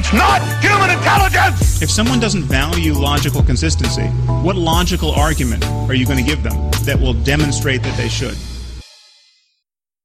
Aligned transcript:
It's 0.00 0.12
not 0.12 0.40
human 0.62 0.90
intelligence! 0.96 1.82
If 1.82 1.90
someone 1.90 2.20
doesn't 2.20 2.44
value 2.44 2.92
logical 2.92 3.42
consistency, 3.42 4.06
what 4.44 4.54
logical 4.54 5.10
argument 5.10 5.64
are 5.66 5.94
you 5.94 6.06
going 6.06 6.18
to 6.18 6.24
give 6.24 6.44
them 6.44 6.70
that 6.84 7.00
will 7.00 7.14
demonstrate 7.14 7.82
that 7.82 7.96
they 7.96 8.08
should? 8.08 8.36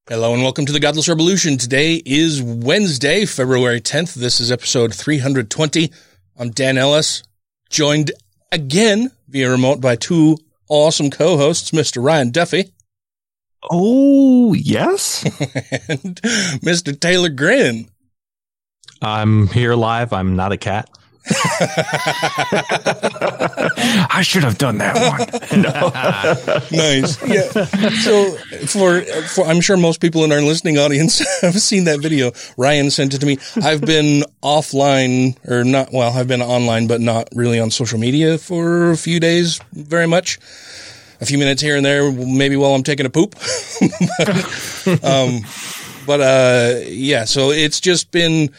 Hello 0.09 0.34
and 0.34 0.41
welcome 0.41 0.66
to 0.66 0.72
the 0.72 0.80
Godless 0.80 1.08
Revolution. 1.08 1.59
Today 1.59 2.02
is 2.08 2.41
Wednesday, 2.41 3.27
February 3.27 3.81
10th. 3.81 4.16
This 4.16 4.40
is 4.40 4.52
episode 4.52 4.95
320. 4.95 5.91
I'm 6.38 6.50
Dan 6.50 6.80
Ellis, 6.80 7.22
joined 7.70 8.14
again 8.52 9.12
via 9.28 9.48
remote 9.48 9.80
by 9.80 9.95
two 9.95 10.39
awesome 10.70 11.12
co-hosts, 11.12 11.70
Mr. 11.70 12.03
Ryan 12.03 12.31
Duffy 12.31 12.73
Oh, 13.70 14.53
yes. 14.53 15.23
and 15.88 16.20
Mr. 16.64 17.00
Taylor 17.00 17.30
Grin. 17.30 17.89
I'm 19.03 19.48
here 19.48 19.75
live. 19.75 20.13
I'm 20.13 20.35
not 20.35 20.52
a 20.52 20.57
cat. 20.57 20.89
I 24.09 24.21
should 24.23 24.44
have 24.44 24.57
done 24.57 24.80
that 24.80 24.95
one. 24.95 25.19
nice. 26.72 27.17
Yeah. 27.25 27.50
So 28.02 28.31
for, 28.67 29.02
for, 29.02 29.45
I'm 29.45 29.61
sure 29.61 29.78
most 29.78 30.02
people 30.02 30.25
in 30.25 30.33
our 30.33 30.41
listening 30.41 30.78
audience 30.78 31.22
have 31.41 31.59
seen 31.61 31.86
that 31.86 32.02
video. 32.02 32.31
Ryan 32.58 32.91
sent 32.91 33.13
it 33.13 33.19
to 33.19 33.25
me. 33.25 33.38
I've 33.61 33.81
been 33.81 34.23
offline 34.41 35.38
or 35.50 35.63
not, 35.63 35.94
well, 35.94 36.11
I've 36.11 36.28
been 36.28 36.41
online, 36.41 36.88
but 36.88 37.00
not 37.00 37.30
really 37.33 37.59
on 37.59 37.72
social 37.72 38.00
media 38.00 38.38
for 38.38 38.91
a 38.91 38.97
few 38.97 39.22
days 39.22 39.61
very 39.72 40.08
much. 40.08 40.39
A 41.22 41.25
few 41.25 41.38
minutes 41.38 41.61
here 41.61 41.78
and 41.78 41.85
there, 41.85 42.11
maybe 42.11 42.58
while 42.58 42.73
I'm 42.73 42.83
taking 42.83 43.06
a 43.06 43.09
poop. 43.09 43.35
but, 44.17 45.03
um, 45.06 45.39
but, 46.06 46.19
uh, 46.19 46.80
yeah, 46.85 47.23
so 47.23 47.52
it's 47.52 47.80
just 47.80 48.11
been, 48.11 48.50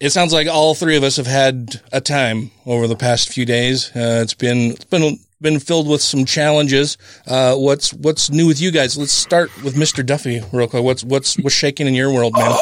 it 0.00 0.10
sounds 0.10 0.32
like 0.32 0.46
all 0.46 0.74
three 0.74 0.96
of 0.96 1.02
us 1.02 1.16
have 1.16 1.26
had 1.26 1.80
a 1.92 2.00
time 2.00 2.50
over 2.66 2.86
the 2.86 2.96
past 2.96 3.28
few 3.28 3.44
days. 3.44 3.90
Uh, 3.94 4.20
it's 4.22 4.34
been 4.34 4.72
it's 4.72 4.84
been 4.84 5.18
been 5.40 5.58
filled 5.58 5.88
with 5.88 6.02
some 6.02 6.24
challenges. 6.24 6.98
Uh, 7.26 7.54
what's 7.54 7.92
what's 7.94 8.30
new 8.30 8.46
with 8.46 8.60
you 8.60 8.70
guys? 8.70 8.96
Let's 8.96 9.12
start 9.12 9.50
with 9.62 9.74
Mr. 9.74 10.04
Duffy 10.04 10.42
real 10.52 10.68
quick. 10.68 10.82
What's 10.82 11.04
what's 11.04 11.38
what's 11.38 11.54
shaking 11.54 11.86
in 11.86 11.94
your 11.94 12.12
world, 12.12 12.34
man? 12.34 12.44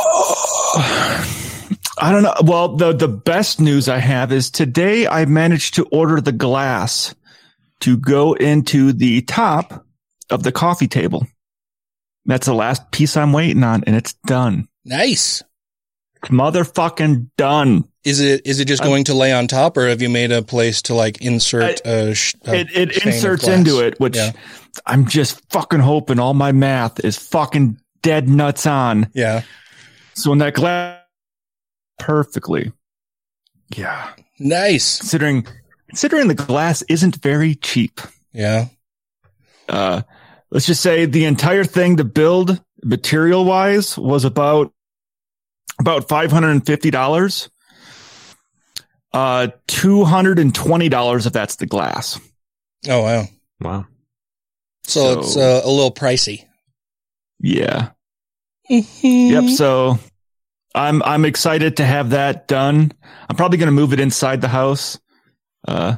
I 1.96 2.10
don't 2.10 2.22
know. 2.22 2.34
Well, 2.42 2.76
the 2.76 2.92
the 2.92 3.08
best 3.08 3.60
news 3.60 3.88
I 3.88 3.98
have 3.98 4.32
is 4.32 4.50
today 4.50 5.06
I 5.06 5.24
managed 5.24 5.74
to 5.74 5.84
order 5.86 6.20
the 6.20 6.32
glass 6.32 7.14
to 7.80 7.96
go 7.96 8.34
into 8.34 8.92
the 8.92 9.22
top 9.22 9.84
of 10.30 10.42
the 10.42 10.52
coffee 10.52 10.88
table. 10.88 11.26
That's 12.26 12.46
the 12.46 12.54
last 12.54 12.90
piece 12.90 13.16
I'm 13.16 13.32
waiting 13.32 13.62
on, 13.62 13.84
and 13.84 13.94
it's 13.94 14.14
done. 14.26 14.68
Nice. 14.84 15.42
Motherfucking 16.26 17.30
done. 17.36 17.84
Is 18.04 18.20
it 18.20 18.46
is 18.46 18.60
it 18.60 18.66
just 18.66 18.82
going 18.82 19.04
to 19.04 19.14
lay 19.14 19.32
on 19.32 19.46
top, 19.46 19.76
or 19.76 19.88
have 19.88 20.02
you 20.02 20.10
made 20.10 20.30
a 20.32 20.42
place 20.42 20.82
to 20.82 20.94
like 20.94 21.22
insert 21.22 21.80
I- 21.86 21.88
a, 21.90 22.14
sh- 22.14 22.34
a 22.46 22.54
It 22.60 22.76
it 22.76 23.06
inserts 23.06 23.48
into 23.48 23.80
it, 23.80 23.98
which 23.98 24.16
Yeah. 24.16 24.32
I'm 24.84 25.06
just 25.06 25.40
fucking 25.50 25.80
hoping 25.80 26.18
all 26.18 26.34
my 26.34 26.52
math 26.52 27.02
is 27.04 27.16
fucking 27.16 27.78
dead 28.02 28.28
nuts 28.28 28.66
on. 28.66 29.08
Yeah. 29.14 29.42
So 30.14 30.30
when 30.30 30.38
that 30.40 30.54
glass 30.54 31.00
perfectly, 31.98 32.72
yeah. 33.74 34.10
Nice. 34.38 34.98
Considering 34.98 35.46
considering 35.88 36.28
the 36.28 36.34
glass 36.34 36.82
isn't 36.88 37.16
very 37.22 37.54
cheap. 37.54 38.00
Yeah. 38.34 38.66
Uh, 39.66 40.02
let's 40.50 40.66
just 40.66 40.82
say 40.82 41.06
the 41.06 41.24
entire 41.24 41.64
thing 41.64 41.96
to 41.96 42.04
build 42.04 42.60
material 42.82 43.46
wise 43.46 43.96
was 43.96 44.26
about 44.26 44.73
about 45.78 46.08
five 46.08 46.30
hundred 46.30 46.50
and 46.50 46.64
fifty 46.66 46.90
dollars. 46.90 47.48
Uh, 49.12 49.48
two 49.66 50.04
hundred 50.04 50.38
and 50.38 50.54
twenty 50.54 50.88
dollars 50.88 51.26
if 51.26 51.32
that's 51.32 51.56
the 51.56 51.66
glass. 51.66 52.18
Oh 52.88 53.02
wow. 53.02 53.24
Wow. 53.60 53.86
So, 54.84 55.14
So- 55.14 55.20
it's 55.20 55.36
uh, 55.36 55.60
a 55.64 55.70
little 55.70 55.92
pricey. 55.94 56.44
Yeah. 57.40 57.90
Mm-hmm. 58.70 59.06
Yep. 59.46 59.50
So 59.56 59.98
I'm 60.74 61.02
I'm 61.02 61.24
excited 61.24 61.76
to 61.78 61.84
have 61.84 62.10
that 62.10 62.48
done. 62.48 62.92
I'm 63.28 63.36
probably 63.36 63.58
going 63.58 63.66
to 63.68 63.72
move 63.72 63.92
it 63.92 64.00
inside 64.00 64.40
the 64.40 64.48
house. 64.48 64.98
Uh, 65.68 65.96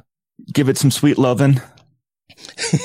give 0.53 0.69
it 0.69 0.77
some 0.79 0.91
sweet 0.91 1.17
loving. 1.19 1.61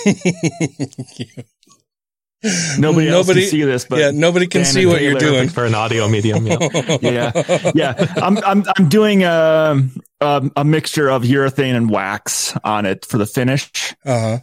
Nobody, 2.80 3.08
else 3.08 3.28
Nobody- 3.28 3.42
can 3.42 3.50
see 3.52 3.64
this, 3.64 3.86
but 3.86 4.00
yeah, 4.00 4.12
nobody 4.12 4.48
can 4.48 4.62
Dan 4.64 4.72
see 4.74 4.86
what 4.88 5.02
you're 5.02 5.20
doing. 5.20 5.50
for 5.50 5.66
an 5.66 5.76
audio 5.76 6.08
medium. 6.08 6.48
Yeah, 6.48 6.58
yeah, 7.02 7.72
yeah. 7.76 8.14
I'm 8.18 8.38
I'm 8.40 8.64
I'm 8.78 8.90
doing 8.90 9.24
a 9.24 9.80
a, 10.22 10.52
a 10.56 10.64
mixture 10.66 11.10
of 11.10 11.24
urethane 11.24 11.76
and 11.76 11.90
wax 11.90 12.56
on 12.64 12.86
it 12.86 13.06
for 13.06 13.18
the 13.20 13.26
finish. 13.28 13.70
Uh 14.06 14.20
huh. 14.20 14.40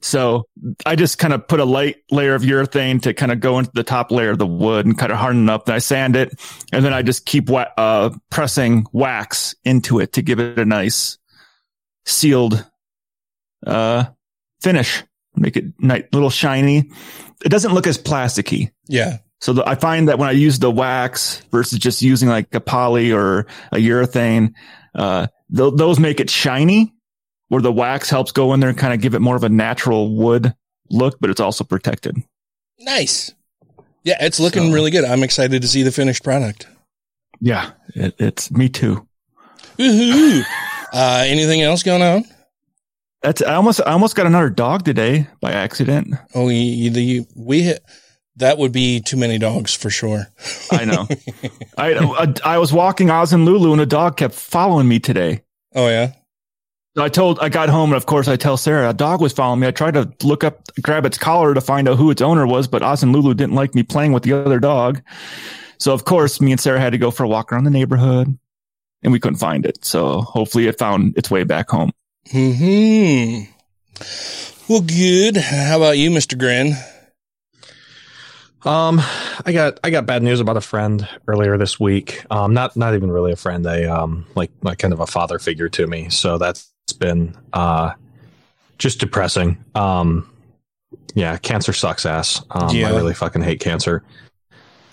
So 0.00 0.44
I 0.86 0.94
just 0.94 1.18
kind 1.18 1.34
of 1.34 1.46
put 1.48 1.58
a 1.58 1.64
light 1.64 1.96
layer 2.12 2.34
of 2.34 2.42
urethane 2.42 3.02
to 3.02 3.14
kind 3.14 3.32
of 3.32 3.40
go 3.40 3.58
into 3.58 3.72
the 3.74 3.82
top 3.82 4.12
layer 4.12 4.30
of 4.30 4.38
the 4.38 4.46
wood 4.46 4.86
and 4.86 4.96
kind 4.96 5.10
of 5.10 5.18
harden 5.18 5.48
up. 5.48 5.66
Then 5.66 5.74
I 5.74 5.78
sand 5.80 6.14
it, 6.16 6.40
and 6.72 6.84
then 6.84 6.92
I 6.92 7.02
just 7.02 7.26
keep 7.26 7.48
wa- 7.48 7.66
uh, 7.76 8.10
pressing 8.30 8.86
wax 8.92 9.54
into 9.64 9.98
it 10.00 10.12
to 10.14 10.22
give 10.22 10.38
it 10.40 10.56
a 10.58 10.64
nice 10.64 11.18
sealed 12.04 12.64
uh, 13.66 14.04
finish. 14.60 15.02
Make 15.36 15.56
it 15.56 15.64
nice, 15.78 16.04
little 16.12 16.30
shiny. 16.30 16.90
It 17.44 17.48
doesn't 17.50 17.72
look 17.72 17.86
as 17.86 17.98
plasticky. 17.98 18.70
Yeah. 18.88 19.18
So 19.40 19.52
the, 19.52 19.68
I 19.68 19.76
find 19.76 20.08
that 20.08 20.18
when 20.18 20.28
I 20.28 20.32
use 20.32 20.58
the 20.58 20.70
wax 20.70 21.38
versus 21.52 21.78
just 21.78 22.02
using 22.02 22.28
like 22.28 22.52
a 22.54 22.60
poly 22.60 23.12
or 23.12 23.46
a 23.70 23.76
urethane, 23.76 24.54
uh, 24.94 25.28
th- 25.56 25.74
those 25.76 26.00
make 26.00 26.18
it 26.18 26.28
shiny 26.30 26.92
where 27.48 27.62
the 27.62 27.72
wax 27.72 28.10
helps 28.10 28.32
go 28.32 28.52
in 28.52 28.60
there 28.60 28.68
and 28.68 28.76
kind 28.78 28.92
of 28.92 29.00
give 29.00 29.14
it 29.14 29.20
more 29.20 29.36
of 29.36 29.44
a 29.44 29.48
natural 29.48 30.14
wood 30.16 30.52
look, 30.90 31.18
but 31.20 31.30
it's 31.30 31.40
also 31.40 31.62
protected. 31.64 32.16
Nice. 32.80 33.32
Yeah, 34.02 34.16
it's 34.20 34.40
looking 34.40 34.68
So- 34.68 34.72
really 34.74 34.90
good. 34.90 35.04
I'm 35.04 35.22
excited 35.22 35.62
to 35.62 35.68
see 35.68 35.82
the 35.84 35.92
finished 35.92 36.24
product. 36.24 36.66
Yeah. 37.40 37.70
It, 37.94 38.16
it's 38.18 38.50
me 38.50 38.68
too. 38.68 39.06
Uh, 39.78 41.22
anything 41.26 41.62
else 41.62 41.82
going 41.82 42.02
on? 42.02 42.24
That's, 43.22 43.42
I 43.42 43.54
almost, 43.54 43.80
I 43.84 43.92
almost 43.92 44.14
got 44.14 44.26
another 44.26 44.50
dog 44.50 44.84
today 44.84 45.26
by 45.40 45.52
accident. 45.52 46.14
Oh, 46.34 46.48
you, 46.48 46.60
you, 46.60 46.90
the, 46.90 47.26
we 47.34 47.62
hit, 47.62 47.82
that 48.36 48.58
would 48.58 48.72
be 48.72 49.00
too 49.00 49.16
many 49.16 49.38
dogs 49.38 49.74
for 49.74 49.90
sure. 49.90 50.26
I 50.70 50.84
know. 50.84 51.08
I, 51.78 51.94
I, 51.94 52.34
I 52.44 52.58
was 52.58 52.72
walking 52.72 53.10
Oz 53.10 53.32
and 53.32 53.44
Lulu 53.44 53.72
and 53.72 53.80
a 53.80 53.86
dog 53.86 54.16
kept 54.16 54.34
following 54.34 54.86
me 54.86 55.00
today. 55.00 55.42
Oh 55.74 55.88
yeah. 55.88 56.12
So 56.96 57.02
I 57.02 57.08
told, 57.08 57.40
I 57.40 57.48
got 57.48 57.68
home 57.68 57.90
and 57.90 57.96
of 57.96 58.06
course 58.06 58.28
I 58.28 58.36
tell 58.36 58.56
Sarah 58.56 58.90
a 58.90 58.94
dog 58.94 59.20
was 59.20 59.32
following 59.32 59.60
me. 59.60 59.66
I 59.66 59.72
tried 59.72 59.94
to 59.94 60.12
look 60.22 60.44
up, 60.44 60.68
grab 60.82 61.04
its 61.04 61.18
collar 61.18 61.54
to 61.54 61.60
find 61.60 61.88
out 61.88 61.98
who 61.98 62.10
its 62.10 62.22
owner 62.22 62.46
was, 62.46 62.68
but 62.68 62.82
Oz 62.82 63.02
and 63.02 63.12
Lulu 63.12 63.34
didn't 63.34 63.54
like 63.54 63.74
me 63.74 63.82
playing 63.82 64.12
with 64.12 64.22
the 64.22 64.32
other 64.32 64.60
dog. 64.60 65.02
So 65.78 65.92
of 65.92 66.04
course 66.04 66.40
me 66.40 66.52
and 66.52 66.60
Sarah 66.60 66.80
had 66.80 66.90
to 66.90 66.98
go 66.98 67.10
for 67.10 67.24
a 67.24 67.28
walk 67.28 67.52
around 67.52 67.64
the 67.64 67.70
neighborhood 67.70 68.38
and 69.02 69.12
we 69.12 69.18
couldn't 69.18 69.38
find 69.38 69.66
it. 69.66 69.84
So 69.84 70.20
hopefully 70.20 70.68
it 70.68 70.78
found 70.78 71.16
its 71.16 71.30
way 71.30 71.42
back 71.42 71.68
home. 71.70 71.90
Hmm. 72.30 73.42
Well, 74.68 74.82
good. 74.82 75.38
How 75.38 75.78
about 75.78 75.96
you, 75.96 76.10
Mister 76.10 76.36
Grin? 76.36 76.74
Um, 78.64 79.00
I 79.46 79.52
got 79.52 79.80
I 79.82 79.88
got 79.88 80.04
bad 80.04 80.22
news 80.22 80.40
about 80.40 80.58
a 80.58 80.60
friend 80.60 81.08
earlier 81.26 81.56
this 81.56 81.80
week. 81.80 82.24
Um, 82.30 82.52
not 82.52 82.76
not 82.76 82.94
even 82.94 83.10
really 83.10 83.32
a 83.32 83.36
friend. 83.36 83.64
A 83.64 83.90
um, 83.90 84.26
like 84.34 84.50
like 84.62 84.78
kind 84.78 84.92
of 84.92 85.00
a 85.00 85.06
father 85.06 85.38
figure 85.38 85.70
to 85.70 85.86
me. 85.86 86.10
So 86.10 86.36
that's 86.36 86.70
been 86.98 87.34
uh, 87.54 87.92
just 88.76 89.00
depressing. 89.00 89.64
Um, 89.74 90.30
yeah, 91.14 91.38
cancer 91.38 91.72
sucks 91.72 92.04
ass. 92.04 92.42
Um, 92.50 92.74
Yeah. 92.74 92.88
I 92.88 92.96
really 92.96 93.14
fucking 93.14 93.42
hate 93.42 93.60
cancer. 93.60 94.02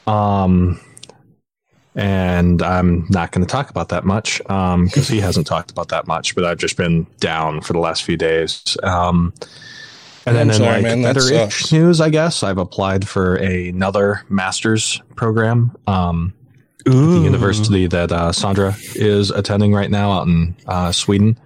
Um, 0.07 0.79
and 1.95 2.61
I'm 2.61 3.05
not 3.09 3.31
going 3.31 3.45
to 3.45 3.51
talk 3.51 3.69
about 3.69 3.89
that 3.89 4.05
much 4.05 4.41
um 4.49 4.85
because 4.85 5.07
he 5.07 5.19
hasn't 5.19 5.47
talked 5.47 5.71
about 5.71 5.89
that 5.89 6.07
much. 6.07 6.35
But 6.35 6.45
I've 6.45 6.57
just 6.57 6.77
been 6.77 7.07
down 7.19 7.61
for 7.61 7.73
the 7.73 7.79
last 7.79 8.03
few 8.03 8.17
days. 8.17 8.77
Um. 8.83 9.33
And 10.27 10.35
then, 10.35 10.49
in 10.49 10.55
sorry, 10.55 10.81
like 10.81 10.83
man, 10.83 11.03
better 11.03 11.21
sucks. 11.21 11.71
news, 11.71 12.01
I 12.01 12.09
guess 12.09 12.41
I've 12.41 12.57
applied 12.57 13.07
for 13.07 13.35
another 13.35 14.23
master's 14.27 14.99
program. 15.15 15.77
Um, 15.85 16.33
the 16.85 17.21
university 17.23 17.87
that 17.87 18.11
uh, 18.11 18.31
Sandra 18.31 18.75
is 18.93 19.31
attending 19.31 19.73
right 19.73 19.89
now 19.89 20.11
out 20.11 20.27
in 20.27 20.55
uh, 20.67 20.91
Sweden. 20.91 21.37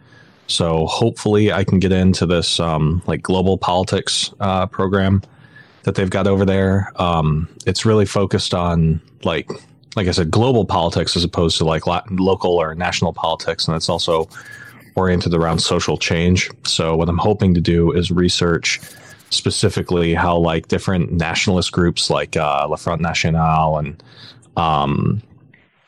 So 0.47 0.85
hopefully 0.87 1.51
I 1.51 1.63
can 1.63 1.79
get 1.79 1.91
into 1.91 2.25
this 2.25 2.59
um, 2.59 3.01
like 3.05 3.21
global 3.21 3.57
politics 3.57 4.33
uh, 4.39 4.65
program 4.65 5.21
that 5.83 5.95
they've 5.95 6.09
got 6.09 6.27
over 6.27 6.43
there. 6.43 6.91
Um, 6.95 7.47
it's 7.65 7.85
really 7.85 8.05
focused 8.05 8.53
on 8.53 9.01
like 9.23 9.49
like 9.95 10.07
I 10.07 10.11
said, 10.11 10.31
global 10.31 10.65
politics 10.65 11.15
as 11.15 11.23
opposed 11.23 11.57
to 11.57 11.65
like 11.65 11.87
Latin, 11.87 12.17
local 12.17 12.51
or 12.51 12.75
national 12.75 13.13
politics, 13.13 13.67
and 13.67 13.75
it's 13.75 13.89
also 13.89 14.29
oriented 14.95 15.33
around 15.33 15.59
social 15.59 15.97
change. 15.97 16.49
So 16.65 16.95
what 16.95 17.09
I'm 17.09 17.17
hoping 17.17 17.53
to 17.53 17.61
do 17.61 17.91
is 17.91 18.11
research 18.11 18.79
specifically 19.31 20.13
how 20.13 20.37
like 20.37 20.67
different 20.67 21.11
nationalist 21.11 21.71
groups 21.71 22.09
like 22.09 22.35
uh, 22.35 22.67
La 22.67 22.75
Front 22.75 23.01
National 23.01 23.77
and 23.77 24.03
um, 24.57 25.21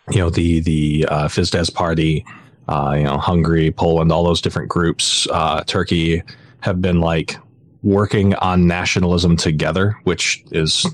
you 0.09 0.19
know 0.19 0.29
the 0.29 0.61
the 0.61 1.05
uh, 1.09 1.27
Fidesz 1.27 1.73
party, 1.73 2.25
uh, 2.67 2.93
you 2.97 3.03
know 3.03 3.17
Hungary, 3.17 3.71
Poland, 3.71 4.11
all 4.11 4.23
those 4.23 4.41
different 4.41 4.69
groups, 4.69 5.27
uh, 5.31 5.63
Turkey 5.65 6.23
have 6.61 6.81
been 6.81 6.99
like 6.99 7.37
working 7.83 8.35
on 8.35 8.67
nationalism 8.67 9.35
together, 9.35 9.97
which 10.03 10.43
is 10.51 10.85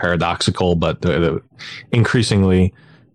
paradoxical, 0.00 0.74
but 0.76 1.02
the, 1.02 1.08
the, 1.08 1.42
increasingly 1.92 2.72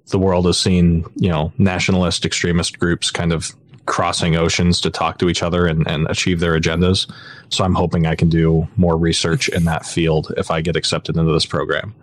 the 0.09 0.19
world 0.19 0.45
has 0.45 0.57
seen 0.57 1.03
you 1.15 1.29
know 1.29 1.51
nationalist 1.57 2.25
extremist 2.25 2.77
groups 2.79 3.09
kind 3.09 3.33
of 3.33 3.51
crossing 3.87 4.35
oceans 4.35 4.81
to 4.81 4.89
talk 4.89 5.19
to 5.19 5.29
each 5.29 5.43
other 5.43 5.67
and, 5.67 5.87
and 5.87 6.07
achieve 6.09 6.39
their 6.39 6.59
agendas. 6.59 7.11
So 7.49 7.63
I'm 7.63 7.75
hoping 7.75 8.07
I 8.07 8.15
can 8.15 8.29
do 8.29 8.67
more 8.77 8.97
research 8.97 9.47
in 9.49 9.65
that 9.65 9.85
field 9.85 10.31
if 10.37 10.49
I 10.49 10.61
get 10.61 10.75
accepted 10.75 11.17
into 11.17 11.31
this 11.31 11.45
program. 11.45 11.93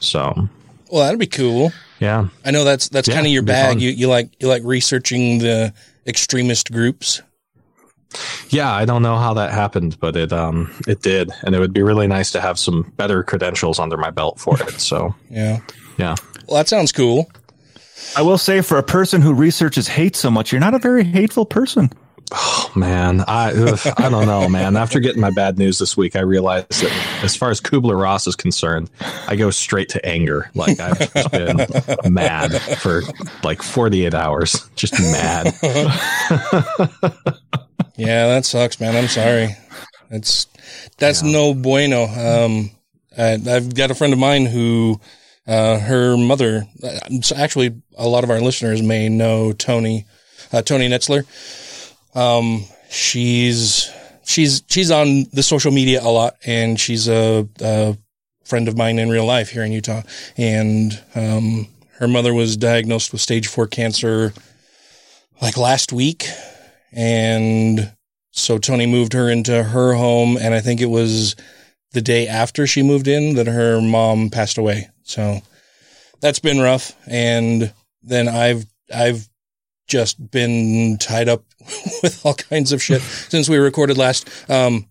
So 0.00 0.48
Well, 0.90 1.04
that'd 1.04 1.18
be 1.20 1.26
cool. 1.26 1.72
yeah, 1.98 2.28
I 2.44 2.50
know 2.50 2.64
that's 2.64 2.88
that's 2.88 3.08
Yeah, 3.08 3.14
kind 3.14 3.26
of 3.26 3.32
your 3.32 3.42
bag. 3.42 3.80
You 3.80 3.90
you 3.90 4.08
like 4.08 4.30
you 4.40 4.48
like 4.48 4.62
researching 4.64 5.38
the 5.38 5.72
extremist 6.06 6.72
groups. 6.72 7.22
Yeah, 8.48 8.72
I 8.72 8.84
don't 8.84 9.02
know 9.02 9.16
how 9.16 9.34
that 9.34 9.52
happened, 9.52 9.98
but 10.00 10.16
it 10.16 10.32
um 10.32 10.72
it 10.88 11.02
did, 11.02 11.30
and 11.44 11.54
it 11.54 11.60
would 11.60 11.72
be 11.72 11.82
really 11.82 12.06
nice 12.06 12.30
to 12.32 12.40
have 12.40 12.58
some 12.58 12.92
better 12.96 13.22
credentials 13.22 13.78
under 13.78 13.96
my 13.96 14.10
belt 14.10 14.40
for 14.40 14.60
it. 14.62 14.80
So 14.80 15.14
Yeah. 15.30 15.60
yeah, 15.98 16.16
Well, 16.46 16.56
that 16.58 16.68
sounds 16.68 16.92
cool. 16.92 17.30
I 18.16 18.22
will 18.22 18.38
say, 18.38 18.62
for 18.62 18.78
a 18.78 18.82
person 18.82 19.20
who 19.20 19.34
researches 19.34 19.86
hate 19.86 20.16
so 20.16 20.30
much, 20.30 20.52
you're 20.52 20.60
not 20.60 20.74
a 20.74 20.78
very 20.78 21.04
hateful 21.04 21.44
person. 21.44 21.90
oh, 22.32 22.72
man, 22.74 23.22
I 23.28 23.52
ugh, 23.52 23.78
I 23.98 24.08
don't 24.08 24.26
know, 24.26 24.48
man. 24.48 24.76
After 24.76 25.00
getting 25.00 25.20
my 25.20 25.30
bad 25.30 25.58
news 25.58 25.78
this 25.78 25.96
week, 25.96 26.16
I 26.16 26.20
realized 26.20 26.70
that 26.82 27.20
as 27.24 27.36
far 27.36 27.50
as 27.50 27.60
Kubler 27.60 28.00
Ross 28.00 28.26
is 28.26 28.36
concerned, 28.36 28.90
I 29.28 29.36
go 29.36 29.50
straight 29.50 29.90
to 29.90 30.04
anger. 30.06 30.50
Like 30.54 30.80
I've 30.80 31.12
just 31.12 31.30
been 31.32 31.66
mad 32.12 32.52
for 32.78 33.02
like 33.44 33.62
48 33.62 34.14
hours, 34.14 34.68
just 34.76 34.94
mad. 35.00 35.52
Yeah, 38.00 38.28
that 38.28 38.46
sucks, 38.46 38.80
man. 38.80 38.96
I'm 38.96 39.08
sorry. 39.08 39.56
It's 40.10 40.46
that's 40.98 41.22
no 41.22 41.54
bueno. 41.54 42.04
Um, 42.04 42.70
I, 43.16 43.32
I've 43.34 43.74
got 43.74 43.90
a 43.90 43.94
friend 43.94 44.12
of 44.12 44.18
mine 44.18 44.46
who, 44.46 45.00
uh, 45.46 45.78
her 45.78 46.16
mother. 46.16 46.64
uh, 46.82 46.98
Actually, 47.36 47.82
a 47.96 48.08
lot 48.08 48.24
of 48.24 48.30
our 48.30 48.40
listeners 48.40 48.82
may 48.82 49.08
know 49.08 49.52
Tony, 49.52 50.06
uh, 50.52 50.62
Tony 50.62 50.88
Netzler. 50.88 51.26
Um, 52.16 52.64
she's 52.88 53.90
she's 54.24 54.62
she's 54.68 54.90
on 54.90 55.26
the 55.32 55.42
social 55.42 55.70
media 55.70 56.00
a 56.02 56.08
lot, 56.08 56.36
and 56.46 56.80
she's 56.80 57.06
a, 57.06 57.46
a 57.60 57.98
friend 58.44 58.66
of 58.66 58.76
mine 58.76 58.98
in 58.98 59.10
real 59.10 59.26
life 59.26 59.50
here 59.50 59.62
in 59.62 59.72
Utah. 59.72 60.02
And 60.36 60.98
um, 61.14 61.68
her 61.98 62.08
mother 62.08 62.32
was 62.32 62.56
diagnosed 62.56 63.12
with 63.12 63.20
stage 63.20 63.46
four 63.46 63.66
cancer 63.66 64.32
like 65.42 65.56
last 65.56 65.92
week, 65.92 66.26
and 66.92 67.92
so 68.32 68.58
Tony 68.58 68.86
moved 68.86 69.12
her 69.12 69.28
into 69.28 69.62
her 69.62 69.94
home, 69.94 70.36
and 70.36 70.54
I 70.54 70.60
think 70.60 70.80
it 70.80 70.86
was 70.86 71.36
the 71.92 72.02
day 72.02 72.28
after 72.28 72.66
she 72.66 72.82
moved 72.82 73.08
in 73.08 73.34
that 73.34 73.46
her 73.46 73.80
mom 73.80 74.30
passed 74.30 74.58
away. 74.58 74.88
So 75.02 75.40
that's 76.20 76.38
been 76.38 76.60
rough. 76.60 76.92
And 77.06 77.72
then 78.02 78.28
I've 78.28 78.64
I've 78.94 79.28
just 79.88 80.30
been 80.30 80.98
tied 80.98 81.28
up 81.28 81.44
with 82.02 82.24
all 82.24 82.34
kinds 82.34 82.72
of 82.72 82.82
shit 82.82 83.02
since 83.02 83.48
we 83.48 83.56
recorded 83.56 83.98
last. 83.98 84.28
Um, 84.48 84.86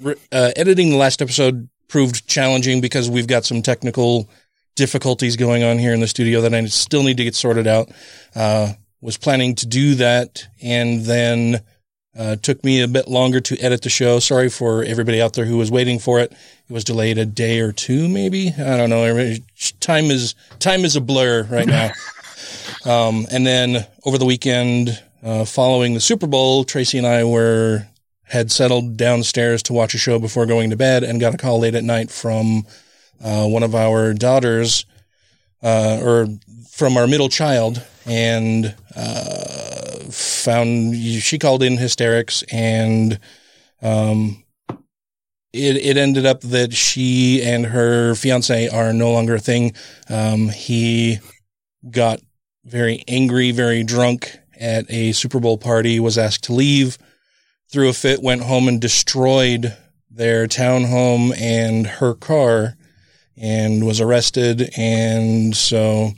re- 0.00 0.14
uh, 0.30 0.52
editing 0.56 0.90
the 0.90 0.96
last 0.96 1.20
episode 1.20 1.68
proved 1.88 2.26
challenging 2.26 2.80
because 2.80 3.10
we've 3.10 3.26
got 3.26 3.44
some 3.44 3.62
technical 3.62 4.28
difficulties 4.76 5.36
going 5.36 5.62
on 5.62 5.78
here 5.78 5.94
in 5.94 6.00
the 6.00 6.06
studio 6.06 6.42
that 6.42 6.54
I 6.54 6.64
still 6.66 7.02
need 7.02 7.16
to 7.16 7.24
get 7.24 7.34
sorted 7.34 7.66
out. 7.66 7.90
Uh, 8.34 8.74
was 9.00 9.16
planning 9.16 9.54
to 9.56 9.66
do 9.66 9.94
that 9.96 10.46
and 10.62 11.04
then 11.04 11.60
uh, 12.18 12.36
took 12.36 12.64
me 12.64 12.80
a 12.80 12.88
bit 12.88 13.08
longer 13.08 13.40
to 13.40 13.58
edit 13.58 13.82
the 13.82 13.90
show. 13.90 14.18
Sorry 14.18 14.48
for 14.48 14.82
everybody 14.82 15.20
out 15.20 15.34
there 15.34 15.44
who 15.44 15.58
was 15.58 15.70
waiting 15.70 15.98
for 15.98 16.20
it. 16.20 16.32
It 16.32 16.72
was 16.72 16.84
delayed 16.84 17.18
a 17.18 17.26
day 17.26 17.60
or 17.60 17.72
two, 17.72 18.08
maybe. 18.08 18.52
I 18.58 18.76
don't 18.76 18.90
know. 18.90 19.34
Time 19.80 20.06
is 20.06 20.34
time 20.58 20.84
is 20.84 20.96
a 20.96 21.00
blur 21.00 21.42
right 21.44 21.66
now. 21.66 21.90
um, 22.86 23.26
and 23.30 23.46
then 23.46 23.86
over 24.04 24.18
the 24.18 24.24
weekend, 24.24 25.00
uh, 25.22 25.44
following 25.44 25.94
the 25.94 26.00
Super 26.00 26.26
Bowl, 26.26 26.64
Tracy 26.64 26.98
and 26.98 27.06
I 27.06 27.24
were 27.24 27.86
had 28.24 28.50
settled 28.50 28.96
downstairs 28.96 29.62
to 29.64 29.72
watch 29.72 29.94
a 29.94 29.98
show 29.98 30.18
before 30.18 30.46
going 30.46 30.70
to 30.70 30.76
bed, 30.76 31.04
and 31.04 31.20
got 31.20 31.34
a 31.34 31.36
call 31.36 31.60
late 31.60 31.74
at 31.74 31.84
night 31.84 32.10
from 32.10 32.66
uh, 33.22 33.46
one 33.46 33.62
of 33.62 33.74
our 33.74 34.12
daughters, 34.14 34.84
uh, 35.62 36.00
or 36.02 36.26
from 36.70 36.96
our 36.96 37.06
middle 37.06 37.28
child, 37.28 37.84
and 38.06 38.74
uh, 38.94 39.98
found 40.10 40.94
she 40.94 41.38
called 41.38 41.62
in 41.62 41.76
hysterics 41.76 42.42
and 42.52 43.18
um 43.82 44.42
it 45.52 45.76
it 45.76 45.96
ended 45.96 46.26
up 46.26 46.40
that 46.42 46.72
she 46.72 47.42
and 47.42 47.66
her 47.66 48.14
fiance 48.14 48.68
are 48.68 48.92
no 48.92 49.10
longer 49.12 49.36
a 49.36 49.40
thing. 49.40 49.74
Um 50.08 50.48
he 50.48 51.18
got 51.90 52.20
very 52.64 53.02
angry 53.08 53.50
very 53.50 53.82
drunk 53.82 54.38
at 54.58 54.90
a 54.90 55.12
super 55.12 55.40
bowl 55.40 55.58
party 55.58 56.00
was 56.00 56.18
asked 56.18 56.44
to 56.44 56.52
leave 56.52 56.98
threw 57.70 57.88
a 57.88 57.92
fit 57.92 58.22
went 58.22 58.42
home 58.42 58.68
and 58.68 58.80
destroyed 58.80 59.76
their 60.10 60.46
townhome 60.46 61.38
and 61.38 61.86
her 61.86 62.14
car 62.14 62.74
and 63.36 63.86
was 63.86 64.00
arrested. 64.00 64.70
And 64.76 65.54
so 65.54 66.12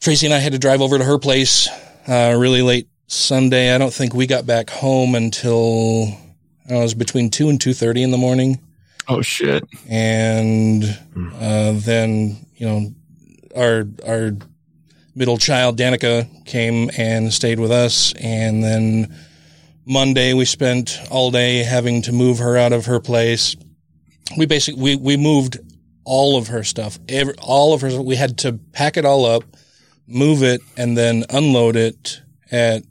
Tracy 0.00 0.26
and 0.26 0.34
I 0.34 0.38
had 0.38 0.52
to 0.52 0.58
drive 0.58 0.80
over 0.80 0.98
to 0.98 1.04
her 1.04 1.18
place 1.18 1.68
uh, 2.06 2.36
really 2.38 2.62
late 2.62 2.88
Sunday. 3.06 3.74
I 3.74 3.78
don't 3.78 3.92
think 3.92 4.14
we 4.14 4.26
got 4.26 4.46
back 4.46 4.70
home 4.70 5.14
until 5.14 6.08
I 6.70 6.74
was 6.76 6.94
between 6.94 7.30
two 7.30 7.48
and 7.48 7.60
two 7.60 7.72
thirty 7.72 8.02
in 8.02 8.10
the 8.10 8.16
morning, 8.18 8.60
Oh 9.08 9.22
shit! 9.22 9.64
and 9.88 10.84
uh, 11.40 11.72
then 11.76 12.36
you 12.56 12.66
know 12.66 12.90
our 13.56 13.84
our 14.06 14.32
middle 15.14 15.38
child 15.38 15.78
Danica 15.78 16.28
came 16.44 16.90
and 16.96 17.32
stayed 17.32 17.58
with 17.58 17.70
us, 17.72 18.12
and 18.14 18.62
then 18.62 19.16
Monday 19.86 20.34
we 20.34 20.44
spent 20.44 20.98
all 21.10 21.30
day 21.30 21.58
having 21.62 22.02
to 22.02 22.12
move 22.12 22.38
her 22.38 22.56
out 22.56 22.72
of 22.72 22.86
her 22.86 23.00
place. 23.00 23.56
We 24.36 24.46
basically 24.46 24.82
we 24.82 24.96
we 24.96 25.16
moved 25.16 25.58
all 26.04 26.36
of 26.38 26.48
her 26.48 26.62
stuff, 26.62 26.98
every, 27.08 27.34
all 27.38 27.72
of 27.74 27.80
her. 27.80 28.00
We 28.02 28.16
had 28.16 28.38
to 28.38 28.52
pack 28.72 28.96
it 28.96 29.04
all 29.04 29.24
up, 29.24 29.44
move 30.06 30.42
it, 30.42 30.60
and 30.76 30.96
then 30.96 31.24
unload 31.30 31.76
it 31.76 32.20
at 32.50 32.82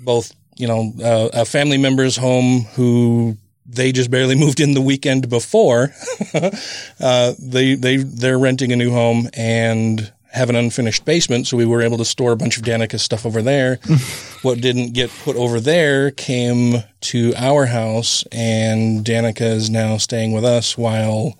both 0.00 0.32
you 0.56 0.66
know 0.66 0.92
uh, 1.02 1.28
a 1.32 1.44
family 1.44 1.78
member's 1.78 2.16
home 2.16 2.62
who 2.74 3.36
they 3.66 3.92
just 3.92 4.10
barely 4.10 4.34
moved 4.38 4.60
in 4.60 4.74
the 4.74 4.80
weekend 4.80 5.28
before. 5.28 5.92
uh, 7.00 7.34
they 7.38 7.74
they 7.74 7.96
they're 7.96 8.38
renting 8.38 8.72
a 8.72 8.76
new 8.76 8.90
home 8.90 9.28
and 9.34 10.12
have 10.30 10.50
an 10.50 10.56
unfinished 10.56 11.04
basement, 11.04 11.46
so 11.46 11.56
we 11.56 11.64
were 11.64 11.80
able 11.80 11.96
to 11.96 12.04
store 12.04 12.32
a 12.32 12.36
bunch 12.36 12.58
of 12.58 12.62
Danica's 12.62 13.02
stuff 13.02 13.24
over 13.24 13.40
there. 13.40 13.76
what 14.42 14.60
didn't 14.60 14.92
get 14.92 15.10
put 15.24 15.36
over 15.36 15.58
there 15.58 16.10
came 16.10 16.82
to 17.00 17.32
our 17.36 17.66
house, 17.66 18.24
and 18.30 19.04
Danica 19.04 19.42
is 19.42 19.70
now 19.70 19.96
staying 19.96 20.32
with 20.32 20.44
us 20.44 20.76
while 20.76 21.34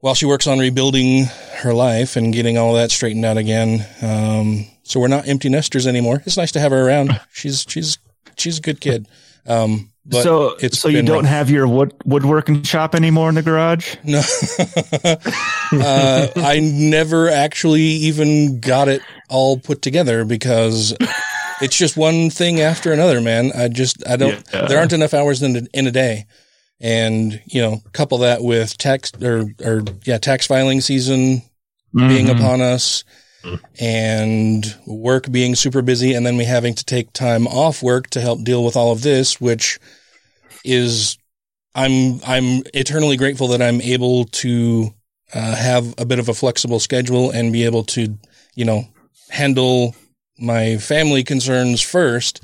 while 0.00 0.14
she 0.14 0.26
works 0.26 0.46
on 0.46 0.58
rebuilding 0.58 1.26
her 1.58 1.74
life 1.74 2.16
and 2.16 2.32
getting 2.32 2.56
all 2.58 2.74
that 2.74 2.90
straightened 2.90 3.24
out 3.24 3.36
again. 3.36 3.84
Um, 4.02 4.66
so 4.82 5.00
we're 5.00 5.08
not 5.08 5.28
empty 5.28 5.48
nesters 5.48 5.86
anymore. 5.86 6.22
It's 6.24 6.36
nice 6.36 6.52
to 6.52 6.60
have 6.60 6.72
her 6.72 6.86
around. 6.86 7.20
She's 7.32 7.64
she's 7.68 7.98
she's 8.36 8.58
a 8.58 8.62
good 8.62 8.80
kid. 8.80 9.06
Um, 9.46 9.90
but 10.06 10.22
so 10.22 10.56
it's 10.60 10.78
so 10.78 10.88
you 10.88 11.02
don't 11.02 11.24
rough. 11.24 11.26
have 11.30 11.50
your 11.50 11.66
wood 11.68 11.92
woodworking 12.04 12.62
shop 12.62 12.94
anymore 12.94 13.28
in 13.28 13.34
the 13.34 13.42
garage? 13.42 13.96
No, 14.04 14.20
uh, 15.72 16.28
I 16.36 16.60
never 16.60 17.28
actually 17.28 17.82
even 17.82 18.60
got 18.60 18.88
it 18.88 19.02
all 19.28 19.58
put 19.58 19.82
together 19.82 20.24
because 20.24 20.96
it's 21.60 21.76
just 21.76 21.96
one 21.96 22.30
thing 22.30 22.60
after 22.60 22.92
another, 22.92 23.20
man. 23.20 23.52
I 23.54 23.68
just, 23.68 24.06
I 24.08 24.16
don't, 24.16 24.42
Yeah. 24.52 24.66
there 24.66 24.78
aren't 24.78 24.92
enough 24.92 25.12
hours 25.14 25.42
in 25.42 25.56
a, 25.56 25.62
in 25.74 25.86
a 25.86 25.90
day. 25.90 26.26
And, 26.80 27.40
you 27.46 27.60
know, 27.60 27.82
couple 27.92 28.18
that 28.18 28.42
with 28.42 28.78
tax 28.78 29.12
or, 29.20 29.46
or 29.64 29.82
yeah, 30.04 30.18
tax 30.18 30.46
filing 30.46 30.80
season 30.80 31.42
being 31.92 32.26
Mhm. 32.26 32.38
upon 32.38 32.60
us 32.60 33.02
and 33.80 34.76
work 34.86 35.30
being 35.30 35.54
super 35.54 35.82
busy 35.82 36.14
and 36.14 36.26
then 36.26 36.36
me 36.36 36.44
having 36.44 36.74
to 36.74 36.84
take 36.84 37.12
time 37.12 37.46
off 37.46 37.82
work 37.82 38.08
to 38.10 38.20
help 38.20 38.44
deal 38.44 38.64
with 38.64 38.76
all 38.76 38.92
of 38.92 39.02
this 39.02 39.40
which 39.40 39.78
is 40.64 41.16
i'm 41.74 42.20
i'm 42.26 42.62
eternally 42.74 43.16
grateful 43.16 43.48
that 43.48 43.62
i'm 43.62 43.80
able 43.80 44.24
to 44.26 44.92
uh, 45.32 45.54
have 45.54 45.94
a 45.98 46.04
bit 46.04 46.18
of 46.18 46.28
a 46.28 46.34
flexible 46.34 46.80
schedule 46.80 47.30
and 47.30 47.52
be 47.52 47.64
able 47.64 47.84
to 47.84 48.16
you 48.54 48.64
know 48.64 48.84
handle 49.30 49.94
my 50.38 50.76
family 50.76 51.22
concerns 51.22 51.80
first 51.80 52.40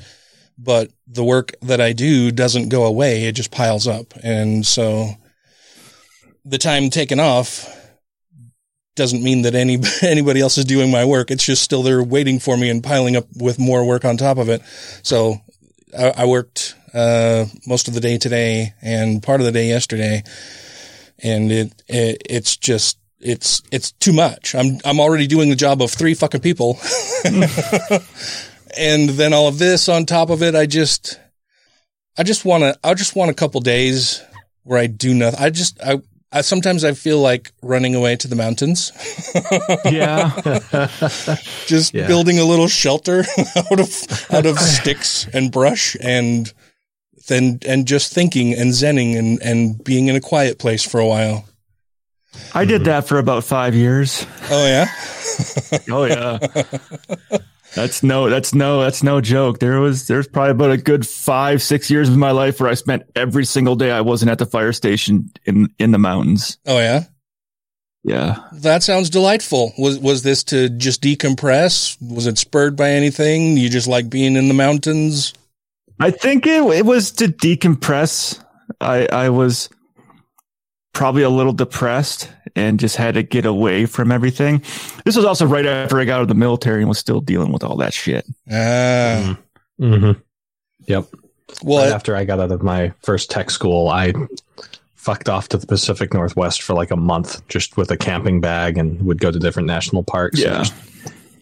but 0.58 0.90
the 1.06 1.25
work 1.25 1.52
that 1.62 1.80
i 1.80 1.92
do 1.92 2.30
doesn't 2.30 2.68
go 2.68 2.84
away 2.84 3.25
it 3.25 3.32
just 3.32 3.50
piles 3.50 3.87
up 3.87 4.14
and 4.23 4.66
so 4.66 5.11
the 6.44 6.58
time 6.58 6.90
taken 6.90 7.18
off 7.18 7.70
doesn't 8.96 9.23
mean 9.23 9.42
that 9.42 9.54
any 9.54 9.78
anybody 10.02 10.40
else 10.40 10.58
is 10.58 10.64
doing 10.64 10.90
my 10.90 11.04
work. 11.04 11.30
It's 11.30 11.44
just 11.44 11.62
still 11.62 11.82
there 11.82 12.02
waiting 12.02 12.38
for 12.38 12.56
me 12.56 12.70
and 12.70 12.82
piling 12.82 13.16
up 13.16 13.26
with 13.37 13.58
more 13.58 13.84
work 13.84 14.04
on 14.04 14.16
top 14.16 14.38
of 14.38 14.49
it. 14.49 14.62
So 15.02 15.37
I, 15.99 16.12
I 16.18 16.25
worked 16.26 16.76
uh, 16.92 17.46
most 17.66 17.88
of 17.88 17.94
the 17.94 18.00
day 18.00 18.18
today 18.18 18.75
and 18.80 19.23
part 19.23 19.40
of 19.40 19.46
the 19.46 19.52
day 19.52 19.68
yesterday, 19.68 20.23
and 21.23 21.50
it, 21.50 21.82
it 21.88 22.23
it's 22.28 22.56
just 22.56 22.99
it's 23.20 23.62
it's 23.73 23.92
too 23.92 24.12
much. 24.12 24.54
I'm 24.54 24.78
I'm 24.84 25.00
already 25.00 25.26
doing 25.26 25.50
the 25.50 25.56
job 25.56 25.82
of 25.82 25.90
three 25.90 26.14
fucking 26.14 26.40
people, 26.40 26.75
and 28.78 29.08
then 29.10 29.32
all 29.32 29.48
of 29.48 29.58
this 29.58 29.88
on 29.88 30.06
top 30.06 30.30
of 30.30 30.42
it. 30.42 30.54
I 30.54 30.66
just 30.66 31.18
I 32.18 32.22
just 32.22 32.44
want 32.44 32.62
to 32.62 32.78
I 32.84 32.94
just 32.94 33.16
want 33.16 33.30
a 33.30 33.34
couple 33.34 33.60
days 33.60 34.22
where 34.62 34.78
I 34.78 34.86
do 34.86 35.14
nothing. 35.14 35.40
I 35.40 35.50
just 35.50 35.80
I. 35.82 36.00
I, 36.36 36.40
sometimes 36.40 36.82
I 36.82 36.94
feel 36.94 37.20
like 37.20 37.52
running 37.62 37.94
away 37.94 38.16
to 38.16 38.26
the 38.26 38.34
mountains. 38.34 38.90
Yeah. 39.84 40.30
just 41.66 41.94
Yeah. 41.94 42.08
building 42.08 42.40
a 42.40 42.44
little 42.44 42.66
shelter 42.66 43.20
out 43.56 43.78
of 43.78 43.88
out 44.32 44.44
of 44.44 44.58
sticks 44.58 45.28
and 45.32 45.52
brush 45.52 45.96
and 46.00 46.52
then 47.28 47.60
and 47.68 47.86
just 47.86 48.12
thinking 48.12 48.52
and 48.52 48.72
zenning 48.72 49.16
and 49.16 49.40
and 49.42 49.84
being 49.84 50.08
in 50.08 50.16
a 50.16 50.20
quiet 50.20 50.58
place 50.58 50.82
for 50.82 50.98
a 50.98 51.06
while. 51.06 51.44
I 52.52 52.64
did 52.64 52.84
that 52.86 53.06
for 53.06 53.18
about 53.20 53.44
five 53.44 53.76
years. 53.76 54.26
Oh 54.50 54.66
yeah. 54.66 54.88
Oh 55.88 56.04
yeah. 56.04 56.38
That's 57.74 58.02
no, 58.02 58.30
that's 58.30 58.54
no, 58.54 58.80
that's 58.80 59.02
no 59.02 59.20
joke. 59.20 59.58
There 59.58 59.80
was, 59.80 60.06
there's 60.06 60.28
probably 60.28 60.52
about 60.52 60.70
a 60.70 60.76
good 60.76 61.06
five, 61.06 61.62
six 61.62 61.90
years 61.90 62.08
of 62.08 62.16
my 62.16 62.30
life 62.30 62.60
where 62.60 62.70
I 62.70 62.74
spent 62.74 63.02
every 63.16 63.44
single 63.44 63.76
day 63.76 63.90
I 63.90 64.00
wasn't 64.00 64.30
at 64.30 64.38
the 64.38 64.46
fire 64.46 64.72
station 64.72 65.30
in, 65.44 65.68
in 65.78 65.90
the 65.90 65.98
mountains. 65.98 66.58
Oh 66.66 66.78
yeah. 66.78 67.04
Yeah. 68.04 68.36
That 68.52 68.82
sounds 68.82 69.08
delightful. 69.08 69.72
Was 69.78 69.98
was 69.98 70.22
this 70.22 70.44
to 70.44 70.68
just 70.68 71.02
decompress? 71.02 71.96
Was 72.00 72.26
it 72.26 72.38
spurred 72.38 72.76
by 72.76 72.90
anything? 72.90 73.56
You 73.56 73.70
just 73.70 73.88
like 73.88 74.10
being 74.10 74.36
in 74.36 74.48
the 74.48 74.54
mountains? 74.54 75.32
I 75.98 76.10
think 76.10 76.46
it, 76.46 76.62
it 76.72 76.84
was 76.84 77.12
to 77.12 77.26
decompress. 77.26 78.42
I, 78.80 79.06
I 79.06 79.28
was 79.30 79.70
probably 80.92 81.22
a 81.22 81.30
little 81.30 81.52
depressed 81.52 82.30
and 82.56 82.78
just 82.80 82.96
had 82.96 83.14
to 83.14 83.23
get 83.23 83.44
away 83.46 83.87
from 83.87 84.12
everything. 84.12 84.62
This 85.04 85.16
was 85.16 85.25
also 85.25 85.46
right 85.46 85.66
after 85.66 85.99
I 85.99 86.04
got 86.04 86.16
out 86.16 86.23
of 86.23 86.28
the 86.28 86.34
military 86.34 86.80
and 86.80 86.88
was 86.88 86.99
still 86.99 87.20
dealing 87.20 87.52
with 87.52 87.64
all 87.64 87.76
that 87.76 87.92
shit. 87.92 88.26
Ah. 88.50 89.38
hmm 89.78 90.12
Yep. 90.87 91.06
Well, 91.62 91.84
right 91.84 91.92
after 91.92 92.16
I 92.16 92.25
got 92.25 92.40
out 92.40 92.50
of 92.52 92.62
my 92.62 92.92
first 93.02 93.30
tech 93.30 93.50
school, 93.50 93.88
I 93.88 94.12
fucked 94.96 95.28
off 95.28 95.49
to 95.49 95.56
the 95.58 95.66
Pacific 95.66 96.12
Northwest 96.14 96.62
for 96.62 96.75
like 96.75 96.90
a 96.90 96.96
month 96.96 97.46
just 97.49 97.76
with 97.76 97.90
a 97.90 97.96
camping 97.96 98.40
bag 98.40 98.78
and 98.78 99.00
would 99.06 99.18
go 99.20 99.30
to 99.30 99.38
different 99.38 99.66
national 99.66 100.02
parks. 100.02 100.40
and 100.42 100.50
Yeah. 100.52 100.58
just 100.58 100.75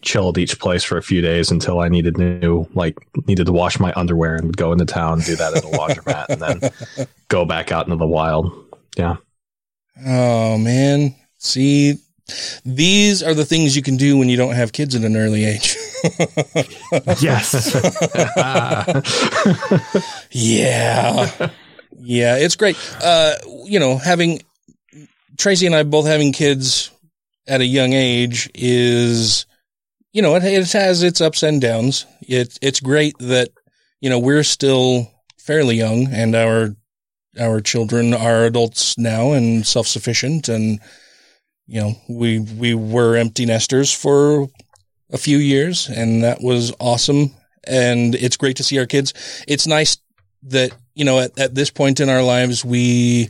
chill 0.01 0.29
at 0.29 0.37
each 0.37 0.59
place 0.59 0.83
for 0.83 0.97
a 0.97 1.01
few 1.01 1.21
days 1.21 1.49
until 1.49 1.79
I 1.79 1.87
needed 1.87 2.17
new, 2.17 2.67
like, 2.73 2.97
needed 3.25 3.45
to 3.45 3.53
wash 3.53 3.79
my 3.79 3.93
underwear 3.95 4.35
and 4.35 4.47
would 4.47 4.57
go 4.57 4.73
into 4.73 4.83
town, 4.85 5.21
do 5.21 5.35
that 5.37 5.55
at 5.55 5.63
a 5.63 5.67
laundromat, 5.67 6.25
and 6.29 6.41
then 6.41 7.07
go 7.29 7.45
back 7.45 7.71
out 7.71 7.85
into 7.85 7.95
the 7.95 8.05
wild. 8.05 8.51
Yeah. 8.97 9.15
Oh 10.05 10.57
man. 10.57 11.15
See, 11.37 11.97
these 12.65 13.21
are 13.21 13.33
the 13.33 13.45
things 13.45 13.75
you 13.75 13.81
can 13.81 13.97
do 13.97 14.17
when 14.17 14.29
you 14.29 14.37
don't 14.37 14.55
have 14.55 14.71
kids 14.71 14.95
at 14.95 15.03
an 15.03 15.15
early 15.15 15.45
age. 15.45 15.75
Yes. 17.21 17.73
yeah. 20.31 21.49
Yeah, 21.97 22.37
it's 22.37 22.55
great. 22.57 22.77
Uh, 23.01 23.33
you 23.65 23.79
know, 23.79 23.97
having 23.97 24.41
Tracy 25.37 25.65
and 25.65 25.75
I 25.75 25.83
both 25.83 26.05
having 26.05 26.33
kids 26.33 26.91
at 27.47 27.61
a 27.61 27.65
young 27.65 27.93
age 27.93 28.49
is, 28.53 29.45
you 30.11 30.21
know, 30.21 30.35
it, 30.35 30.43
it 30.43 30.71
has 30.73 31.03
its 31.03 31.21
ups 31.21 31.43
and 31.43 31.61
downs. 31.61 32.05
It, 32.21 32.57
it's 32.61 32.79
great 32.81 33.17
that, 33.19 33.49
you 34.01 34.09
know, 34.09 34.19
we're 34.19 34.43
still 34.43 35.09
fairly 35.37 35.75
young 35.77 36.07
and 36.11 36.35
our, 36.35 36.75
our 37.39 37.61
children 37.61 38.13
are 38.13 38.45
adults 38.45 38.97
now 38.97 39.31
and 39.31 39.65
self-sufficient 39.65 40.49
and, 40.49 40.79
you 41.67 41.81
know, 41.81 41.93
we, 42.07 42.39
we 42.39 42.73
were 42.73 43.15
empty 43.15 43.45
nesters 43.45 43.93
for 43.93 44.47
a 45.11 45.17
few 45.17 45.37
years 45.37 45.89
and 45.89 46.23
that 46.23 46.41
was 46.41 46.73
awesome. 46.79 47.31
And 47.65 48.13
it's 48.15 48.37
great 48.37 48.57
to 48.57 48.63
see 48.63 48.77
our 48.77 48.85
kids. 48.85 49.13
It's 49.47 49.65
nice 49.65 49.97
that, 50.43 50.71
you 50.93 51.05
know, 51.05 51.19
at, 51.19 51.39
at 51.39 51.55
this 51.55 51.69
point 51.69 51.99
in 51.99 52.09
our 52.09 52.21
lives, 52.21 52.65
we, 52.65 53.29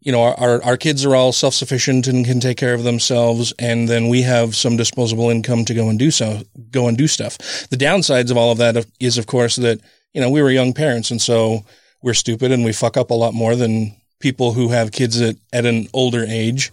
you 0.00 0.10
know, 0.10 0.22
our, 0.22 0.34
our, 0.34 0.64
our 0.64 0.76
kids 0.76 1.04
are 1.04 1.14
all 1.14 1.32
self-sufficient 1.32 2.08
and 2.08 2.24
can 2.24 2.40
take 2.40 2.56
care 2.56 2.74
of 2.74 2.82
themselves. 2.82 3.52
And 3.58 3.88
then 3.88 4.08
we 4.08 4.22
have 4.22 4.56
some 4.56 4.76
disposable 4.76 5.30
income 5.30 5.64
to 5.66 5.74
go 5.74 5.88
and 5.88 5.98
do 5.98 6.10
so, 6.10 6.42
go 6.70 6.88
and 6.88 6.96
do 6.96 7.06
stuff. 7.06 7.38
The 7.68 7.76
downsides 7.76 8.30
of 8.30 8.36
all 8.36 8.50
of 8.50 8.58
that 8.58 8.84
is, 8.98 9.18
of 9.18 9.26
course, 9.26 9.56
that, 9.56 9.80
you 10.12 10.20
know, 10.20 10.30
we 10.30 10.42
were 10.42 10.50
young 10.50 10.72
parents 10.72 11.10
and 11.10 11.20
so 11.20 11.64
we're 12.02 12.14
stupid 12.14 12.52
and 12.52 12.64
we 12.64 12.72
fuck 12.72 12.96
up 12.96 13.10
a 13.10 13.14
lot 13.14 13.34
more 13.34 13.56
than 13.56 13.96
people 14.20 14.52
who 14.52 14.68
have 14.68 14.92
kids 14.92 15.20
at, 15.20 15.36
at 15.52 15.66
an 15.66 15.88
older 15.92 16.24
age. 16.26 16.72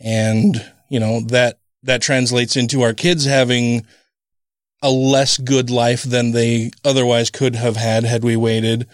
And, 0.00 0.56
you 0.88 1.00
know, 1.00 1.20
that, 1.28 1.58
that 1.82 2.02
translates 2.02 2.56
into 2.56 2.82
our 2.82 2.94
kids 2.94 3.24
having 3.24 3.86
a 4.82 4.90
less 4.90 5.38
good 5.38 5.70
life 5.70 6.02
than 6.02 6.32
they 6.32 6.70
otherwise 6.84 7.30
could 7.30 7.56
have 7.56 7.76
had 7.76 8.04
had 8.04 8.22
we 8.22 8.36
waited. 8.36 8.86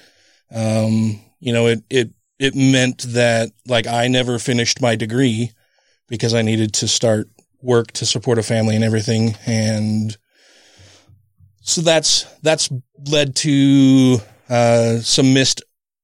Um, 0.50 1.20
you 1.40 1.52
know, 1.52 1.66
it, 1.66 1.82
it, 1.90 2.10
it 2.38 2.54
meant 2.54 3.02
that 3.08 3.50
like 3.66 3.86
I 3.86 4.08
never 4.08 4.38
finished 4.38 4.80
my 4.80 4.96
degree 4.96 5.52
because 6.08 6.34
I 6.34 6.42
needed 6.42 6.74
to 6.74 6.88
start 6.88 7.28
work 7.60 7.92
to 7.92 8.06
support 8.06 8.38
a 8.38 8.42
family 8.42 8.74
and 8.74 8.84
everything. 8.84 9.36
And 9.46 10.16
so 11.60 11.80
that's, 11.80 12.24
that's 12.42 12.70
led 13.08 13.36
to, 13.36 14.18
uh, 14.48 14.98
some 14.98 15.34
missed 15.34 15.62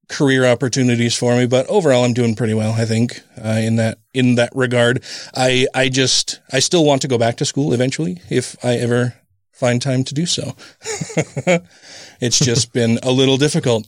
career 0.09 0.45
opportunities 0.45 1.15
for 1.15 1.35
me, 1.35 1.47
but 1.47 1.65
overall 1.67 2.03
I'm 2.03 2.13
doing 2.13 2.35
pretty 2.35 2.53
well, 2.53 2.73
I 2.73 2.85
think, 2.85 3.21
uh, 3.43 3.59
in 3.61 3.77
that, 3.77 3.99
in 4.13 4.35
that 4.35 4.51
regard. 4.53 5.03
I, 5.35 5.67
I 5.73 5.89
just, 5.89 6.41
I 6.51 6.59
still 6.59 6.83
want 6.83 7.01
to 7.03 7.07
go 7.07 7.17
back 7.17 7.37
to 7.37 7.45
school 7.45 7.73
eventually 7.73 8.21
if 8.29 8.63
I 8.63 8.75
ever 8.75 9.15
find 9.53 9.81
time 9.81 10.03
to 10.03 10.13
do 10.13 10.25
so. 10.25 10.55
it's 12.19 12.39
just 12.39 12.73
been 12.73 12.99
a 13.03 13.11
little 13.11 13.37
difficult. 13.37 13.87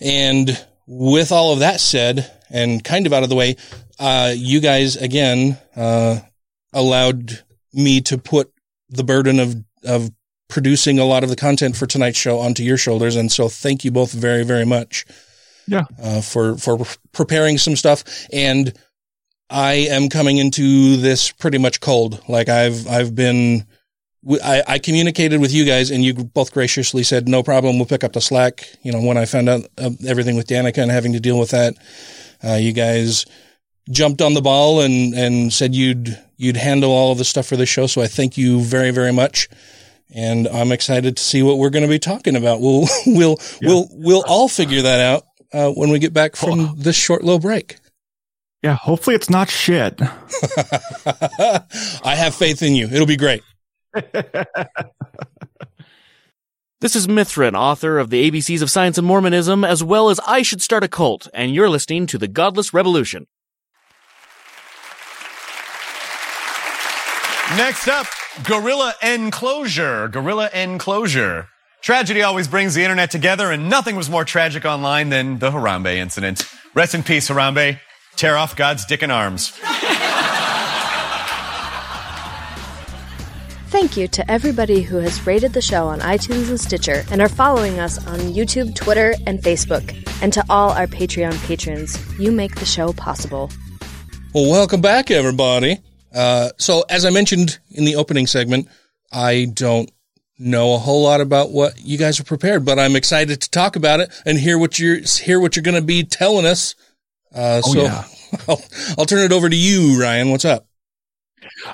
And 0.00 0.64
with 0.86 1.32
all 1.32 1.52
of 1.52 1.60
that 1.60 1.80
said, 1.80 2.30
and 2.50 2.82
kind 2.82 3.06
of 3.06 3.12
out 3.12 3.22
of 3.22 3.28
the 3.28 3.36
way, 3.36 3.56
uh, 3.98 4.32
you 4.36 4.60
guys 4.60 4.96
again, 4.96 5.58
uh, 5.74 6.20
allowed 6.72 7.42
me 7.72 8.00
to 8.02 8.18
put 8.18 8.52
the 8.88 9.04
burden 9.04 9.40
of, 9.40 9.56
of 9.84 10.10
producing 10.50 10.98
a 10.98 11.04
lot 11.04 11.22
of 11.22 11.30
the 11.30 11.36
content 11.36 11.76
for 11.76 11.86
tonight's 11.86 12.18
show 12.18 12.38
onto 12.38 12.62
your 12.62 12.76
shoulders. 12.76 13.16
And 13.16 13.32
so 13.32 13.48
thank 13.48 13.84
you 13.84 13.90
both 13.90 14.12
very, 14.12 14.44
very 14.44 14.66
much. 14.66 15.06
Yeah. 15.66 15.84
Uh, 16.02 16.20
for, 16.20 16.56
for 16.56 16.78
preparing 17.12 17.56
some 17.56 17.76
stuff. 17.76 18.02
And 18.32 18.72
I 19.48 19.74
am 19.90 20.08
coming 20.08 20.38
into 20.38 20.96
this 20.96 21.30
pretty 21.30 21.58
much 21.58 21.80
cold. 21.80 22.22
Like 22.28 22.48
I've, 22.48 22.88
I've 22.88 23.14
been, 23.14 23.66
I, 24.42 24.62
I 24.66 24.78
communicated 24.78 25.40
with 25.40 25.52
you 25.52 25.64
guys 25.64 25.90
and 25.90 26.04
you 26.04 26.14
both 26.14 26.52
graciously 26.52 27.04
said, 27.04 27.28
no 27.28 27.42
problem. 27.42 27.78
We'll 27.78 27.86
pick 27.86 28.04
up 28.04 28.12
the 28.12 28.20
slack. 28.20 28.66
You 28.82 28.92
know, 28.92 29.00
when 29.00 29.16
I 29.16 29.26
found 29.26 29.48
out 29.48 29.62
uh, 29.78 29.90
everything 30.06 30.36
with 30.36 30.48
Danica 30.48 30.82
and 30.82 30.90
having 30.90 31.12
to 31.12 31.20
deal 31.20 31.38
with 31.38 31.50
that, 31.50 31.74
uh, 32.44 32.54
you 32.54 32.72
guys 32.72 33.24
jumped 33.90 34.20
on 34.22 34.34
the 34.34 34.42
ball 34.42 34.80
and, 34.80 35.14
and 35.14 35.52
said 35.52 35.74
you'd, 35.74 36.18
you'd 36.36 36.56
handle 36.56 36.90
all 36.90 37.12
of 37.12 37.18
the 37.18 37.24
stuff 37.24 37.46
for 37.46 37.56
the 37.56 37.66
show. 37.66 37.86
So 37.86 38.02
I 38.02 38.08
thank 38.08 38.36
you 38.36 38.60
very, 38.60 38.90
very 38.90 39.12
much. 39.12 39.48
And 40.14 40.48
I'm 40.48 40.72
excited 40.72 41.16
to 41.16 41.22
see 41.22 41.42
what 41.42 41.58
we're 41.58 41.70
going 41.70 41.84
to 41.84 41.88
be 41.88 41.98
talking 41.98 42.36
about. 42.36 42.60
We'll, 42.60 42.86
we'll, 43.06 43.38
we'll, 43.62 43.88
we'll 43.92 44.24
all 44.26 44.48
figure 44.48 44.82
that 44.82 45.00
out, 45.00 45.24
uh, 45.52 45.70
when 45.70 45.90
we 45.90 45.98
get 45.98 46.12
back 46.12 46.36
from 46.36 46.74
this 46.76 46.96
short, 46.96 47.22
little 47.22 47.38
break. 47.38 47.76
Yeah. 48.62 48.74
Hopefully 48.74 49.16
it's 49.16 49.30
not 49.30 49.48
shit. 49.48 50.00
I 50.02 52.14
have 52.14 52.34
faith 52.34 52.62
in 52.62 52.74
you. 52.74 52.86
It'll 52.86 53.06
be 53.06 53.16
great. 53.16 53.42
This 56.80 56.96
is 56.96 57.06
Mithrin, 57.06 57.52
author 57.52 57.98
of 57.98 58.08
the 58.08 58.30
ABCs 58.30 58.62
of 58.62 58.70
Science 58.70 58.96
and 58.96 59.06
Mormonism, 59.06 59.64
as 59.64 59.84
well 59.84 60.08
as 60.08 60.18
I 60.26 60.40
Should 60.40 60.62
Start 60.62 60.82
a 60.82 60.88
Cult, 60.88 61.28
and 61.34 61.54
you're 61.54 61.68
listening 61.68 62.06
to 62.06 62.16
The 62.16 62.26
Godless 62.26 62.72
Revolution. 62.72 63.26
Next 67.54 67.86
up, 67.86 68.06
Gorilla 68.44 68.94
Enclosure. 69.02 70.08
Gorilla 70.08 70.48
Enclosure. 70.54 71.48
Tragedy 71.82 72.22
always 72.22 72.48
brings 72.48 72.74
the 72.74 72.82
internet 72.82 73.10
together, 73.10 73.50
and 73.50 73.68
nothing 73.68 73.96
was 73.96 74.08
more 74.08 74.24
tragic 74.24 74.64
online 74.64 75.08
than 75.10 75.38
the 75.38 75.50
Harambe 75.50 75.94
incident. 75.96 76.44
Rest 76.74 76.94
in 76.94 77.02
peace, 77.02 77.28
Harambe. 77.28 77.78
Tear 78.16 78.36
off 78.36 78.56
God's 78.56 78.86
dick 78.86 79.02
and 79.02 79.12
arms. 79.12 79.50
Thank 83.68 83.96
you 83.96 84.08
to 84.08 84.30
everybody 84.30 84.82
who 84.82 84.98
has 84.98 85.26
rated 85.26 85.52
the 85.52 85.62
show 85.62 85.86
on 85.86 86.00
iTunes 86.00 86.48
and 86.48 86.60
Stitcher 86.60 87.04
and 87.10 87.20
are 87.20 87.28
following 87.28 87.78
us 87.78 88.04
on 88.06 88.18
YouTube, 88.18 88.74
Twitter, 88.74 89.14
and 89.26 89.40
Facebook. 89.40 89.94
And 90.22 90.32
to 90.32 90.44
all 90.50 90.70
our 90.70 90.86
Patreon 90.86 91.40
patrons, 91.46 91.98
you 92.18 92.32
make 92.32 92.56
the 92.56 92.66
show 92.66 92.92
possible. 92.92 93.50
Well, 94.34 94.50
welcome 94.50 94.80
back, 94.80 95.10
everybody. 95.10 95.80
Uh, 96.14 96.50
so, 96.58 96.84
as 96.88 97.04
I 97.04 97.10
mentioned 97.10 97.58
in 97.70 97.84
the 97.84 97.96
opening 97.96 98.26
segment, 98.26 98.68
I 99.12 99.46
don't 99.52 99.90
know 100.38 100.74
a 100.74 100.78
whole 100.78 101.02
lot 101.02 101.20
about 101.20 101.50
what 101.50 101.78
you 101.80 101.98
guys 101.98 102.18
are 102.18 102.24
prepared, 102.24 102.64
but 102.64 102.78
I'm 102.78 102.96
excited 102.96 103.42
to 103.42 103.50
talk 103.50 103.76
about 103.76 104.00
it 104.00 104.10
and 104.24 104.38
hear 104.38 104.58
what 104.58 104.78
you're 104.78 104.98
hear 105.00 105.38
what 105.40 105.54
you're 105.56 105.62
going 105.62 105.80
to 105.80 105.82
be 105.86 106.02
telling 106.04 106.46
us. 106.46 106.74
Uh, 107.34 107.60
Oh, 107.64 107.72
so, 107.74 107.82
yeah. 107.82 108.04
I'll, 108.48 108.62
I'll 108.98 109.06
turn 109.06 109.20
it 109.24 109.32
over 109.32 109.48
to 109.48 109.56
you, 109.56 110.00
Ryan. 110.00 110.30
What's 110.30 110.44
up? 110.44 110.66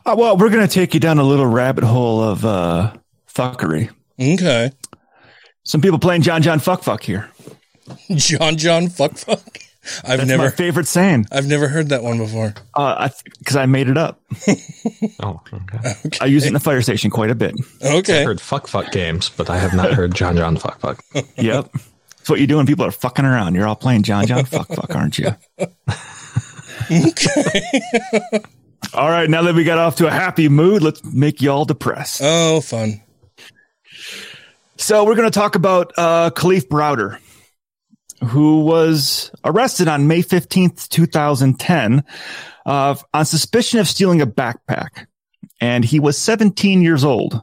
Uh, 0.04 0.14
well, 0.18 0.36
we're 0.36 0.50
going 0.50 0.66
to 0.66 0.72
take 0.72 0.94
you 0.94 1.00
down 1.00 1.18
a 1.18 1.22
little 1.22 1.46
rabbit 1.46 1.84
hole 1.84 2.22
of 2.22 2.44
uh, 2.44 2.94
fuckery. 3.32 3.90
Okay. 4.20 4.72
Some 5.64 5.80
people 5.80 5.98
playing 5.98 6.22
John 6.22 6.42
John 6.42 6.58
Fuck 6.58 6.82
Fuck 6.82 7.02
here. 7.02 7.30
John 8.14 8.56
John 8.56 8.88
Fuck 8.88 9.16
Fuck. 9.18 9.55
I've 10.04 10.18
That's 10.18 10.28
never 10.28 10.44
my 10.44 10.50
favorite 10.50 10.86
saying. 10.86 11.26
I've 11.30 11.46
never 11.46 11.68
heard 11.68 11.90
that 11.90 12.02
one 12.02 12.18
before. 12.18 12.54
Uh, 12.74 13.08
because 13.38 13.56
I, 13.56 13.66
made 13.66 13.88
it 13.88 13.96
up. 13.96 14.20
oh, 15.22 15.40
okay. 15.52 15.94
I 16.20 16.26
use 16.26 16.44
it 16.44 16.48
in 16.48 16.54
the 16.54 16.60
fire 16.60 16.82
station 16.82 17.10
quite 17.10 17.30
a 17.30 17.34
bit. 17.34 17.54
Okay. 17.84 18.20
I've 18.20 18.26
heard 18.26 18.40
fuck 18.40 18.66
fuck 18.68 18.92
games, 18.92 19.28
but 19.28 19.50
I 19.50 19.58
have 19.58 19.74
not 19.74 19.92
heard 19.92 20.14
John 20.14 20.36
John 20.36 20.56
fuck 20.56 20.80
fuck. 20.80 21.02
Yep. 21.36 21.70
That's 22.26 22.30
what 22.32 22.40
you 22.40 22.48
do 22.48 22.56
when 22.56 22.66
people 22.66 22.84
are 22.84 22.90
fucking 22.90 23.24
around. 23.24 23.54
You're 23.54 23.68
all 23.68 23.76
playing 23.76 24.02
John 24.02 24.26
John 24.26 24.44
Fuck 24.44 24.66
Fuck, 24.66 24.96
aren't 24.96 25.16
you? 25.16 25.28
okay. 26.90 27.80
all 28.94 29.08
right. 29.08 29.30
Now 29.30 29.42
that 29.42 29.54
we 29.54 29.62
got 29.62 29.78
off 29.78 29.94
to 29.98 30.08
a 30.08 30.10
happy 30.10 30.48
mood, 30.48 30.82
let's 30.82 31.04
make 31.04 31.40
you 31.40 31.52
all 31.52 31.64
depressed. 31.64 32.20
Oh, 32.24 32.60
fun. 32.60 33.00
So 34.76 35.04
we're 35.04 35.14
going 35.14 35.30
to 35.30 35.38
talk 35.38 35.54
about 35.54 35.92
uh, 35.96 36.30
Kalief 36.30 36.66
Browder, 36.66 37.20
who 38.24 38.60
was 38.60 39.30
arrested 39.44 39.88
on 39.88 40.08
May 40.08 40.22
15th, 40.22 40.88
2010, 40.88 42.04
uh, 42.64 42.94
on 43.12 43.24
suspicion 43.24 43.80
of 43.80 43.88
stealing 43.88 44.20
a 44.20 44.26
backpack. 44.26 45.06
And 45.60 45.84
he 45.84 46.00
was 46.00 46.18
17 46.18 46.82
years 46.82 47.04
old. 47.04 47.42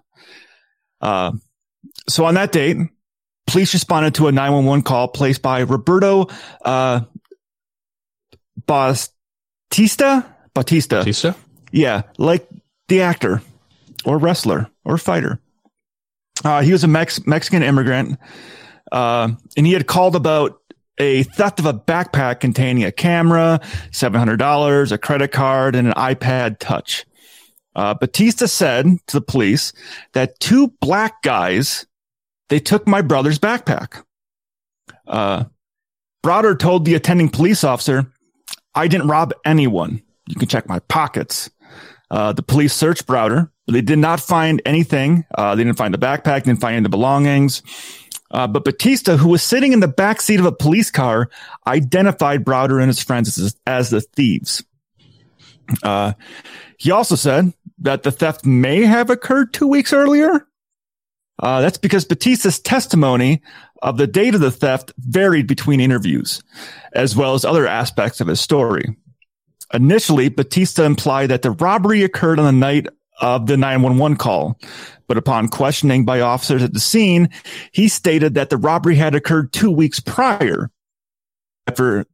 Uh, 1.01 1.33
so 2.07 2.25
on 2.25 2.35
that 2.35 2.51
date, 2.51 2.77
police 3.47 3.73
responded 3.73 4.15
to 4.15 4.27
a 4.27 4.31
911 4.31 4.83
call 4.83 5.07
placed 5.07 5.41
by 5.41 5.61
Roberto 5.61 6.27
uh, 6.63 7.01
Bautista. 8.65 10.25
Bautista. 10.53 10.97
Batista? 10.99 11.33
Yeah, 11.71 12.03
like 12.17 12.47
the 12.87 13.01
actor 13.01 13.41
or 14.05 14.17
wrestler 14.17 14.69
or 14.85 14.97
fighter. 14.97 15.39
Uh, 16.43 16.61
he 16.61 16.71
was 16.71 16.83
a 16.83 16.87
Mex- 16.87 17.25
Mexican 17.25 17.63
immigrant, 17.63 18.19
uh, 18.91 19.29
and 19.57 19.65
he 19.65 19.73
had 19.73 19.87
called 19.87 20.15
about 20.15 20.59
a 20.97 21.23
theft 21.23 21.59
of 21.59 21.65
a 21.65 21.73
backpack 21.73 22.39
containing 22.39 22.83
a 22.83 22.91
camera, 22.91 23.59
$700, 23.91 24.91
a 24.91 24.97
credit 24.97 25.31
card, 25.31 25.75
and 25.75 25.87
an 25.87 25.93
iPad 25.93 26.59
touch. 26.59 27.05
Uh, 27.75 27.93
Batista 27.95 28.45
said 28.45 28.85
to 29.07 29.17
the 29.17 29.25
police 29.25 29.73
that 30.13 30.39
two 30.39 30.69
black 30.79 31.21
guys, 31.23 31.87
they 32.49 32.59
took 32.59 32.87
my 32.87 33.01
brother's 33.01 33.39
backpack. 33.39 34.03
Uh, 35.07 35.45
Browder 36.23 36.57
told 36.57 36.85
the 36.85 36.93
attending 36.95 37.29
police 37.29 37.63
officer, 37.63 38.11
I 38.75 38.87
didn't 38.87 39.07
rob 39.07 39.33
anyone. 39.43 40.01
You 40.27 40.35
can 40.35 40.47
check 40.47 40.69
my 40.69 40.79
pockets. 40.79 41.49
Uh, 42.09 42.31
the 42.31 42.43
police 42.43 42.73
searched 42.73 43.07
Browder. 43.07 43.49
but 43.65 43.73
They 43.73 43.81
did 43.81 43.99
not 43.99 44.19
find 44.19 44.61
anything. 44.65 45.25
Uh, 45.35 45.55
they 45.55 45.63
didn't 45.63 45.77
find 45.77 45.93
the 45.93 45.97
backpack, 45.97 46.43
didn't 46.43 46.61
find 46.61 46.75
any 46.75 46.77
of 46.77 46.83
the 46.83 46.89
belongings. 46.89 47.63
Uh, 48.33 48.47
but 48.47 48.65
Batista, 48.65 49.15
who 49.15 49.29
was 49.29 49.43
sitting 49.43 49.73
in 49.73 49.79
the 49.79 49.87
back 49.87 50.19
seat 50.19 50.39
of 50.39 50.45
a 50.45 50.51
police 50.51 50.89
car, 50.89 51.29
identified 51.67 52.43
Browder 52.43 52.79
and 52.79 52.87
his 52.87 53.01
friends 53.01 53.37
as, 53.37 53.55
as 53.67 53.91
the 53.91 54.01
thieves. 54.01 54.63
Uh, 55.83 56.13
he 56.77 56.91
also 56.91 57.15
said 57.15 57.53
that 57.77 58.03
the 58.03 58.11
theft 58.11 58.43
may 58.43 58.81
have 58.81 59.09
occurred 59.09 59.53
two 59.53 59.67
weeks 59.67 59.93
earlier. 59.93 60.47
Uh, 61.39 61.61
that's 61.61 61.77
because 61.77 62.05
Batista's 62.05 62.59
testimony 62.59 63.41
of 63.81 63.97
the 63.97 64.07
date 64.07 64.35
of 64.35 64.41
the 64.41 64.51
theft 64.51 64.91
varied 64.97 65.47
between 65.47 65.79
interviews, 65.79 66.41
as 66.93 67.15
well 67.15 67.35
as 67.35 67.45
other 67.45 67.67
aspects 67.67 68.19
of 68.19 68.27
his 68.27 68.41
story. 68.41 68.95
Initially, 69.73 70.29
Batista 70.29 70.83
implied 70.83 71.27
that 71.27 71.41
the 71.41 71.51
robbery 71.51 72.03
occurred 72.03 72.39
on 72.39 72.45
the 72.45 72.51
night 72.51 72.87
of 73.23 73.47
the 73.47 73.55
911 73.55 74.17
call, 74.17 74.59
but 75.07 75.17
upon 75.17 75.47
questioning 75.47 76.03
by 76.03 76.19
officers 76.19 76.61
at 76.61 76.73
the 76.73 76.79
scene, 76.79 77.29
he 77.71 77.87
stated 77.87 78.33
that 78.33 78.49
the 78.49 78.57
robbery 78.57 78.95
had 78.95 79.15
occurred 79.15 79.53
two 79.53 79.71
weeks 79.71 80.01
prior. 80.01 80.69
After 81.65 82.05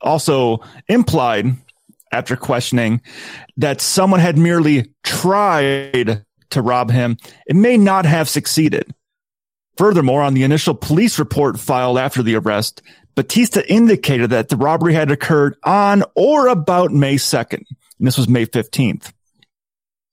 also 0.00 0.60
implied 0.88 1.46
after 2.12 2.36
questioning 2.36 3.00
that 3.56 3.80
someone 3.80 4.20
had 4.20 4.38
merely 4.38 4.92
tried 5.02 6.24
to 6.50 6.62
rob 6.62 6.92
him 6.92 7.16
and 7.48 7.60
may 7.60 7.76
not 7.76 8.06
have 8.06 8.28
succeeded. 8.28 8.94
Furthermore, 9.76 10.22
on 10.22 10.34
the 10.34 10.44
initial 10.44 10.74
police 10.74 11.18
report 11.18 11.58
filed 11.58 11.98
after 11.98 12.22
the 12.22 12.36
arrest, 12.36 12.80
Batista 13.16 13.62
indicated 13.68 14.30
that 14.30 14.50
the 14.50 14.56
robbery 14.56 14.94
had 14.94 15.10
occurred 15.10 15.56
on 15.64 16.04
or 16.14 16.46
about 16.46 16.92
May 16.92 17.16
2nd. 17.16 17.64
And 17.98 18.06
this 18.06 18.16
was 18.16 18.28
May 18.28 18.46
15th. 18.46 19.12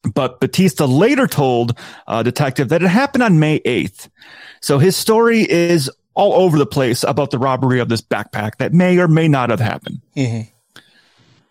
But 0.03 0.39
Batista 0.39 0.85
later 0.85 1.27
told 1.27 1.77
a 2.07 2.23
detective 2.23 2.69
that 2.69 2.81
it 2.81 2.87
happened 2.87 3.23
on 3.23 3.39
May 3.39 3.59
8th. 3.59 4.09
So 4.59 4.79
his 4.79 4.95
story 4.95 5.41
is 5.41 5.91
all 6.13 6.33
over 6.33 6.57
the 6.57 6.65
place 6.65 7.03
about 7.03 7.31
the 7.31 7.37
robbery 7.37 7.79
of 7.79 7.89
this 7.89 8.01
backpack 8.01 8.57
that 8.57 8.73
may 8.73 8.97
or 8.97 9.07
may 9.07 9.27
not 9.27 9.49
have 9.49 9.59
happened. 9.59 10.01
Mm-hmm. 10.15 10.49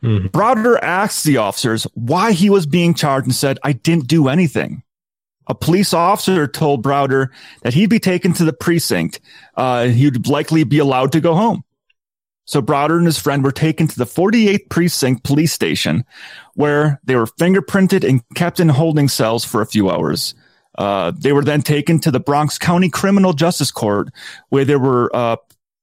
Hmm. 0.02 0.26
Browder 0.28 0.78
asked 0.80 1.24
the 1.24 1.36
officers 1.36 1.86
why 1.94 2.32
he 2.32 2.48
was 2.50 2.66
being 2.66 2.94
charged 2.94 3.26
and 3.26 3.34
said, 3.34 3.58
I 3.62 3.72
didn't 3.72 4.06
do 4.06 4.28
anything. 4.28 4.82
A 5.46 5.54
police 5.54 5.92
officer 5.92 6.46
told 6.46 6.84
Browder 6.84 7.28
that 7.62 7.74
he'd 7.74 7.90
be 7.90 7.98
taken 7.98 8.32
to 8.34 8.44
the 8.44 8.52
precinct. 8.52 9.20
Uh, 9.56 9.88
he'd 9.88 10.26
likely 10.28 10.64
be 10.64 10.78
allowed 10.78 11.12
to 11.12 11.20
go 11.20 11.34
home. 11.34 11.64
So 12.50 12.60
Browder 12.60 12.96
and 12.96 13.06
his 13.06 13.16
friend 13.16 13.44
were 13.44 13.52
taken 13.52 13.86
to 13.86 13.96
the 13.96 14.04
48th 14.04 14.68
precinct 14.70 15.22
police 15.22 15.52
station 15.52 16.04
where 16.54 17.00
they 17.04 17.14
were 17.14 17.26
fingerprinted 17.26 18.02
and 18.02 18.22
kept 18.34 18.58
in 18.58 18.68
holding 18.68 19.06
cells 19.06 19.44
for 19.44 19.62
a 19.62 19.66
few 19.66 19.88
hours. 19.88 20.34
Uh, 20.76 21.12
they 21.16 21.32
were 21.32 21.44
then 21.44 21.62
taken 21.62 22.00
to 22.00 22.10
the 22.10 22.18
Bronx 22.18 22.58
County 22.58 22.88
Criminal 22.88 23.34
Justice 23.34 23.70
Court 23.70 24.08
where 24.48 24.64
they 24.64 24.74
were, 24.74 25.14
uh, 25.14 25.36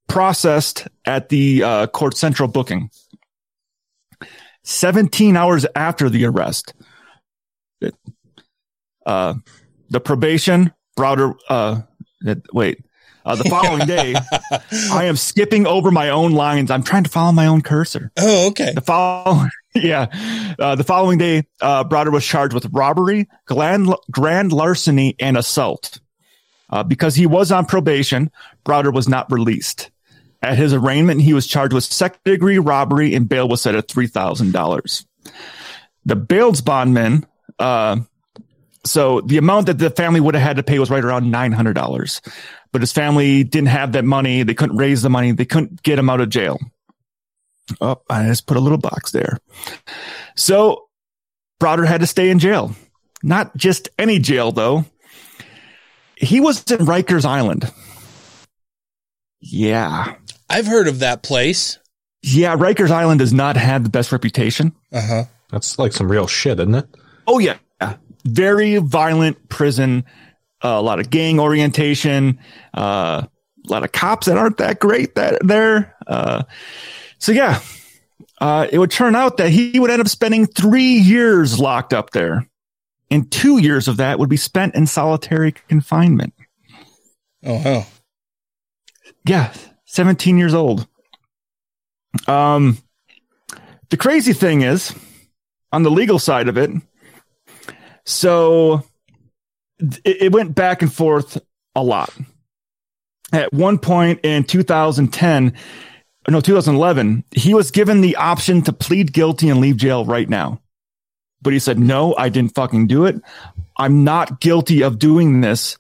processed 0.10 0.90
at 1.06 1.30
the, 1.30 1.64
uh, 1.64 1.88
court 1.88 2.18
central 2.18 2.50
booking. 2.50 2.92
17 4.64 5.38
hours 5.38 5.66
after 5.74 6.10
the 6.10 6.26
arrest, 6.26 6.74
uh, 9.06 9.36
the 9.90 10.02
probation, 10.02 10.74
Browder, 10.98 11.34
uh, 11.48 11.84
wait, 12.52 12.80
uh, 13.28 13.36
the 13.36 13.44
following 13.44 13.86
day, 13.88 14.16
I 14.92 15.06
am 15.06 15.18
skipping 15.18 15.68
over 15.68 15.92
my 15.92 16.10
own 16.10 16.32
lines. 16.32 16.72
I'm 16.72 16.84
trying 16.84 17.04
to 17.04 17.10
follow 17.10 17.34
my 17.34 17.48
own 17.48 17.62
cursor. 17.62 18.12
Oh, 18.18 18.48
okay. 18.48 18.72
The 18.74 18.82
following, 18.82 19.50
yeah, 19.76 20.08
uh, 20.58 20.76
the 20.76 20.84
following 20.84 21.18
day, 21.18 21.46
uh, 21.62 21.84
Browder 21.84 22.12
was 22.12 22.26
charged 22.26 22.54
with 22.54 22.66
robbery, 22.72 23.28
grand, 23.46 23.94
grand 24.10 24.54
larceny, 24.54 25.16
and 25.20 25.38
assault. 25.38 26.00
Uh, 26.70 26.84
because 26.84 27.16
he 27.16 27.26
was 27.26 27.52
on 27.52 27.66
probation, 27.66 28.32
Browder 28.66 28.94
was 28.94 29.08
not 29.08 29.32
released. 29.32 29.92
At 30.42 30.58
his 30.58 30.74
arraignment, 30.74 31.22
he 31.22 31.34
was 31.34 31.48
charged 31.48 31.74
with 31.74 31.84
second 31.84 32.20
degree 32.24 32.60
robbery 32.60 33.14
and 33.14 33.28
bail 33.28 33.48
was 33.48 33.62
set 33.62 33.76
at 33.76 33.88
$3,000. 33.88 35.06
The 36.06 36.16
bail's 36.16 36.62
bondman, 36.62 37.26
uh, 37.60 37.98
so 38.86 39.22
the 39.22 39.38
amount 39.38 39.66
that 39.66 39.80
the 39.80 39.90
family 39.90 40.20
would 40.20 40.36
have 40.36 40.44
had 40.44 40.58
to 40.58 40.64
pay 40.64 40.80
was 40.80 40.90
right 40.90 41.04
around 41.04 41.34
$900. 41.34 42.22
But 42.72 42.82
his 42.82 42.92
family 42.92 43.44
didn't 43.44 43.70
have 43.70 43.94
that 43.94 44.06
money. 44.06 44.44
They 44.44 44.54
couldn't 44.54 44.78
raise 44.78 45.02
the 45.02 45.10
money. 45.10 45.32
They 45.32 45.46
couldn't 45.46 45.82
get 45.84 45.98
him 46.00 46.10
out 46.10 46.22
of 46.22 46.30
jail. 46.30 46.60
Oh, 47.82 48.02
I 48.10 48.26
just 48.28 48.46
put 48.48 48.58
a 48.58 48.62
little 48.62 48.78
box 48.78 49.12
there. 49.12 49.40
So 50.36 50.88
Browder 51.62 51.86
had 51.88 52.02
to 52.02 52.08
stay 52.08 52.30
in 52.30 52.40
jail. 52.40 52.76
Not 53.24 53.56
just 53.58 53.90
any 53.98 54.20
jail, 54.20 54.52
though. 54.52 54.86
He 56.16 56.40
was 56.40 56.64
in 56.72 56.80
Rikers 56.80 57.26
Island. 57.26 57.72
Yeah. 59.40 60.16
I've 60.50 60.68
heard 60.68 60.88
of 60.88 61.00
that 61.00 61.24
place. 61.24 61.78
Yeah, 62.22 62.56
Rikers 62.56 62.92
Island 62.92 63.20
does 63.20 63.34
not 63.34 63.58
have 63.58 63.84
the 63.84 63.90
best 63.90 64.12
reputation. 64.12 64.74
Uh 64.92 65.02
huh. 65.02 65.24
That's 65.52 65.78
like 65.80 65.94
some 65.94 66.12
real 66.12 66.28
shit, 66.28 66.60
isn't 66.60 66.76
it? 66.76 66.88
Oh 67.28 67.40
yeah. 67.40 67.58
very 68.26 68.78
violent 68.78 69.50
prison, 69.50 70.04
a 70.62 70.82
lot 70.82 71.00
of 71.00 71.10
gang 71.10 71.40
orientation, 71.40 72.40
uh, 72.76 73.24
a 73.68 73.72
lot 73.72 73.84
of 73.84 73.92
cops 73.92 74.28
that 74.28 74.38
aren't 74.38 74.58
that 74.58 74.80
great 74.80 75.16
that 75.16 75.40
there. 75.46 75.96
Uh, 76.06 76.44
so 77.20 77.32
yeah, 77.32 77.60
uh, 78.40 78.68
it 78.72 78.80
would 78.80 78.92
turn 78.92 79.16
out 79.16 79.38
that 79.38 79.50
he 79.50 79.80
would 79.80 79.92
end 79.92 80.02
up 80.02 80.08
spending 80.08 80.46
three 80.46 80.94
years 80.94 81.60
locked 81.60 81.94
up 81.94 82.12
there, 82.12 82.48
and 83.12 83.30
two 83.32 83.58
years 83.58 83.88
of 83.88 83.98
that 83.98 84.20
would 84.20 84.30
be 84.30 84.38
spent 84.38 84.76
in 84.76 84.88
solitary 84.88 85.54
confinement. 85.68 86.34
Oh 87.44 87.58
hell. 87.58 87.88
Yeah, 89.26 89.54
17 89.86 90.38
years 90.38 90.54
old. 90.54 90.88
Um, 92.28 92.78
the 93.90 93.98
crazy 93.98 94.34
thing 94.34 94.62
is, 94.62 94.96
on 95.72 95.84
the 95.84 95.92
legal 95.92 96.20
side 96.20 96.48
of 96.48 96.58
it, 96.58 96.72
so 98.06 98.84
it, 99.80 100.24
it 100.24 100.32
went 100.32 100.56
back 100.56 100.82
and 100.82 100.92
forth 100.92 101.42
a 101.76 101.84
lot. 101.84 102.14
At 103.32 103.54
one 103.54 103.78
point 103.78 104.22
in 104.24 104.44
2010, 104.44 105.54
no, 106.30 106.42
2011, 106.42 107.24
he 107.32 107.54
was 107.54 107.72
given 107.72 108.02
the 108.02 108.18
option 108.18 108.62
to 108.64 108.74
plead 108.74 109.14
guilty 109.14 109.50
and 109.50 109.62
leave 109.62 109.78
jail 109.78 110.06
right 110.06 110.28
now. 110.28 110.62
But 111.42 111.54
he 111.54 111.60
said, 111.60 111.80
no, 111.80 112.16
I 112.16 112.30
didn't 112.30 112.56
fucking 112.56 112.88
do 112.88 113.06
it. 113.06 113.16
I'm 113.78 114.04
not 114.04 114.42
guilty 114.42 114.82
of 114.84 115.00
doing 115.00 115.42
this. 115.42 115.78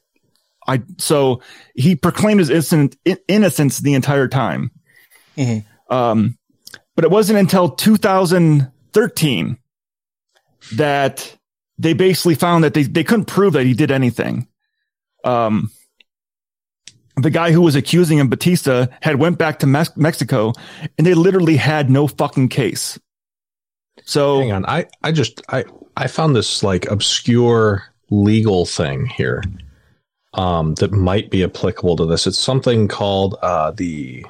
I, 0.65 0.83
so 0.97 1.41
he 1.75 1.95
proclaimed 1.95 2.39
his 2.39 2.49
innocent, 2.49 2.97
innocence 3.27 3.79
the 3.79 3.93
entire 3.93 4.27
time. 4.27 4.71
Mm-hmm. 5.37 5.93
Um, 5.93 6.37
but 6.95 7.05
it 7.05 7.11
wasn't 7.11 7.39
until 7.39 7.69
2013 7.69 9.57
that 10.73 11.37
they 11.77 11.93
basically 11.93 12.35
found 12.35 12.63
that 12.63 12.73
they, 12.73 12.83
they 12.83 13.03
couldn't 13.03 13.25
prove 13.25 13.53
that 13.53 13.65
he 13.65 13.73
did 13.73 13.91
anything. 13.91 14.47
Um, 15.23 15.71
the 17.15 17.29
guy 17.29 17.51
who 17.51 17.61
was 17.61 17.75
accusing 17.75 18.19
him, 18.19 18.29
Batista, 18.29 18.87
had 19.01 19.15
went 19.17 19.37
back 19.37 19.59
to 19.59 19.67
Mex- 19.67 19.97
Mexico 19.97 20.53
and 20.97 21.05
they 21.05 21.13
literally 21.13 21.57
had 21.57 21.89
no 21.89 22.07
fucking 22.07 22.49
case. 22.49 22.99
So 24.05 24.39
hang 24.39 24.51
on, 24.51 24.65
I, 24.65 24.85
I 25.03 25.11
just 25.11 25.41
I 25.49 25.65
I 25.97 26.07
found 26.07 26.35
this 26.35 26.63
like 26.63 26.89
obscure 26.89 27.83
legal 28.09 28.65
thing 28.65 29.07
here 29.07 29.43
um, 30.33 30.75
that 30.75 30.91
might 30.91 31.31
be 31.31 31.43
applicable 31.43 31.95
to 31.97 32.05
this. 32.05 32.27
It's 32.27 32.37
something 32.37 32.87
called 32.87 33.35
uh, 33.41 33.71
the 33.71 34.25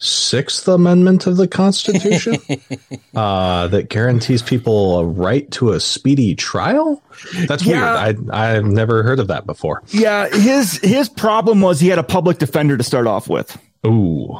Sixth 0.00 0.68
Amendment 0.68 1.26
of 1.26 1.36
the 1.36 1.48
Constitution 1.48 2.36
uh, 3.16 3.66
that 3.66 3.88
guarantees 3.88 4.42
people 4.42 4.98
a 5.00 5.04
right 5.04 5.50
to 5.52 5.72
a 5.72 5.80
speedy 5.80 6.34
trial. 6.36 7.02
That's 7.48 7.64
Yeah. 7.66 8.04
weird. 8.04 8.30
I 8.30 8.54
I've 8.54 8.64
never 8.64 9.02
heard 9.02 9.18
of 9.18 9.26
that 9.28 9.44
before. 9.44 9.82
Yeah, 9.88 10.28
his 10.28 10.78
his 10.78 11.08
problem 11.08 11.60
was 11.60 11.80
he 11.80 11.88
had 11.88 11.98
a 11.98 12.04
public 12.04 12.38
defender 12.38 12.76
to 12.76 12.84
start 12.84 13.06
off 13.08 13.28
with. 13.28 13.58
Ooh. 13.86 14.36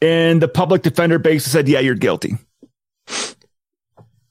And 0.00 0.40
the 0.40 0.48
public 0.48 0.80
defender 0.80 1.18
basically 1.18 1.50
said, 1.50 1.68
"Yeah, 1.68 1.80
you're 1.80 1.94
guilty." 1.94 2.38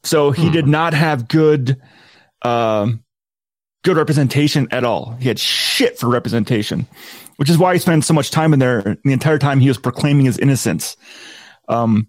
So 0.04 0.32
he 0.32 0.50
did 0.50 0.68
not 0.68 0.94
have 0.94 1.28
good 1.28 1.80
um 2.42 3.04
good 3.84 3.98
representation 3.98 4.68
at 4.72 4.84
all. 4.84 5.16
He 5.20 5.28
had 5.28 5.40
shit 5.40 5.98
for 6.00 6.08
representation, 6.10 6.88
which 7.38 7.50
is 7.50 7.58
why 7.58 7.74
he 7.74 7.80
spent 7.80 8.04
so 8.06 8.14
much 8.14 8.32
time 8.32 8.54
in 8.54 8.60
there 8.60 8.98
the 9.04 9.14
entire 9.14 9.38
time 9.40 9.60
he 9.60 9.68
was 9.68 9.78
proclaiming 9.78 10.26
his 10.26 10.38
innocence. 10.38 10.98
Um 11.68 12.08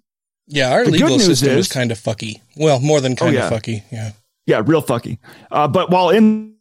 Yeah, 0.49 0.73
our 0.73 0.85
legal 0.85 1.19
system 1.19 1.51
is 1.51 1.67
is- 1.67 1.73
kind 1.73 1.93
of 1.93 1.99
fucky. 1.99 2.41
Well, 2.57 2.81
more 2.81 3.01
than 3.01 3.15
kind 3.17 3.37
Oh, 3.37 3.39
of 3.39 3.51
yeah. 3.51 3.57
fucky. 3.59 3.83
Yeah. 3.93 4.13
Yeah, 4.47 4.63
real 4.65 4.83
fucky. 4.83 5.19
Uh, 5.51 5.69
but 5.69 5.91
while 5.91 6.11
in 6.11 6.57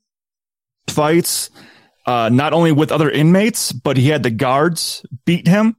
fights, 0.89 1.49
uh, 2.05 2.29
not 2.29 2.53
only 2.53 2.71
with 2.71 2.91
other 2.91 3.09
inmates, 3.09 3.71
but 3.71 3.97
he 3.97 4.09
had 4.09 4.21
the 4.21 4.29
guards 4.29 5.03
beat 5.25 5.47
him. 5.47 5.75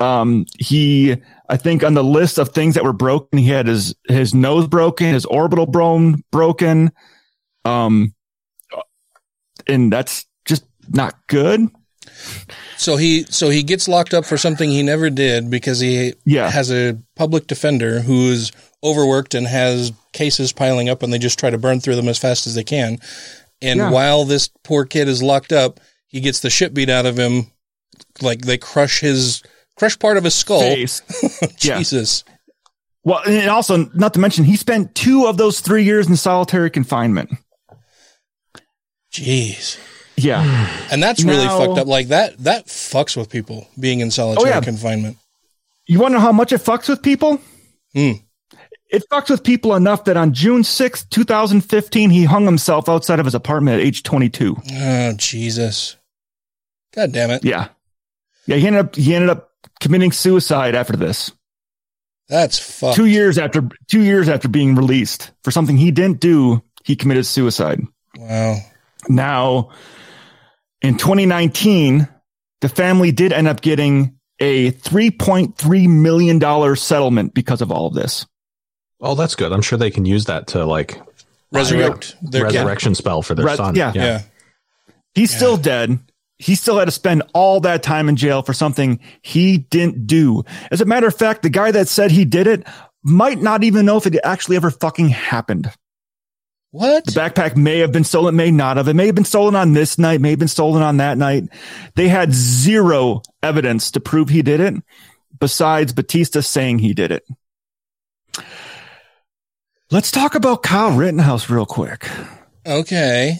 Um, 0.00 0.46
he, 0.58 1.16
I 1.48 1.56
think 1.56 1.84
on 1.84 1.94
the 1.94 2.04
list 2.04 2.38
of 2.38 2.48
things 2.50 2.74
that 2.74 2.84
were 2.84 2.92
broken, 2.92 3.38
he 3.38 3.48
had 3.48 3.66
his, 3.66 3.94
his 4.08 4.34
nose 4.34 4.66
broken, 4.66 5.14
his 5.14 5.24
orbital 5.24 5.66
bone 5.66 6.22
broken. 6.32 6.90
Um, 7.64 8.14
and 9.66 9.92
that's 9.92 10.26
just 10.44 10.64
not 10.88 11.14
good. 11.28 11.68
So 12.76 12.96
he 12.96 13.24
so 13.30 13.48
he 13.48 13.62
gets 13.62 13.86
locked 13.88 14.12
up 14.14 14.24
for 14.24 14.36
something 14.36 14.70
he 14.70 14.82
never 14.82 15.08
did 15.10 15.50
because 15.50 15.80
he 15.80 16.14
Yeah. 16.24 16.50
has 16.50 16.70
a 16.70 16.98
public 17.16 17.46
defender 17.46 18.00
who's 18.00 18.50
overworked 18.82 19.34
and 19.34 19.46
has 19.46 19.92
cases 20.12 20.52
piling 20.52 20.88
up 20.88 21.02
and 21.02 21.12
they 21.12 21.18
just 21.18 21.38
try 21.38 21.50
to 21.50 21.58
burn 21.58 21.80
through 21.80 21.94
them 21.96 22.08
as 22.08 22.18
fast 22.18 22.46
as 22.46 22.54
they 22.54 22.64
can. 22.64 22.98
And 23.60 23.78
Yeah. 23.78 23.90
while 23.90 24.24
this 24.24 24.48
poor 24.64 24.84
kid 24.84 25.08
is 25.08 25.22
locked 25.22 25.52
up, 25.52 25.78
he 26.08 26.20
gets 26.20 26.40
the 26.40 26.50
shit 26.50 26.74
beat 26.74 26.90
out 26.90 27.06
of 27.06 27.16
him. 27.16 27.46
Like 28.20 28.40
they 28.42 28.58
crush 28.58 29.00
his 29.00 29.42
crush 29.76 29.96
part 29.98 30.16
of 30.16 30.24
his 30.24 30.34
skull. 30.34 30.60
Face. 30.60 31.02
Yeah. 31.60 31.78
Jesus. 31.78 32.24
Well, 33.04 33.20
and 33.26 33.48
also 33.50 33.88
not 33.94 34.14
to 34.14 34.20
mention 34.20 34.44
he 34.44 34.56
spent 34.56 34.94
two 34.94 35.26
of 35.26 35.36
those 35.36 35.60
three 35.60 35.84
years 35.84 36.08
in 36.08 36.16
solitary 36.16 36.70
confinement. 36.70 37.30
Jeez. 39.12 39.78
Yeah. 40.16 40.68
And 40.90 41.02
that's 41.02 41.22
really 41.24 41.44
Now- 41.44 41.58
fucked 41.58 41.78
up. 41.78 41.86
Like 41.86 42.08
that 42.08 42.38
that 42.44 42.66
fucks 42.66 43.16
with 43.16 43.28
people 43.30 43.66
being 43.78 44.00
in 44.00 44.10
solitary 44.10 44.50
Oh, 44.50 44.54
yeah. 44.54 44.60
confinement. 44.60 45.16
You 45.86 45.98
want 45.98 46.12
to 46.12 46.18
know 46.18 46.20
how 46.24 46.32
much 46.32 46.52
it 46.52 46.60
fucks 46.62 46.88
with 46.88 47.02
people? 47.02 47.40
Hmm. 47.94 48.12
It 48.90 49.04
fucks 49.10 49.30
with 49.30 49.42
people 49.42 49.74
enough 49.74 50.04
that 50.04 50.16
on 50.18 50.32
June 50.34 50.64
sixth, 50.64 51.08
2015, 51.10 52.10
he 52.10 52.24
hung 52.24 52.44
himself 52.44 52.88
outside 52.90 53.18
of 53.18 53.24
his 53.24 53.34
apartment 53.34 53.80
at 53.80 53.86
age 53.86 54.02
22. 54.02 54.56
Oh 54.74 55.12
Jesus. 55.16 55.96
God 56.94 57.12
damn 57.12 57.30
it. 57.30 57.42
Yeah. 57.44 57.68
Yeah. 58.46 58.56
He 58.56 58.66
ended 58.66 58.80
up, 58.84 58.96
he 58.96 59.14
ended 59.14 59.30
up 59.30 59.48
committing 59.80 60.12
suicide 60.12 60.74
after 60.74 60.94
this. 60.96 61.32
That's 62.28 62.58
fucked. 62.58 62.96
Two 62.96 63.06
years 63.06 63.38
after, 63.38 63.68
two 63.88 64.02
years 64.02 64.28
after 64.28 64.48
being 64.48 64.74
released 64.74 65.32
for 65.42 65.50
something 65.50 65.76
he 65.76 65.90
didn't 65.90 66.20
do, 66.20 66.62
he 66.84 66.94
committed 66.96 67.26
suicide. 67.26 67.80
Wow. 68.16 68.58
Now, 69.08 69.70
in 70.80 70.96
2019, 70.98 72.08
the 72.60 72.68
family 72.68 73.12
did 73.12 73.32
end 73.32 73.48
up 73.48 73.60
getting 73.60 74.18
a 74.38 74.72
$3.3 74.72 75.88
million 75.88 76.76
settlement 76.76 77.34
because 77.34 77.60
of 77.62 77.70
all 77.70 77.86
of 77.86 77.94
this. 77.94 78.26
Oh, 79.00 79.14
that's 79.14 79.34
good. 79.34 79.52
I'm 79.52 79.62
sure 79.62 79.78
they 79.78 79.90
can 79.90 80.04
use 80.04 80.26
that 80.26 80.48
to 80.48 80.64
like 80.64 81.00
Resurrect 81.50 82.16
buy 82.22 82.28
a 82.28 82.30
their 82.30 82.46
kid. 82.46 82.54
resurrection 82.58 82.94
spell 82.94 83.22
for 83.22 83.34
their 83.34 83.46
Res- 83.46 83.56
son. 83.56 83.74
yeah. 83.74 83.92
Yeah. 83.94 84.22
He's 85.14 85.34
still 85.34 85.56
dead. 85.56 85.98
He 86.38 86.54
still 86.54 86.78
had 86.78 86.86
to 86.86 86.90
spend 86.92 87.22
all 87.34 87.60
that 87.60 87.82
time 87.82 88.08
in 88.08 88.16
jail 88.16 88.42
for 88.42 88.52
something 88.52 89.00
he 89.22 89.58
didn't 89.58 90.06
do. 90.06 90.44
As 90.70 90.80
a 90.80 90.84
matter 90.84 91.06
of 91.06 91.14
fact, 91.16 91.42
the 91.42 91.50
guy 91.50 91.70
that 91.72 91.86
said 91.88 92.10
he 92.10 92.24
did 92.24 92.46
it 92.46 92.66
might 93.04 93.40
not 93.40 93.62
even 93.64 93.84
know 93.86 93.96
if 93.96 94.06
it 94.06 94.16
actually 94.24 94.56
ever 94.56 94.70
fucking 94.70 95.08
happened. 95.10 95.70
What? 96.72 97.04
The 97.04 97.12
backpack 97.12 97.54
may 97.54 97.80
have 97.80 97.92
been 97.92 98.02
stolen, 98.02 98.34
may 98.34 98.50
not 98.50 98.78
have. 98.78 98.88
It 98.88 98.94
may 98.94 99.04
have 99.06 99.14
been 99.14 99.26
stolen 99.26 99.54
on 99.54 99.74
this 99.74 99.98
night, 99.98 100.22
may 100.22 100.30
have 100.30 100.38
been 100.38 100.48
stolen 100.48 100.82
on 100.82 100.96
that 100.96 101.18
night. 101.18 101.44
They 101.96 102.08
had 102.08 102.32
zero 102.32 103.20
evidence 103.42 103.90
to 103.92 104.00
prove 104.00 104.30
he 104.30 104.40
did 104.40 104.58
it 104.58 104.82
besides 105.38 105.92
Batista 105.92 106.40
saying 106.40 106.78
he 106.78 106.94
did 106.94 107.12
it. 107.12 107.24
Let's 109.90 110.10
talk 110.10 110.34
about 110.34 110.62
Kyle 110.62 110.96
Rittenhouse 110.96 111.50
real 111.50 111.66
quick. 111.66 112.08
Okay. 112.64 113.36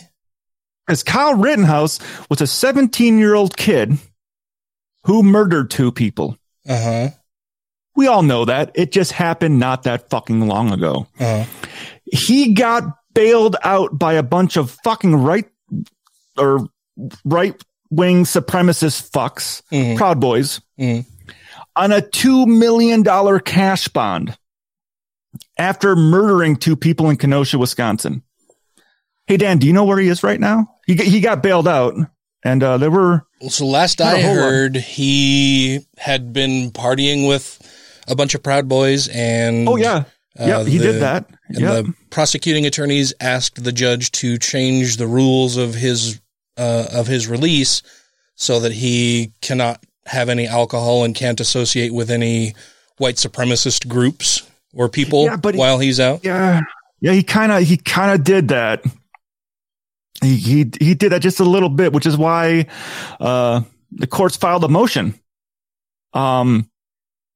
As 0.87 1.03
Kyle 1.03 1.35
Rittenhouse 1.35 2.01
was 2.29 2.43
a 2.43 2.47
17 2.47 3.19
year 3.19 3.35
old 3.35 3.57
kid 3.57 3.97
who 5.05 5.23
murdered 5.23 5.71
two 5.71 5.91
people. 5.91 6.37
Uh 6.69 6.83
huh. 6.83 7.09
We 7.97 8.09
all 8.09 8.23
know 8.23 8.45
that. 8.45 8.73
It 8.75 8.93
just 8.93 9.13
happened 9.13 9.59
not 9.59 9.85
that 9.85 10.11
fucking 10.11 10.47
long 10.47 10.71
ago. 10.71 11.07
Uh 11.19 11.45
huh. 11.45 11.69
He 12.05 12.53
got 12.53 12.85
bailed 13.15 13.57
out 13.63 13.99
by 13.99 14.15
a 14.15 14.23
bunch 14.23 14.57
of 14.57 14.71
fucking 14.85 15.17
right 15.17 15.49
or 16.39 16.69
right 17.25 17.55
wing 17.91 18.25
supremacist 18.25 19.11
fucks, 19.11 19.63
Mhm. 19.73 19.97
Proud 19.97 20.21
Boys, 20.21 20.61
Mhm. 20.79 21.05
on 21.77 21.93
a 21.93 22.01
$2 22.01 22.47
million 22.47 23.05
cash 23.41 23.89
bond 23.89 24.37
after 25.59 25.95
murdering 25.97 26.57
two 26.57 26.77
people 26.77 27.11
in 27.11 27.17
Kenosha, 27.17 27.59
Wisconsin. 27.59 28.23
Hey, 29.27 29.37
Dan, 29.37 29.59
do 29.59 29.67
you 29.67 29.73
know 29.73 29.85
where 29.85 29.99
he 29.99 30.09
is 30.09 30.23
right 30.23 30.41
now? 30.41 30.69
He, 30.87 30.95
got- 30.95 31.07
he 31.07 31.21
got 31.21 31.43
bailed 31.43 31.69
out 31.69 31.95
and, 32.45 32.63
uh, 32.63 32.77
there 32.79 32.91
were, 32.91 33.25
So 33.49 33.67
last 33.67 34.01
I 34.01 34.13
a 34.13 34.17
I 34.17 34.23
whole 34.23 34.37
lot. 34.37 34.43
heard, 34.43 34.77
he 34.77 35.87
had 35.99 36.33
been 36.33 36.71
partying 36.73 37.27
with 37.29 37.59
a 38.09 38.15
bunch 38.17 38.35
of 38.35 38.43
Proud 38.43 38.69
Boys, 38.69 39.09
and 39.09 39.69
oh 39.69 39.77
yeah, 39.77 40.05
yeah, 40.39 40.65
he 40.65 40.79
the- 40.79 40.85
did 40.93 41.03
that. 41.03 41.27
And 41.55 41.61
Yeah. 41.61 41.73
the 41.83 41.95
prosecuting 42.11 42.67
attorneys 42.67 43.13
asked 43.21 43.63
the 43.63 43.73
judge 43.73 44.11
to 44.13 44.39
change 44.39 44.97
the 44.97 45.07
rules 45.07 45.57
of 45.57 45.75
his 45.75 46.21
uh, 46.57 46.87
of 46.93 47.07
his 47.07 47.29
release 47.29 47.83
so 48.37 48.61
that 48.61 48.73
he 48.73 49.33
cannot 49.41 49.83
have 50.07 50.29
any 50.29 50.47
alcohol 50.47 51.05
and 51.05 51.15
can't 51.15 51.41
associate 51.41 51.93
with 51.95 52.11
any 52.11 52.55
white 52.99 53.17
supremacist 53.17 53.89
groups 53.89 54.43
or 54.75 54.89
people 54.89 55.25
Yeah, 55.25 55.37
but 55.37 55.55
he- 55.55 55.59
while 55.59 55.79
he's 55.79 56.01
out. 56.01 56.25
Yeah. 56.25 56.61
Yeah, 57.01 57.13
he 57.13 57.23
kind 57.23 57.51
of 57.53 57.63
he 57.63 57.77
kind 57.77 58.13
of 58.19 58.25
did 58.25 58.49
that. 58.49 58.85
He 60.23 60.37
he 60.37 60.71
he 60.81 60.95
did 60.95 61.11
that 61.13 61.21
just 61.23 61.41
a 61.41 61.45
little 61.45 61.69
bit, 61.69 61.93
which 61.93 62.07
is 62.07 62.17
why 62.17 62.67
uh, 63.19 63.63
the 63.91 64.07
courts 64.07 64.37
filed 64.37 64.63
a 64.65 64.69
motion. 64.69 65.19
Um, 66.13 66.71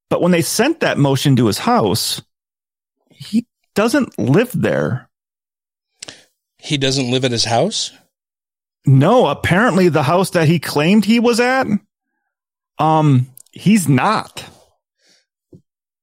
but 0.09 0.21
when 0.23 0.31
they 0.31 0.43
sent 0.43 0.81
that 0.81 0.99
motion 0.99 1.35
to 1.37 1.47
his 1.47 1.59
house, 1.59 2.23
he 3.11 3.45
doesn't 3.77 4.19
live 4.19 4.51
there. 4.53 5.09
He 6.59 6.77
doesn't 6.77 7.11
live 7.11 7.25
at 7.25 7.31
his 7.31 7.45
house? 7.45 7.93
No, 8.85 9.27
apparently 9.27 9.89
the 9.89 10.03
house 10.03 10.31
that 10.31 10.49
he 10.49 10.59
claimed 10.59 11.05
he 11.05 11.21
was 11.21 11.39
at, 11.39 11.67
um, 12.79 13.29
he's 13.53 13.89
not. 13.89 14.45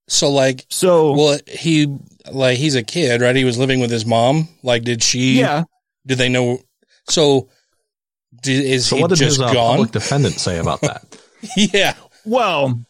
So 0.07 0.29
like 0.29 0.65
so 0.69 1.13
well 1.13 1.39
he 1.47 1.97
like 2.31 2.57
he's 2.57 2.75
a 2.75 2.83
kid, 2.83 3.21
right? 3.21 3.35
He 3.35 3.45
was 3.45 3.57
living 3.57 3.79
with 3.79 3.89
his 3.89 4.05
mom. 4.05 4.47
Like 4.61 4.83
did 4.83 5.01
she 5.01 5.39
Yeah. 5.39 5.63
Did 6.05 6.17
they 6.17 6.29
know 6.29 6.59
so 7.09 7.49
did, 8.41 8.65
is 8.65 8.87
So 8.87 8.97
he 8.97 9.01
what 9.01 9.09
did 9.09 9.17
just 9.17 9.37
his 9.37 9.41
uh, 9.41 9.53
gone? 9.53 9.77
public 9.77 9.91
defendant 9.91 10.35
say 10.35 10.59
about 10.59 10.81
that? 10.81 11.17
yeah. 11.57 11.95
Well, 12.25 12.81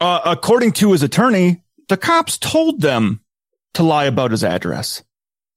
uh, 0.00 0.20
according 0.24 0.72
to 0.72 0.92
his 0.92 1.02
attorney, 1.02 1.62
the 1.88 1.96
cops 1.96 2.38
told 2.38 2.80
them 2.80 3.20
to 3.74 3.82
lie 3.82 4.04
about 4.04 4.30
his 4.30 4.44
address. 4.44 5.02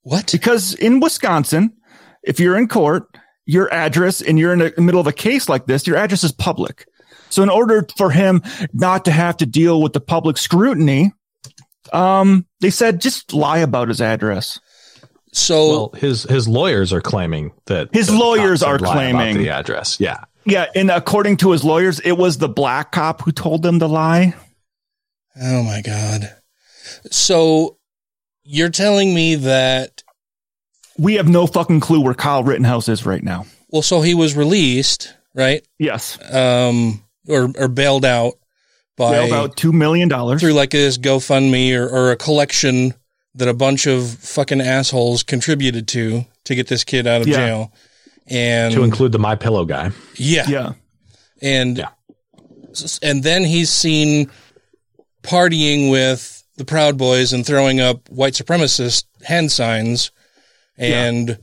What? 0.04 0.32
Because 0.32 0.74
in 0.74 1.00
Wisconsin, 1.00 1.74
if 2.24 2.40
you're 2.40 2.58
in 2.58 2.68
court, 2.68 3.18
your 3.46 3.72
address 3.74 4.22
and 4.22 4.38
you're 4.40 4.54
in 4.54 4.60
the 4.60 4.74
middle 4.82 5.00
of 5.02 5.08
a 5.08 5.14
case 5.14 5.50
like 5.50 5.66
this, 5.66 5.86
your 5.88 5.98
address 5.98 6.24
is 6.24 6.32
public. 6.32 6.88
So 7.30 7.44
in 7.44 7.50
order 7.50 7.88
for 7.98 8.12
him 8.12 8.42
not 8.74 9.06
to 9.06 9.12
have 9.12 9.38
to 9.38 9.46
deal 9.46 9.82
with 9.82 9.94
the 9.94 10.00
public 10.00 10.38
scrutiny, 10.38 11.12
um, 11.92 12.46
they 12.62 12.70
said 12.70 13.02
just 13.02 13.34
lie 13.34 13.60
about 13.60 13.88
his 13.90 14.02
address. 14.02 14.60
So 15.34 15.68
well, 15.68 15.90
his 15.98 16.24
his 16.24 16.48
lawyers 16.48 16.94
are 16.94 17.02
claiming 17.02 17.52
that 17.66 17.90
His 17.94 18.08
the 18.08 18.14
lawyers 18.18 18.62
cops 18.62 18.70
are 18.70 18.74
would 18.74 18.82
lie 18.82 19.04
about 19.06 19.18
claiming- 19.20 19.38
the 19.44 19.50
address. 19.50 20.00
Yeah, 20.00 20.24
Yeah, 20.46 20.68
and 20.76 20.90
according 20.90 21.38
to 21.38 21.52
his 21.52 21.64
lawyers, 21.64 22.00
it 22.00 22.14
was 22.14 22.38
the 22.38 22.48
black 22.48 22.92
cop 22.94 23.22
who 23.22 23.32
told 23.34 23.62
them 23.62 23.80
to 23.80 23.88
lie. 23.88 24.34
Oh 25.42 25.62
my 25.64 25.82
god. 25.82 26.34
So 27.12 27.78
you're 28.46 28.70
telling 28.70 29.14
me 29.14 29.36
that 29.36 30.04
We 30.98 31.16
have 31.16 31.28
no 31.28 31.48
fucking 31.48 31.80
clue 31.82 32.00
where 32.02 32.14
Kyle 32.14 32.44
Rittenhouse 32.44 32.88
is 32.88 33.06
right 33.06 33.24
now. 33.24 33.46
well 33.70 33.82
so 33.82 34.02
he 34.02 34.14
was 34.14 34.36
released, 34.36 35.14
right? 35.34 35.66
Yes. 35.80 36.18
Um 36.34 37.04
or 37.28 37.50
or 37.58 37.68
bailed 37.68 38.06
out 38.06 38.34
by 38.98 39.12
Well, 39.12 39.28
about 39.28 39.58
two 39.58 39.74
million 39.74 40.08
dollars. 40.08 40.40
through 40.42 40.54
like 40.54 40.70
this 40.70 40.98
GoFundMe 40.98 41.76
or, 41.76 41.88
or 41.90 42.12
a 42.12 42.16
collection 42.16 42.94
that 43.34 43.48
a 43.50 43.54
bunch 43.54 43.86
of 43.88 44.10
fucking 44.10 44.62
assholes 44.62 45.24
contributed 45.24 45.88
to 45.90 46.26
to 46.46 46.56
get 46.56 46.68
this 46.68 46.84
kid 46.86 47.06
out 47.08 47.22
of 47.22 47.28
Yeah. 47.28 47.36
jail. 47.36 47.74
And 48.28 48.74
to 48.74 48.84
include 48.84 49.12
the 49.12 49.20
My 49.20 49.36
Pillow 49.36 49.66
guy. 49.66 49.92
yeah. 50.16 50.46
Yeah. 50.48 50.74
And 51.42 51.78
yeah. 51.80 51.90
and 53.04 53.22
then 53.24 53.44
he's 53.44 53.70
seen 53.70 54.32
partying 55.24 55.92
with 55.92 56.35
the 56.58 56.66
Proud 56.66 56.98
Boys 56.98 57.34
and 57.34 57.46
throwing 57.46 57.80
up 57.80 58.08
white 58.10 58.34
supremacist 58.34 59.06
hand 59.24 59.52
signs. 59.52 60.12
And 60.78 61.38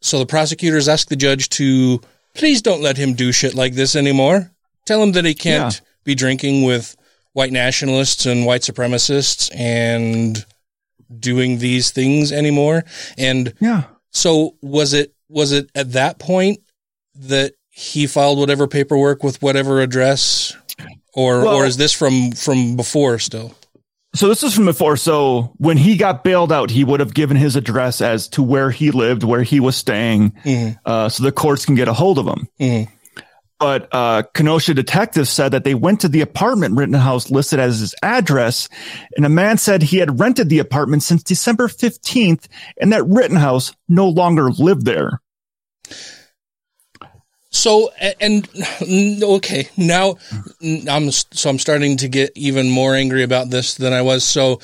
so 0.00 0.18
the 0.18 0.26
prosecutors 0.26 0.88
asked 0.88 1.08
the 1.08 1.16
judge 1.16 1.48
to 1.50 2.00
please 2.34 2.62
don't 2.62 2.82
let 2.82 2.96
him 2.96 3.14
do 3.14 3.32
shit 3.32 3.54
like 3.54 3.74
this 3.74 3.96
anymore. 3.96 4.50
Tell 4.86 5.02
him 5.02 5.12
that 5.12 5.24
he 5.24 5.34
can't 5.34 5.74
Yeah. 5.74 5.80
be 6.04 6.14
drinking 6.14 6.64
with 6.64 6.96
white 7.32 7.52
nationalists 7.52 8.26
and 8.26 8.46
white 8.46 8.62
supremacists 8.62 9.50
and 9.54 10.44
doing 11.18 11.58
these 11.58 11.90
things 11.90 12.32
anymore. 12.32 12.84
And 13.18 13.52
Yeah. 13.60 13.84
so 14.10 14.56
was 14.62 14.92
it 14.92 15.12
was 15.28 15.52
it 15.52 15.70
at 15.74 15.92
that 15.92 16.18
point 16.18 16.60
that 17.14 17.52
he 17.70 18.06
filed 18.06 18.38
whatever 18.38 18.66
paperwork 18.66 19.22
with 19.22 19.40
whatever 19.42 19.80
address 19.80 20.52
or 21.14 21.44
Well- 21.44 21.54
or 21.56 21.66
is 21.66 21.76
this 21.76 21.92
from 21.92 22.32
from 22.32 22.76
before 22.76 23.18
still? 23.18 23.54
So 24.14 24.28
this 24.28 24.42
is 24.42 24.54
from 24.54 24.64
before. 24.64 24.96
So 24.96 25.52
when 25.58 25.76
he 25.76 25.96
got 25.96 26.24
bailed 26.24 26.50
out, 26.50 26.70
he 26.70 26.82
would 26.82 26.98
have 27.00 27.14
given 27.14 27.36
his 27.36 27.54
address 27.54 28.00
as 28.00 28.28
to 28.30 28.42
where 28.42 28.70
he 28.70 28.90
lived, 28.90 29.22
where 29.22 29.42
he 29.42 29.60
was 29.60 29.76
staying, 29.76 30.32
uh, 30.84 31.08
so 31.08 31.22
the 31.22 31.30
courts 31.32 31.64
can 31.64 31.76
get 31.76 31.86
a 31.86 31.92
hold 31.92 32.18
of 32.18 32.26
him. 32.26 32.48
But 33.60 33.88
uh, 33.92 34.22
Kenosha 34.34 34.72
detectives 34.72 35.28
said 35.28 35.52
that 35.52 35.64
they 35.64 35.74
went 35.74 36.00
to 36.00 36.08
the 36.08 36.22
apartment 36.22 36.76
Rittenhouse 36.76 37.30
listed 37.30 37.60
as 37.60 37.80
his 37.80 37.94
address, 38.02 38.68
and 39.16 39.26
a 39.26 39.28
man 39.28 39.58
said 39.58 39.82
he 39.82 39.98
had 39.98 40.18
rented 40.18 40.48
the 40.48 40.60
apartment 40.60 41.02
since 41.02 41.22
December 41.22 41.68
15th, 41.68 42.48
and 42.80 42.90
that 42.92 43.04
Rittenhouse 43.04 43.74
no 43.86 44.08
longer 44.08 44.50
lived 44.50 44.86
there. 44.86 45.20
So 47.50 47.90
and 48.20 48.48
okay, 49.22 49.68
now 49.76 50.16
I'm 50.88 51.10
so 51.10 51.50
I'm 51.50 51.58
starting 51.58 51.96
to 51.98 52.08
get 52.08 52.32
even 52.36 52.70
more 52.70 52.94
angry 52.94 53.22
about 53.24 53.50
this 53.50 53.74
than 53.74 53.92
I 53.92 54.02
was. 54.02 54.24
So 54.24 54.60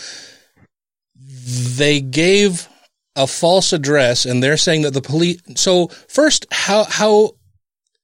they 1.25 2.01
gave 2.01 2.69
a 3.17 3.27
false 3.27 3.73
address 3.73 4.25
and 4.25 4.43
they're 4.43 4.57
saying 4.57 4.83
that 4.83 4.95
the 4.95 5.01
police 5.01 5.41
So 5.57 5.89
first 6.09 6.47
how 6.53 6.85
how 6.85 7.33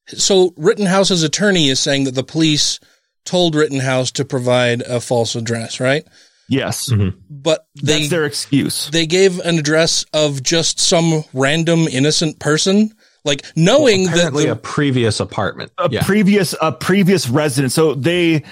so 0.09 0.53
Rittenhouse's 0.57 1.23
attorney 1.23 1.69
is 1.69 1.79
saying 1.79 2.05
that 2.05 2.15
the 2.15 2.25
police 2.25 2.81
told 3.25 3.55
Rittenhouse 3.55 4.11
to 4.13 4.25
provide 4.25 4.83
a 4.83 5.01
false 5.01 5.37
address, 5.37 5.79
right? 5.79 6.05
Yes, 6.49 6.91
mm-hmm. 6.91 7.17
But 7.31 7.67
they 7.81 8.01
that's 8.01 8.11
their 8.11 8.25
excuse. 8.25 8.91
they 8.91 9.07
gave 9.07 9.39
an 9.39 9.59
address 9.59 10.05
of 10.13 10.43
just 10.43 10.81
some 10.81 11.25
random 11.33 11.87
innocent 11.87 12.41
person, 12.41 12.93
like 13.25 13.45
knowing 13.57 14.05
that 14.05 14.15
Apparently, 14.15 14.47
the, 14.47 14.53
a 14.53 14.57
previous 14.57 15.21
apartment. 15.21 15.73
a 15.79 15.89
yeah. 15.91 16.03
previous 16.05 16.55
a 16.61 16.73
previous 16.73 17.29
resident. 17.29 17.73
So 17.73 17.95
they 17.95 18.45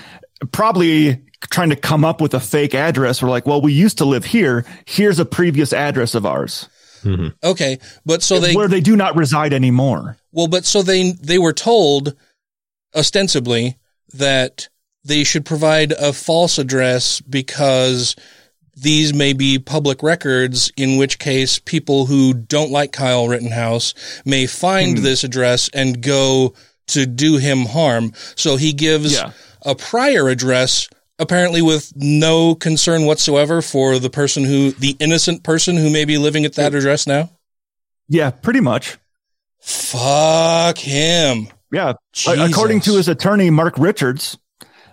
probably 0.53 1.23
trying 1.51 1.71
to 1.71 1.77
come 1.77 2.05
up 2.05 2.21
with 2.21 2.35
a 2.35 2.41
fake 2.41 2.75
address. 2.75 3.23
We're 3.23 3.31
like, 3.31 3.47
well, 3.47 3.61
we 3.61 3.73
used 3.73 3.99
to 3.99 4.05
live 4.05 4.25
here. 4.25 4.65
Here's 4.87 5.19
a 5.19 5.25
previous 5.25 5.73
address 5.73 6.15
of 6.15 6.27
ours 6.27 6.69
mm-hmm. 7.03 7.29
okay, 7.43 7.79
but 8.05 8.23
so 8.23 8.39
they 8.39 8.55
where 8.55 8.69
they 8.69 8.81
do 8.81 8.97
not 8.97 9.17
reside 9.17 9.53
anymore. 9.53 10.17
well, 10.33 10.49
but 10.49 10.65
so 10.65 10.83
they 10.83 11.13
they 11.13 11.39
were 11.39 11.53
told 11.53 12.15
ostensibly 12.95 13.79
that 14.15 14.69
they 15.05 15.25
should 15.25 15.45
provide 15.45 15.93
a 15.93 16.13
false 16.13 16.59
address 16.59 17.21
because 17.21 18.17
these 18.81 19.15
may 19.15 19.33
be 19.33 19.59
public 19.59 20.03
records, 20.03 20.73
in 20.77 20.97
which 20.97 21.19
case 21.19 21.59
people 21.59 22.07
who 22.07 22.35
don't 22.35 22.71
like 22.71 22.93
Kyle 22.93 23.29
Rittenhouse 23.29 23.95
may 24.25 24.47
find 24.47 24.99
hmm. 24.99 25.05
this 25.05 25.25
address 25.25 25.69
and 25.73 26.03
go 26.03 26.55
to 26.89 27.07
do 27.07 27.37
him 27.37 27.67
harm. 27.67 28.13
So 28.37 28.57
he 28.57 28.73
gives 28.73 29.13
Yeah. 29.15 29.33
a 29.63 29.75
prior 29.75 30.29
address, 30.29 30.89
apparently 31.19 31.63
with 31.63 31.93
no 31.95 32.55
concern 32.55 33.05
whatsoever 33.05 33.63
for 33.63 33.99
the 33.99 34.11
person 34.11 34.45
who, 34.45 34.73
the 34.73 34.97
innocent 34.99 35.43
person 35.43 35.77
who 35.77 35.91
may 35.91 36.05
be 36.05 36.19
living 36.19 36.45
at 36.45 36.55
that 36.55 36.75
address 36.75 37.07
now. 37.07 37.31
Yeah, 38.09 38.31
pretty 38.31 38.61
much. 38.61 38.99
Fuck 39.61 40.79
him. 40.79 41.49
Yeah. 41.71 41.95
Jesus. 42.13 42.51
According 42.51 42.81
to 42.81 42.97
his 42.97 43.09
attorney, 43.09 43.51
Mark 43.51 43.79
Richards, 43.79 44.37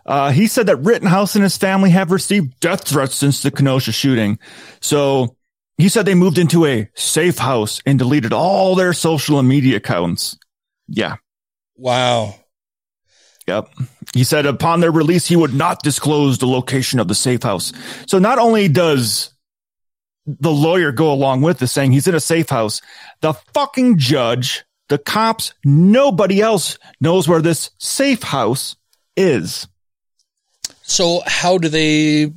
uh, 0.07 0.31
he 0.31 0.47
said 0.47 0.67
that 0.67 0.77
Rittenhouse 0.77 1.35
and 1.35 1.43
his 1.43 1.57
family 1.57 1.89
have 1.89 2.11
received 2.11 2.59
death 2.59 2.87
threats 2.87 3.15
since 3.15 3.43
the 3.43 3.51
Kenosha 3.51 3.91
shooting. 3.91 4.39
So 4.79 5.35
he 5.77 5.89
said 5.89 6.05
they 6.05 6.15
moved 6.15 6.37
into 6.37 6.65
a 6.65 6.89
safe 6.95 7.37
house 7.37 7.81
and 7.85 7.99
deleted 7.99 8.33
all 8.33 8.75
their 8.75 8.93
social 8.93 9.37
and 9.37 9.47
media 9.47 9.77
accounts. 9.77 10.37
Yeah. 10.87 11.17
Wow. 11.75 12.35
Yep. 13.47 13.69
He 14.13 14.23
said 14.23 14.45
upon 14.45 14.79
their 14.79 14.91
release, 14.91 15.27
he 15.27 15.35
would 15.35 15.53
not 15.53 15.83
disclose 15.83 16.37
the 16.37 16.47
location 16.47 16.99
of 16.99 17.07
the 17.07 17.15
safe 17.15 17.43
house. 17.43 17.73
So 18.07 18.17
not 18.17 18.39
only 18.39 18.67
does 18.67 19.33
the 20.25 20.51
lawyer 20.51 20.91
go 20.91 21.11
along 21.11 21.41
with 21.41 21.59
this 21.59 21.71
saying 21.71 21.91
he's 21.91 22.07
in 22.07 22.15
a 22.15 22.19
safe 22.19 22.49
house, 22.49 22.81
the 23.21 23.33
fucking 23.53 23.97
judge, 23.97 24.65
the 24.89 24.97
cops, 24.97 25.53
nobody 25.63 26.41
else 26.41 26.77
knows 26.99 27.27
where 27.27 27.41
this 27.41 27.71
safe 27.77 28.23
house 28.23 28.75
is. 29.15 29.67
So 30.89 31.21
how 31.27 31.57
do 31.57 31.67
they 31.67 32.31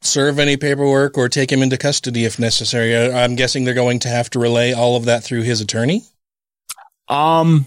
serve 0.00 0.38
any 0.38 0.56
paperwork 0.56 1.18
or 1.18 1.28
take 1.28 1.52
him 1.52 1.62
into 1.62 1.76
custody 1.76 2.24
if 2.24 2.38
necessary? 2.38 2.96
I- 2.96 3.22
I'm 3.22 3.36
guessing 3.36 3.64
they're 3.64 3.74
going 3.74 3.98
to 4.00 4.08
have 4.08 4.30
to 4.30 4.38
relay 4.38 4.72
all 4.72 4.96
of 4.96 5.04
that 5.04 5.22
through 5.22 5.42
his 5.42 5.60
attorney. 5.60 6.02
Um, 7.08 7.66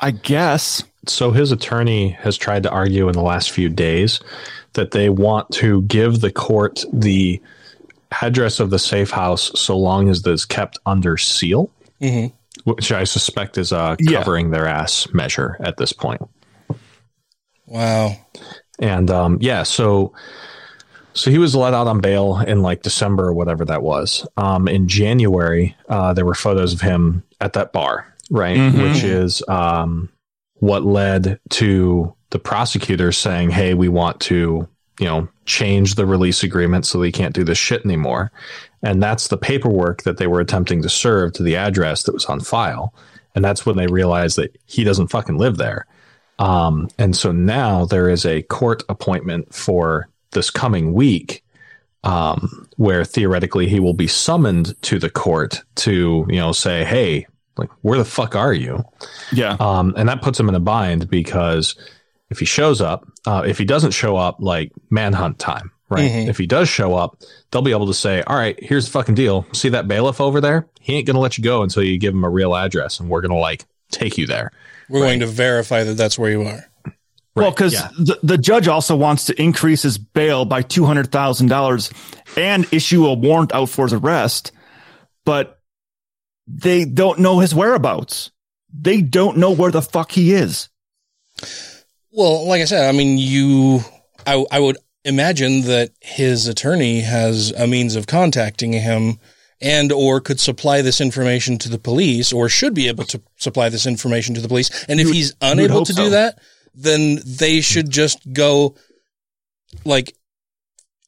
I 0.00 0.12
guess. 0.12 0.84
So 1.08 1.32
his 1.32 1.50
attorney 1.52 2.10
has 2.10 2.36
tried 2.36 2.62
to 2.62 2.70
argue 2.70 3.08
in 3.08 3.14
the 3.14 3.22
last 3.22 3.50
few 3.50 3.68
days 3.68 4.20
that 4.74 4.92
they 4.92 5.08
want 5.08 5.50
to 5.54 5.82
give 5.82 6.20
the 6.20 6.30
court 6.32 6.84
the 6.92 7.42
address 8.22 8.60
of 8.60 8.70
the 8.70 8.78
safe 8.78 9.10
house 9.10 9.50
so 9.58 9.76
long 9.76 10.08
as 10.08 10.24
it's 10.24 10.44
kept 10.44 10.78
under 10.86 11.16
seal, 11.16 11.70
Mm-hmm. 12.00 12.34
which 12.70 12.92
I 12.92 13.02
suspect 13.04 13.58
is 13.58 13.72
a 13.72 13.96
Yeah. 13.98 14.18
covering 14.18 14.50
their 14.50 14.66
ass 14.68 15.08
measure 15.12 15.56
at 15.60 15.76
this 15.76 15.92
point. 15.92 16.22
Wow. 17.66 18.16
And 18.84 19.10
um, 19.10 19.38
yeah, 19.40 19.62
so 19.62 20.12
so 21.14 21.30
he 21.30 21.38
was 21.38 21.54
let 21.54 21.72
out 21.72 21.86
on 21.86 22.00
bail 22.00 22.38
in 22.38 22.60
like 22.60 22.82
December 22.82 23.28
or 23.28 23.32
whatever 23.32 23.64
that 23.64 23.82
was. 23.82 24.26
Um, 24.36 24.68
in 24.68 24.88
January, 24.88 25.74
uh, 25.88 26.12
there 26.12 26.26
were 26.26 26.34
photos 26.34 26.74
of 26.74 26.82
him 26.82 27.22
at 27.40 27.54
that 27.54 27.72
bar, 27.72 28.12
right? 28.30 28.58
Mhm. 28.58 28.82
Which 28.82 29.02
is 29.02 29.42
um, 29.48 30.10
what 30.56 30.84
led 30.84 31.40
to 31.50 32.12
the 32.28 32.38
prosecutors 32.38 33.16
saying, 33.16 33.50
"Hey, 33.50 33.72
we 33.72 33.88
want 33.88 34.20
to, 34.20 34.68
you 35.00 35.06
know, 35.06 35.28
change 35.46 35.94
the 35.94 36.04
release 36.04 36.42
agreement 36.42 36.84
so 36.84 36.98
they 36.98 37.12
can't 37.12 37.34
do 37.34 37.42
this 37.44 37.58
shit 37.58 37.86
anymore." 37.86 38.32
And 38.82 39.02
that's 39.02 39.28
the 39.28 39.38
paperwork 39.38 40.02
that 40.02 40.18
they 40.18 40.26
were 40.26 40.40
attempting 40.40 40.82
to 40.82 40.90
serve 40.90 41.32
to 41.34 41.42
the 41.42 41.56
address 41.56 42.02
that 42.02 42.12
was 42.12 42.26
on 42.26 42.40
file. 42.40 42.92
And 43.34 43.42
that's 43.42 43.64
when 43.64 43.78
they 43.78 43.86
realized 43.86 44.36
that 44.36 44.54
he 44.66 44.84
doesn't 44.84 45.08
fucking 45.08 45.38
live 45.38 45.56
there. 45.56 45.86
Um, 46.38 46.88
and 46.98 47.16
so 47.16 47.32
now 47.32 47.84
there 47.84 48.08
is 48.08 48.26
a 48.26 48.42
court 48.42 48.82
appointment 48.88 49.54
for 49.54 50.08
this 50.32 50.50
coming 50.50 50.92
week 50.92 51.42
um, 52.02 52.68
where 52.76 53.04
theoretically 53.04 53.68
he 53.68 53.80
will 53.80 53.94
be 53.94 54.06
summoned 54.08 54.80
to 54.82 54.98
the 54.98 55.10
court 55.10 55.62
to, 55.76 56.26
you 56.28 56.36
know, 56.36 56.52
say, 56.52 56.84
hey, 56.84 57.26
like, 57.56 57.70
where 57.82 57.98
the 57.98 58.04
fuck 58.04 58.34
are 58.34 58.52
you? 58.52 58.84
Yeah. 59.32 59.56
Um, 59.60 59.94
and 59.96 60.08
that 60.08 60.22
puts 60.22 60.38
him 60.38 60.48
in 60.48 60.54
a 60.54 60.60
bind 60.60 61.08
because 61.08 61.76
if 62.30 62.40
he 62.40 62.44
shows 62.44 62.80
up, 62.80 63.06
uh, 63.26 63.44
if 63.46 63.58
he 63.58 63.64
doesn't 63.64 63.92
show 63.92 64.16
up, 64.16 64.36
like 64.40 64.72
manhunt 64.90 65.38
time, 65.38 65.70
right? 65.88 66.10
Mhm. 66.10 66.28
If 66.28 66.36
he 66.36 66.46
does 66.46 66.68
show 66.68 66.94
up, 66.94 67.22
they'll 67.50 67.62
be 67.62 67.70
able 67.70 67.86
to 67.86 67.94
say, 67.94 68.22
all 68.26 68.36
right, 68.36 68.58
here's 68.62 68.86
the 68.86 68.90
fucking 68.90 69.14
deal. 69.14 69.46
See 69.52 69.68
that 69.70 69.86
bailiff 69.88 70.20
over 70.20 70.40
there? 70.40 70.66
He 70.80 70.96
ain't 70.96 71.06
going 71.06 71.14
to 71.14 71.20
let 71.20 71.38
you 71.38 71.44
go 71.44 71.62
until 71.62 71.84
you 71.84 71.96
give 71.96 72.12
him 72.12 72.24
a 72.24 72.28
real 72.28 72.54
address 72.56 72.98
and 73.00 73.08
we're 73.08 73.20
going 73.20 73.30
to 73.30 73.38
like 73.38 73.64
take 73.90 74.18
you 74.18 74.26
there. 74.26 74.50
We're 74.88 75.00
going 75.00 75.20
to 75.20 75.26
verify 75.26 75.84
that 75.84 75.94
that's 75.94 76.18
where 76.18 76.30
you 76.30 76.42
are. 76.42 76.64
Well, 77.36 77.50
because 77.50 77.72
yeah. 77.72 77.88
the, 77.98 78.18
the 78.22 78.38
judge 78.38 78.68
also 78.68 78.94
wants 78.94 79.24
to 79.26 79.42
increase 79.42 79.82
his 79.82 79.98
bail 79.98 80.44
by 80.44 80.62
two 80.62 80.84
hundred 80.84 81.10
thousand 81.10 81.48
dollars 81.48 81.90
and 82.36 82.72
issue 82.72 83.06
a 83.06 83.14
warrant 83.14 83.52
out 83.52 83.70
for 83.70 83.86
his 83.86 83.92
arrest, 83.92 84.52
but 85.24 85.60
they 86.46 86.84
don't 86.84 87.18
know 87.18 87.40
his 87.40 87.54
whereabouts. 87.54 88.30
They 88.72 89.02
don't 89.02 89.38
know 89.38 89.50
where 89.50 89.70
the 89.70 89.82
fuck 89.82 90.12
he 90.12 90.32
is. 90.32 90.68
Well, 92.12 92.46
like 92.46 92.62
I 92.62 92.66
said, 92.66 92.88
I 92.88 92.96
mean, 92.96 93.18
you, 93.18 93.80
I, 94.26 94.44
I 94.50 94.60
would 94.60 94.78
imagine 95.04 95.62
that 95.62 95.90
his 96.00 96.46
attorney 96.46 97.00
has 97.00 97.50
a 97.52 97.66
means 97.66 97.96
of 97.96 98.06
contacting 98.06 98.72
him 98.72 99.18
and 99.64 99.90
or 99.90 100.20
could 100.20 100.38
supply 100.38 100.82
this 100.82 101.00
information 101.00 101.58
to 101.58 101.68
the 101.70 101.78
police 101.78 102.32
or 102.32 102.48
should 102.48 102.74
be 102.74 102.86
able 102.86 103.04
to 103.04 103.20
supply 103.36 103.68
this 103.70 103.86
information 103.86 104.34
to 104.34 104.40
the 104.40 104.48
police. 104.48 104.84
And 104.88 105.00
if 105.00 105.06
would- 105.06 105.14
he's 105.16 105.34
unable 105.40 105.76
hope 105.78 105.86
to 105.86 105.94
so. 105.94 106.04
do 106.04 106.10
that, 106.10 106.38
then 106.74 107.18
they 107.24 107.60
should 107.62 107.88
just 107.90 108.18
go 108.32 108.74
like 109.84 110.14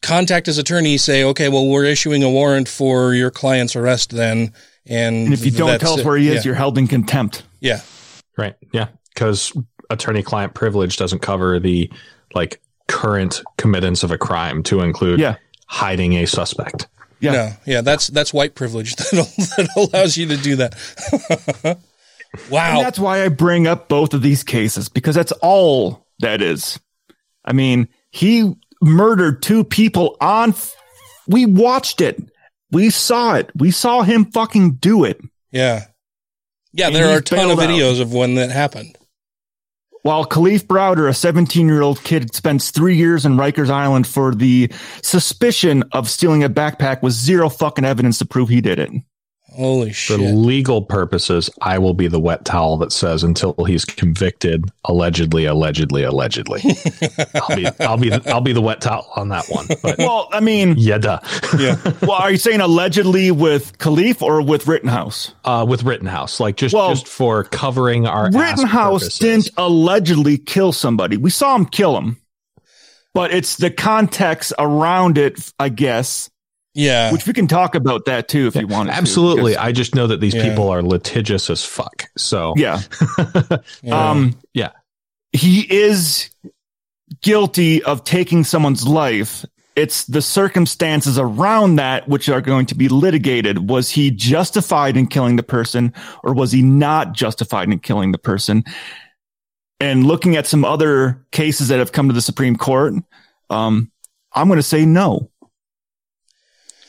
contact 0.02 0.46
his 0.46 0.58
attorney, 0.58 0.96
say, 0.98 1.24
okay, 1.24 1.48
well, 1.48 1.66
we're 1.66 1.84
issuing 1.84 2.22
a 2.22 2.30
warrant 2.30 2.68
for 2.68 3.14
your 3.14 3.30
client's 3.30 3.76
arrest 3.76 4.10
then. 4.10 4.52
And, 4.86 5.24
And 5.26 5.32
if 5.34 5.44
you 5.44 5.50
don't 5.50 5.80
tell 5.80 5.94
us 5.98 6.04
where 6.04 6.16
he 6.16 6.28
is, 6.28 6.36
Yeah. 6.36 6.42
you're 6.44 6.54
held 6.54 6.78
in 6.78 6.86
contempt. 6.86 7.42
yeah. 7.60 7.80
Right. 8.38 8.54
Yeah. 8.72 8.88
Because 9.14 9.52
attorney 9.90 10.22
client 10.22 10.54
privilege 10.54 10.96
doesn't 10.96 11.20
cover 11.20 11.58
the 11.58 11.90
like 12.34 12.60
current 12.86 13.42
committance 13.56 14.02
of 14.02 14.10
a 14.10 14.18
crime 14.18 14.62
to 14.64 14.80
include 14.82 15.18
Yeah. 15.20 15.36
hiding 15.66 16.12
a 16.14 16.26
suspect. 16.26 16.86
Yeah. 17.20 17.32
No, 17.32 17.52
yeah, 17.64 17.80
that's 17.80 18.08
that's 18.08 18.32
white 18.34 18.54
privilege 18.54 18.94
that, 18.96 19.10
that 19.56 19.68
allows 19.76 20.16
you 20.16 20.26
to 20.28 20.36
do 20.36 20.56
that. 20.56 20.74
wow. 22.50 22.76
And 22.78 22.84
that's 22.86 22.98
why 22.98 23.24
I 23.24 23.28
bring 23.28 23.66
up 23.66 23.88
both 23.88 24.14
of 24.14 24.22
these 24.22 24.42
cases 24.42 24.88
because 24.88 25.14
that's 25.14 25.32
all 25.42 26.06
that 26.20 26.42
is. 26.42 26.78
I 27.44 27.52
mean, 27.52 27.88
he 28.10 28.54
murdered 28.82 29.42
two 29.42 29.64
people 29.64 30.16
on. 30.20 30.50
f- 30.50 30.74
We 31.26 31.46
watched 31.46 32.00
it. 32.00 32.20
We 32.70 32.90
saw 32.90 33.34
it. 33.34 33.50
We 33.56 33.70
saw 33.70 34.02
him 34.02 34.26
fucking 34.32 34.72
do 34.74 35.04
it. 35.04 35.20
Yeah. 35.52 35.84
Yeah, 36.72 36.88
And 36.88 36.96
there 36.96 37.08
are 37.14 37.18
a 37.18 37.22
ton 37.22 37.38
of 37.38 37.56
bailed 37.56 37.60
out. 37.60 37.68
videos 37.70 38.00
of 38.02 38.12
when 38.12 38.34
that 38.34 38.50
happened. 38.50 38.95
While 40.06 40.24
Kalief 40.24 40.68
Browder, 40.68 41.08
a 41.08 41.12
17 41.12 41.66
year 41.66 41.82
old 41.82 42.00
kid, 42.04 42.32
spends 42.32 42.70
three 42.70 42.94
years 42.94 43.26
in 43.26 43.36
Rikers 43.36 43.70
Island 43.70 44.06
for 44.06 44.36
the 44.36 44.70
suspicion 45.02 45.82
of 45.90 46.08
stealing 46.08 46.44
a 46.44 46.48
backpack 46.48 47.02
with 47.02 47.12
zero 47.12 47.48
fucking 47.48 47.84
evidence 47.84 48.18
to 48.18 48.24
prove 48.24 48.48
he 48.48 48.60
did 48.60 48.78
it. 48.78 48.88
Holy 49.56 49.92
For 49.92 50.16
legal 50.16 50.82
purposes, 50.82 51.50
I 51.62 51.78
will 51.78 51.94
be 51.94 52.08
the 52.08 52.20
wet 52.20 52.44
towel 52.44 52.76
that 52.78 52.92
says 52.92 53.22
until 53.22 53.54
he's 53.66 53.84
convicted, 53.84 54.70
allegedly, 54.84 55.44
allegedly, 55.46 56.02
allegedly. 56.02 56.62
I'll 57.34 57.56
be, 57.56 57.66
I'll 57.80 57.96
be, 57.96 58.12
I'll 58.12 58.40
be 58.40 58.52
the 58.52 58.60
wet 58.60 58.80
towel 58.80 59.10
on 59.16 59.30
that 59.30 59.46
one. 59.48 59.66
But 59.82 59.98
Well, 59.98 60.28
I 60.32 60.40
mean, 60.40 60.74
yeah, 60.76 60.98
duh. 60.98 61.20
Yeah. 61.58 61.76
well, 62.02 62.12
are 62.12 62.30
you 62.30 62.36
saying 62.38 62.60
allegedly 62.60 63.30
with 63.30 63.78
Kalief 63.78 64.22
or 64.22 64.42
with 64.42 64.66
Rittenhouse? 64.66 65.32
Uh, 65.44 65.64
with 65.68 65.82
Rittenhouse, 65.82 66.38
like 66.38 66.56
just, 66.56 66.74
Well, 66.74 66.90
just 66.90 67.08
for 67.08 67.44
covering 67.44 68.06
our 68.06 68.26
ass 68.26 68.34
Rittenhouse 68.34 69.02
purposes. 69.02 69.18
didn't 69.18 69.50
allegedly 69.56 70.38
kill 70.38 70.72
somebody. 70.72 71.16
We 71.16 71.30
saw 71.30 71.54
him 71.56 71.64
kill 71.66 71.96
him. 71.96 72.18
But 73.14 73.32
it's 73.32 73.56
the 73.56 73.70
context 73.70 74.52
around 74.58 75.16
it, 75.16 75.50
I 75.58 75.70
guess, 75.70 76.28
Yeah. 76.76 77.10
which 77.12 77.26
we 77.26 77.32
can 77.32 77.46
talk 77.48 77.74
about 77.74 78.04
that 78.04 78.28
too 78.28 78.46
if 78.46 78.54
you 78.54 78.66
want. 78.66 78.88
To. 78.90 78.94
Absolutely. 78.94 79.56
I 79.56 79.72
just 79.72 79.94
know 79.94 80.06
that 80.06 80.20
these 80.20 80.34
Yeah. 80.34 80.48
people 80.48 80.68
are 80.68 80.82
litigious 80.82 81.50
as 81.50 81.64
fuck. 81.64 82.04
So 82.16 82.54
Yeah. 82.56 82.80
Yeah. 83.82 84.10
Um, 84.10 84.38
yeah. 84.54 84.70
he 85.32 85.60
is 85.72 86.30
guilty 87.22 87.82
of 87.82 88.04
taking 88.04 88.44
someone's 88.44 88.86
life. 88.86 89.44
It's 89.74 90.04
the 90.04 90.22
circumstances 90.22 91.18
around 91.18 91.76
that 91.76 92.08
which 92.08 92.28
are 92.28 92.40
going 92.40 92.66
to 92.66 92.74
be 92.74 92.88
litigated. 92.88 93.68
Was 93.68 93.90
he 93.90 94.10
justified 94.10 94.96
in 94.96 95.06
killing 95.06 95.36
the 95.36 95.42
person 95.42 95.92
or 96.24 96.32
was 96.34 96.52
he 96.52 96.62
not 96.62 97.12
justified 97.12 97.68
in 97.70 97.78
killing 97.80 98.12
the 98.12 98.18
person? 98.18 98.64
And 99.78 100.06
looking 100.06 100.36
at 100.36 100.46
some 100.46 100.64
other 100.64 101.22
cases 101.32 101.68
that 101.68 101.78
have 101.78 101.92
come 101.92 102.08
to 102.08 102.14
the 102.14 102.22
Supreme 102.22 102.56
Court, 102.56 102.94
um, 103.50 103.90
I'm 104.32 104.48
going 104.48 104.58
to 104.58 104.62
say 104.62 104.86
no. 104.86 105.30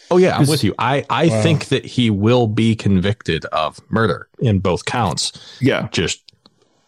Oh 0.09 0.17
yeah, 0.17 0.37
I'm 0.37 0.47
with 0.47 0.63
you. 0.63 0.73
I 0.79 1.03
I 1.09 1.27
Wow. 1.27 1.41
think 1.43 1.65
that 1.65 1.85
he 1.85 2.09
will 2.09 2.47
be 2.47 2.75
convicted 2.75 3.45
of 3.45 3.79
murder 3.89 4.27
in 4.39 4.59
both 4.59 4.85
counts, 4.85 5.31
Yeah. 5.59 5.87
just 5.91 6.21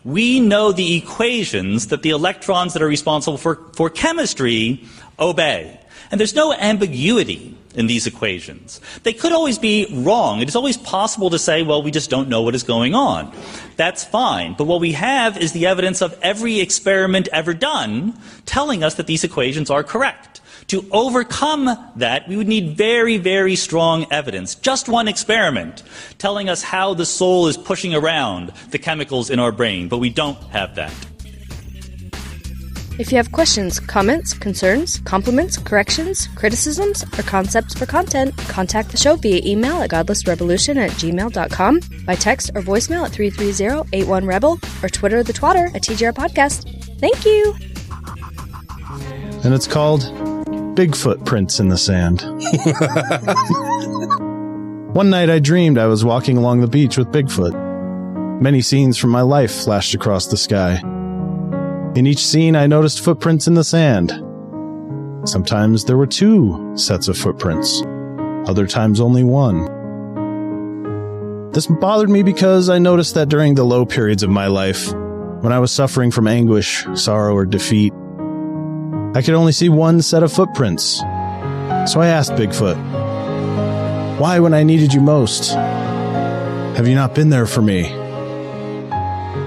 we 0.05 0.41
know 0.41 0.72
the 0.72 0.97
equations 0.97 1.89
that 1.89 2.03
the 2.03 2.11
electrons 2.11 2.72
that 2.72 2.83
are 2.83 2.87
responsible 2.87 3.39
for, 3.39 3.57
for 3.76 3.91
chemistry 3.91 4.85
obey. 5.18 5.78
And 6.11 6.20
there's 6.20 6.35
no 6.35 6.53
ambiguity 6.53 7.57
in 7.74 7.87
these 7.87 8.07
equations. 8.07 8.80
They 9.03 9.12
could 9.14 9.33
always 9.33 9.59
be 9.59 9.87
wrong. 9.91 10.41
It 10.41 10.49
is 10.49 10.57
always 10.57 10.76
possible 10.76 11.30
to 11.30 11.39
say, 11.39 11.62
well, 11.62 11.83
we 11.83 11.91
just 11.91 12.11
don't 12.11 12.28
know 12.28 12.43
what 12.43 12.55
is 12.55 12.62
going 12.64 12.95
on. 12.95 13.33
That's 13.76 14.05
fine. 14.05 14.55
But 14.59 14.64
what 14.64 14.80
we 14.80 14.93
have 14.93 15.39
is 15.39 15.53
the 15.53 15.66
evidence 15.66 16.03
of 16.03 16.18
every 16.22 16.61
experiment 16.61 17.28
ever 17.33 17.55
done 17.55 18.18
telling 18.45 18.85
us 18.85 18.95
that 18.95 19.07
these 19.07 19.24
equations 19.24 19.70
are 19.70 19.83
correct. 19.83 20.32
To 20.73 20.83
overcome 20.91 21.68
that, 21.97 22.27
we 22.27 22.35
would 22.35 22.49
need 22.49 22.79
very, 22.79 23.18
very 23.18 23.57
strong 23.57 24.07
evidence. 24.11 24.55
Just 24.55 24.89
one 24.89 25.07
experiment 25.07 25.83
telling 26.16 26.49
us 26.49 26.62
how 26.62 26.95
the 26.95 27.05
soul 27.05 27.47
is 27.47 27.59
pushing 27.59 27.95
around 27.95 28.55
the 28.70 28.79
chemicals 28.79 29.29
in 29.29 29.39
our 29.39 29.53
brain, 29.53 29.89
but 29.89 29.99
we 29.99 30.09
don't 30.09 30.39
have 30.45 30.75
that. 30.77 30.91
If 32.99 33.12
you 33.12 33.18
have 33.18 33.33
questions, 33.33 33.81
comments, 33.81 34.33
concerns, 34.33 34.99
compliments, 35.01 35.59
corrections, 35.59 36.27
criticisms, 36.37 37.05
or 37.18 37.23
concepts 37.25 37.75
for 37.75 37.85
content, 37.85 38.35
contact 38.39 38.93
the 38.93 38.97
show 38.97 39.16
via 39.16 39.43
email 39.45 39.83
at 39.83 39.91
godlessrevolution 39.91 40.79
at 40.79 40.93
gmail.com, 40.93 41.81
by 42.07 42.14
text 42.14 42.51
or 42.55 42.62
voicemail 42.62 43.05
at 43.05 43.12
330-81-REBEL, 43.12 44.59
or 44.83 44.89
Twitter 44.89 45.23
the 45.23 45.35
twatter 45.35 45.66
at 45.75 45.83
TGR 45.83 46.14
Podcast. 46.14 46.64
Thank 46.99 47.27
you! 47.27 47.55
And 49.45 49.53
it's 49.53 49.66
called 49.66 50.11
Bigfoot 50.75 51.27
Prints 51.27 51.61
in 51.61 51.68
the 51.68 51.77
Sand. 51.77 52.23
One 54.95 55.11
night 55.11 55.29
I 55.29 55.39
dreamed 55.39 55.77
I 55.77 55.87
was 55.87 56.03
walking 56.03 56.39
along 56.39 56.61
the 56.61 56.66
beach 56.66 56.97
with 56.97 57.12
Bigfoot. 57.12 58.41
Many 58.41 58.62
scenes 58.62 58.97
from 58.97 59.11
my 59.11 59.20
life 59.20 59.53
flashed 59.53 59.95
across 59.95 60.29
the 60.29 60.39
sky. 60.39 60.81
In 61.95 62.07
each 62.07 62.25
scene, 62.25 62.57
I 62.57 62.66
noticed 62.66 63.05
footprints 63.05 63.47
in 63.47 63.53
the 63.53 63.64
sand. 63.64 64.12
Sometimes 65.29 65.85
there 65.85 65.99
were 65.99 66.07
two 66.07 66.73
sets 66.75 67.07
of 67.07 67.18
footprints, 67.18 67.83
other 68.47 68.66
times 68.66 68.99
only 68.99 69.25
one. 69.25 69.66
This 71.53 71.66
bothered 71.66 72.09
me 72.09 72.23
because 72.23 72.70
I 72.70 72.79
noticed 72.79 73.14
that 73.14 73.29
during 73.29 73.55
the 73.55 73.64
low 73.64 73.85
periods 73.85 74.23
of 74.23 74.31
my 74.31 74.47
life, 74.47 74.91
when 75.43 75.53
I 75.53 75.59
was 75.59 75.70
suffering 75.70 76.11
from 76.11 76.27
anguish, 76.27 76.87
sorrow, 76.95 77.35
or 77.35 77.45
defeat, 77.45 77.93
I 79.15 79.21
could 79.23 79.35
only 79.35 79.53
see 79.53 79.69
one 79.69 80.01
set 80.01 80.23
of 80.23 80.33
footprints. 80.33 80.99
So 81.87 82.01
I 82.01 82.07
asked 82.07 82.33
Bigfoot, 82.33 82.77
Why 84.19 84.39
when 84.39 84.55
I 84.55 84.63
needed 84.63 84.95
you 84.95 85.01
most? 85.01 85.53
Have 85.53 86.89
you 86.89 86.95
not 86.95 87.15
been 87.15 87.29
there 87.29 87.47
for 87.47 87.61
me? 87.61 87.85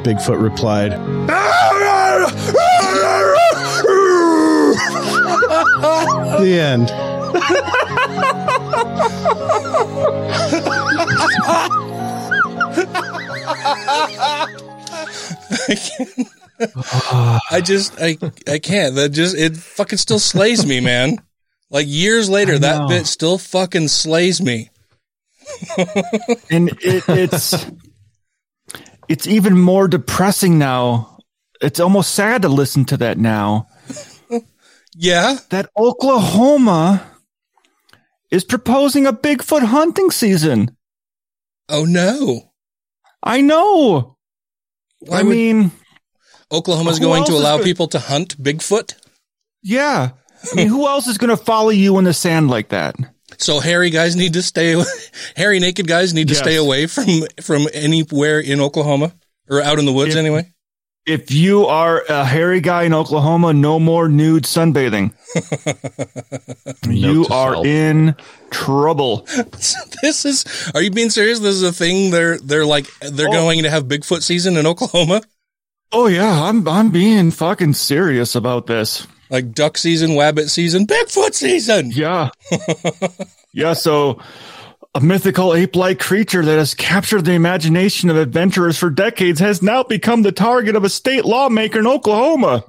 Bigfoot 0.04 0.40
replied, 0.40 0.92
The 6.42 6.60
end. 6.60 6.92
I 15.68 15.76
can't. 16.16 16.45
I 16.60 17.62
just 17.64 17.94
I 18.00 18.18
I 18.48 18.60
can't. 18.60 18.96
That 18.96 19.10
just 19.10 19.36
it 19.36 19.56
fucking 19.58 19.98
still 19.98 20.20
slays 20.20 20.66
me, 20.66 20.80
man. 20.80 21.18
Like 21.70 21.86
years 21.88 22.30
later, 22.30 22.58
that 22.60 22.88
bit 22.88 23.06
still 23.08 23.38
fucking 23.38 23.88
slays 23.90 24.42
me. 24.42 24.70
and 26.50 26.70
it, 26.82 27.04
it's 27.08 27.66
it's 29.08 29.28
even 29.28 29.60
more 29.60 29.88
depressing 29.88 30.58
now. 30.58 31.20
It's 31.62 31.80
almost 31.80 32.14
sad 32.14 32.42
to 32.44 32.50
listen 32.50 32.86
to 32.86 32.98
that 32.98 33.18
now. 33.18 33.68
Yeah, 34.98 35.38
that 35.50 35.70
Oklahoma 35.78 37.06
is 38.32 38.46
proposing 38.46 39.06
a 39.06 39.14
Bigfoot 39.14 39.64
hunting 39.64 40.10
season. 40.10 40.76
Oh 41.68 41.84
no! 41.86 42.54
I 43.22 43.42
know. 43.42 44.18
Why 45.00 45.20
I 45.20 45.24
would- 45.24 45.30
mean, 45.36 45.72
Oklahoma's 46.52 46.98
Who 46.98 47.06
going 47.06 47.26
to 47.26 47.34
allow 47.34 47.54
gonna- 47.56 47.64
people 47.64 47.88
to 47.90 48.00
hunt 48.00 48.42
Bigfoot. 48.42 48.94
yeah. 49.62 50.12
I 50.52 50.56
mean, 50.56 50.68
hmm. 50.68 50.74
who 50.76 50.88
else 50.88 51.08
is 51.08 51.18
going 51.18 51.36
to 51.36 51.44
follow 51.44 51.70
you 51.70 51.98
in 51.98 52.04
the 52.04 52.14
sand 52.14 52.50
like 52.52 52.70
that? 52.70 52.96
So 53.40 53.60
hairy 53.60 53.90
guys 53.90 54.16
need 54.16 54.34
to 54.34 54.44
stay. 54.44 54.74
away- 54.74 54.86
Hairy 55.36 55.60
naked 55.60 55.88
guys 55.88 56.14
need 56.14 56.28
to 56.28 56.36
Yes. 56.36 56.44
stay 56.44 56.56
away 56.56 56.86
from 56.86 57.06
from 57.42 57.68
anywhere 57.74 58.40
in 58.40 58.62
Oklahoma 58.62 59.14
or 59.50 59.62
out 59.62 59.80
in 59.80 59.86
the 59.86 59.94
woods 59.94 60.14
If- 60.14 60.20
anyway. 60.20 60.52
If 61.08 61.30
you 61.30 61.68
are 61.68 62.04
a 62.10 62.26
hairy 62.26 62.62
guy 62.62 62.84
in 62.84 62.94
Oklahoma, 62.94 63.54
no 63.54 63.80
more 63.80 64.10
nude 64.10 64.46
sunbathing. 64.46 65.14
you 66.90 67.28
are 67.30 67.54
self. 67.54 67.66
in 67.66 68.16
trouble. 68.50 69.18
this 70.02 70.26
is. 70.26 70.72
Are 70.74 70.82
you 70.82 70.90
being 70.90 71.12
serious? 71.12 71.40
This 71.40 71.54
is 71.54 71.62
a 71.62 71.72
thing. 71.72 72.10
They're 72.10 72.40
they're 72.40 72.66
like 72.66 72.88
they're 73.02 73.30
oh. 73.30 73.32
going 73.32 73.62
to 73.64 73.70
have 73.70 73.86
Bigfoot 73.86 74.24
season 74.24 74.58
in 74.58 74.66
Oklahoma, 74.66 75.22
Oh 75.92 76.08
yeah, 76.08 76.44
I'm 76.44 76.68
I'm 76.68 76.90
being 76.92 77.32
fucking 77.32 77.74
serious 77.74 78.36
about 78.36 78.68
this. 78.68 79.08
like 79.30 79.52
duck 79.54 79.78
season, 79.78 80.12
wabbit 80.12 80.50
season, 80.50 80.88
Bigfoot 80.88 81.34
season. 81.34 81.92
Yeah. 81.92 82.30
yeah, 83.54 83.74
so 83.74 84.20
a 84.94 85.02
mythical 85.02 85.54
ape-like 85.54 86.00
creature 86.00 86.44
that 86.44 86.58
has 86.58 86.74
captured 86.74 87.26
the 87.26 87.34
imagination 87.34 88.10
of 88.10 88.18
adventurers 88.18 88.78
for 88.78 88.90
decades 88.90 89.40
has 89.40 89.62
now 89.62 89.84
become 89.84 90.22
the 90.22 90.32
target 90.32 90.76
of 90.76 90.84
a 90.84 90.90
state 90.90 91.26
lawmaker 91.26 91.80
in 91.80 91.88
Oklahoma. 91.88 92.64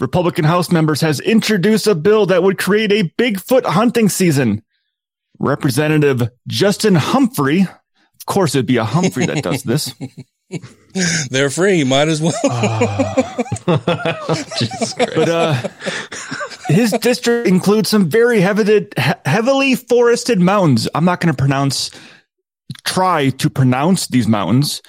Republican 0.00 0.44
House 0.44 0.70
members 0.70 1.00
has 1.00 1.20
introduced 1.20 1.86
a 1.86 1.94
bill 1.94 2.26
that 2.26 2.42
would 2.42 2.58
create 2.58 2.92
a 2.92 3.08
Bigfoot 3.18 3.64
hunting 3.64 4.08
season. 4.08 4.62
Representative 5.38 6.30
Justin 6.46 6.94
Humphrey, 6.94 7.62
of 7.62 8.26
course 8.26 8.54
it'd 8.54 8.66
be 8.66 8.76
a 8.76 8.84
Humphrey 8.84 9.26
that 9.26 9.42
does 9.42 9.62
this. 9.62 9.94
They're 11.30 11.50
free. 11.50 11.84
Might 11.84 12.08
as 12.08 12.20
well. 12.20 12.32
Jesus 14.58 14.92
Christ. 14.94 15.12
but 15.14 15.28
uh, 15.28 15.54
his 16.68 16.92
district 17.00 17.48
includes 17.48 17.88
some 17.88 18.08
very 18.08 18.40
heavily, 18.40 18.88
he- 18.96 19.12
heavily 19.24 19.74
forested 19.74 20.40
mountains. 20.40 20.88
I'm 20.94 21.04
not 21.04 21.20
going 21.20 21.32
to 21.34 21.36
pronounce, 21.36 21.90
try 22.84 23.30
to 23.30 23.50
pronounce 23.50 24.06
these 24.08 24.28
mountains. 24.28 24.82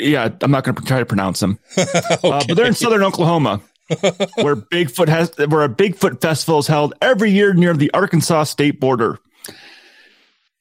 Yeah, 0.00 0.28
I'm 0.42 0.50
not 0.50 0.64
going 0.64 0.74
to 0.74 0.82
try 0.82 0.98
to 0.98 1.06
pronounce 1.06 1.40
them. 1.40 1.58
uh, 1.76 1.84
but 2.22 2.54
they're 2.54 2.66
in 2.66 2.74
southern 2.74 3.04
Oklahoma, 3.04 3.60
where 4.34 4.56
Bigfoot 4.56 5.08
has, 5.08 5.32
where 5.48 5.62
a 5.62 5.68
Bigfoot 5.68 6.20
festival 6.20 6.58
is 6.58 6.66
held 6.66 6.94
every 7.00 7.30
year 7.30 7.54
near 7.54 7.74
the 7.74 7.92
Arkansas 7.92 8.44
state 8.44 8.80
border. 8.80 9.18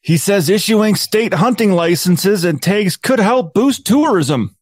He 0.04 0.18
says 0.18 0.49
issuing 0.49 0.95
state 0.95 1.34
hunting 1.34 1.72
licenses 1.72 2.43
and 2.43 2.62
tags 2.62 2.97
could 2.97 3.20
help 3.20 3.54
boost 3.54 3.86
tourism. 3.86 4.58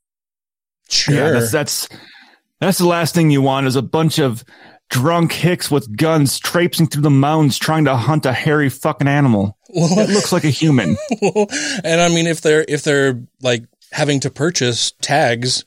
Sure. 0.88 1.16
Yeah, 1.16 1.32
that's 1.32 1.52
that's 1.52 1.90
that's 2.60 2.78
the 2.78 2.88
last 2.88 3.16
thing 3.16 3.32
you 3.32 3.42
want 3.42 3.66
is 3.66 3.76
a 3.76 3.82
bunch 3.82 4.20
of 4.20 4.46
drunk 4.92 5.32
hicks 5.32 5.72
with 5.72 5.98
guns 5.98 6.38
traipsing 6.38 6.86
through 6.86 7.02
the 7.02 7.10
mountains 7.10 7.58
trying 7.58 7.86
to 7.86 7.96
hunt 7.96 8.28
a 8.28 8.34
hairy 8.34 8.70
fucking 8.70 9.08
animal. 9.08 9.58
it 9.70 10.10
looks 10.14 10.32
like 10.32 10.44
a 10.44 10.50
human. 10.50 10.96
and 11.84 12.00
I 12.02 12.10
mean, 12.10 12.28
if 12.28 12.42
they're 12.42 12.64
if 12.68 12.84
they're 12.84 13.20
like 13.42 13.64
having 13.92 14.20
to 14.20 14.30
purchase 14.30 14.92
tags, 15.02 15.66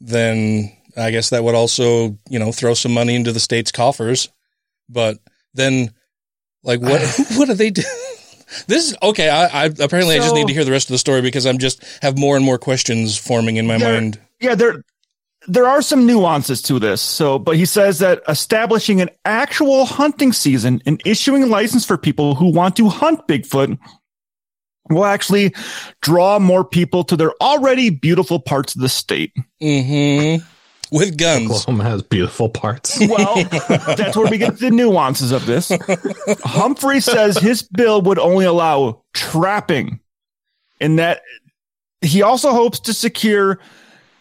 then 0.00 0.74
I 0.96 1.10
guess 1.10 1.30
that 1.30 1.44
would 1.44 1.54
also 1.54 2.18
you 2.30 2.38
know 2.38 2.50
throw 2.50 2.72
some 2.72 2.94
money 2.94 3.14
into 3.14 3.32
the 3.32 3.40
state's 3.40 3.72
coffers. 3.72 4.30
But 4.88 5.18
then, 5.52 5.92
like, 6.62 6.80
what 6.80 7.02
what 7.34 7.48
do 7.48 7.54
they 7.54 7.68
do? 7.70 7.82
This 8.66 8.90
is 8.90 8.96
okay. 9.02 9.28
I, 9.28 9.64
I 9.64 9.64
apparently 9.66 10.14
I 10.16 10.18
just 10.18 10.34
need 10.34 10.46
to 10.48 10.52
hear 10.52 10.64
the 10.64 10.70
rest 10.70 10.88
of 10.88 10.94
the 10.94 10.98
story 10.98 11.20
because 11.22 11.46
I'm 11.46 11.58
just 11.58 11.84
have 12.02 12.18
more 12.18 12.36
and 12.36 12.44
more 12.44 12.58
questions 12.58 13.16
forming 13.16 13.56
in 13.56 13.66
my 13.66 13.78
There- 13.78 14.00
mind. 14.00 14.20
Yeah, 14.40 14.54
there 14.54 14.84
there 15.48 15.66
are 15.66 15.82
some 15.82 16.06
nuances 16.06 16.62
to 16.62 16.78
this. 16.78 17.02
So, 17.02 17.38
but 17.38 17.56
he 17.56 17.64
says 17.64 17.98
that 17.98 18.22
establishing 18.28 19.00
an 19.00 19.10
actual 19.24 19.84
hunting 19.86 20.32
season 20.32 20.80
and 20.86 21.00
issuing 21.04 21.42
a 21.42 21.46
license 21.46 21.84
for 21.84 21.96
people 21.96 22.34
who 22.34 22.52
want 22.52 22.76
to 22.76 22.88
hunt 22.88 23.26
Bigfoot 23.26 23.78
will 24.88 25.04
actually 25.04 25.54
draw 26.00 26.38
more 26.38 26.64
people 26.64 27.04
to 27.04 27.16
their 27.16 27.32
already 27.40 27.90
beautiful 27.90 28.38
parts 28.38 28.74
of 28.74 28.80
the 28.82 28.88
state. 28.88 29.32
Mm-hmm. 29.62 30.44
With 30.92 31.16
guns. 31.18 31.46
Oklahoma 31.50 31.84
has 31.84 32.02
beautiful 32.02 32.48
parts. 32.48 33.00
Well, 33.08 33.42
that's 33.96 34.16
where 34.16 34.30
we 34.30 34.38
get 34.38 34.58
the 34.58 34.70
nuances 34.70 35.32
of 35.32 35.46
this. 35.46 35.72
Humphrey 36.44 37.00
says 37.00 37.36
his 37.38 37.62
bill 37.62 38.02
would 38.02 38.18
only 38.18 38.44
allow 38.44 39.02
trapping, 39.14 40.00
and 40.80 40.98
that 40.98 41.22
he 42.00 42.22
also 42.22 42.50
hopes 42.52 42.78
to 42.80 42.92
secure 42.94 43.58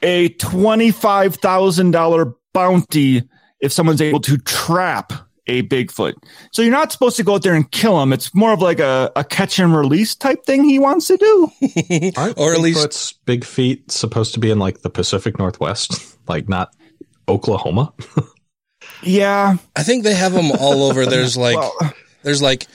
a 0.02 0.30
twenty-five 0.30 1.36
thousand 1.36 1.92
dollar 1.92 2.34
bounty 2.54 3.24
if 3.60 3.72
someone's 3.72 4.02
able 4.02 4.20
to 4.22 4.38
trap 4.40 5.14
a 5.48 5.64
Bigfoot. 5.64 6.14
So 6.52 6.62
you're 6.62 6.72
not 6.72 6.92
supposed 6.92 7.18
to 7.18 7.24
go 7.24 7.36
out 7.36 7.44
there 7.44 7.54
and 7.56 7.70
kill 7.72 8.02
him. 8.02 8.14
It's 8.14 8.34
more 8.34 8.54
of 8.54 8.62
like 8.62 8.80
a, 8.80 9.12
a 9.16 9.24
catch 9.24 9.58
and 9.60 9.76
release 9.76 10.14
type 10.16 10.46
thing 10.46 10.64
he 10.64 10.78
wants 10.80 11.08
to 11.08 11.18
do. 11.18 12.12
Aren't 12.16 12.38
Or 12.38 12.54
at 12.54 12.60
least- 12.62 12.80
Bigfoot's 12.80 13.14
big 13.26 13.44
feet 13.44 13.92
supposed 13.92 14.34
to 14.36 14.40
be 14.40 14.52
in 14.52 14.60
like 14.60 14.82
the 14.82 14.90
Pacific 14.90 15.40
Northwest, 15.40 16.11
like 16.32 16.50
not 16.50 16.74
Oklahoma? 17.28 17.94
Yeah, 19.04 19.58
I 19.76 19.84
think 19.84 20.04
they 20.04 20.14
have 20.14 20.32
them 20.34 20.52
all 20.60 20.84
over. 20.84 21.06
There's 21.08 21.36
like, 21.48 21.56
Well- 21.58 21.94
there's 22.24 22.42
like, 22.42 22.68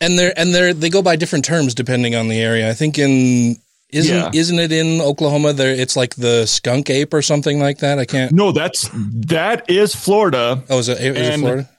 and 0.00 0.18
they're 0.18 0.32
and 0.38 0.54
they're 0.54 0.72
they 0.72 0.88
go 0.90 1.02
by 1.02 1.16
different 1.16 1.44
terms 1.44 1.74
depending 1.74 2.14
on 2.14 2.28
the 2.28 2.40
area. 2.40 2.70
I 2.70 2.72
think 2.74 2.98
in 2.98 3.56
isn't 3.90 4.14
Yeah. 4.16 4.30
isn't 4.40 4.58
it 4.58 4.72
in 4.72 5.00
Oklahoma? 5.02 5.52
There, 5.52 5.70
it's 5.74 5.94
like 5.96 6.14
the 6.16 6.46
skunk 6.46 6.88
ape 6.90 7.12
or 7.14 7.20
something 7.22 7.58
like 7.60 7.78
that. 7.78 7.98
I 7.98 8.04
can't. 8.06 8.32
No, 8.32 8.52
that's 8.52 8.88
that 9.28 9.68
is 9.70 9.94
Florida. 9.94 10.62
Oh, 10.70 10.78
is 10.78 10.88
it, 10.88 10.98
is 10.98 11.16
it 11.28 11.32
And- 11.34 11.42
Florida? 11.42 11.70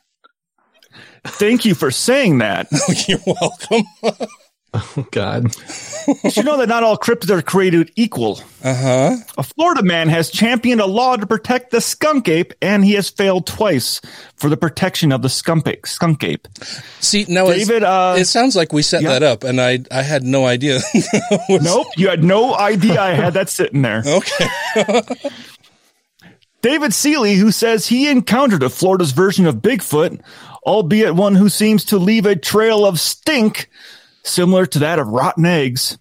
Thank 1.26 1.66
you 1.66 1.74
for 1.76 1.90
saying 1.92 2.38
that. 2.40 2.68
You're 3.08 3.20
welcome. 3.26 3.84
Oh 4.80 5.08
God. 5.12 5.52
Did 6.24 6.38
you 6.38 6.44
know 6.44 6.58
that 6.58 6.70
not 6.70 6.84
all 6.84 6.98
cryptids 6.98 7.30
are 7.30 7.42
created 7.42 7.92
equal? 7.96 8.40
Uh 8.64 8.76
huh. 8.76 9.16
A 9.38 9.44
Florida 9.44 9.84
man 9.84 10.10
has 10.10 10.30
championed 10.30 10.82
a 10.82 10.86
law 10.86 11.16
to 11.16 11.26
protect 11.26 11.72
the 11.72 11.82
skunk 11.82 12.28
ape, 12.28 12.54
and 12.62 12.84
he 12.84 12.94
has 12.94 13.10
failed 13.10 13.48
twice 13.48 14.02
for 14.36 14.50
the 14.50 14.58
protection 14.58 15.12
of 15.12 15.22
the 15.22 15.30
skunk 15.30 15.68
ape. 15.68 15.86
Skunk 15.86 16.24
ape. 16.24 16.48
See, 17.00 17.26
now 17.28 17.48
David, 17.48 17.84
uh, 17.84 18.16
it 18.18 18.26
sounds 18.26 18.56
like 18.56 18.72
we 18.72 18.82
set 18.82 19.02
yeah. 19.02 19.10
that 19.10 19.24
up, 19.24 19.44
and 19.44 19.60
I 19.60 19.80
I 19.92 20.02
had 20.02 20.24
no 20.24 20.46
idea. 20.46 20.80
Nope, 21.50 21.88
you 21.98 22.10
had 22.10 22.24
no 22.24 22.56
idea 22.56 23.02
I 23.02 23.12
had 23.12 23.34
that 23.34 23.50
sitting 23.50 23.82
there. 23.82 24.04
Okay. 24.18 24.48
David 26.62 26.92
Shealy, 26.92 27.38
who 27.38 27.52
says 27.52 27.88
he 27.88 28.10
encountered 28.10 28.64
a 28.64 28.70
Florida's 28.70 29.12
version 29.12 29.46
of 29.46 29.58
Bigfoot, 29.58 30.22
albeit 30.66 31.16
one 31.16 31.36
who 31.36 31.50
seems 31.50 31.86
to 31.86 31.98
leave 31.98 32.26
a 32.26 32.36
trail 32.36 32.86
of 32.86 33.00
stink 33.00 33.70
similar 34.28 34.66
to 34.68 34.80
that 34.80 35.00
of 35.00 35.08
rotten 35.08 35.46
eggs, 35.46 35.98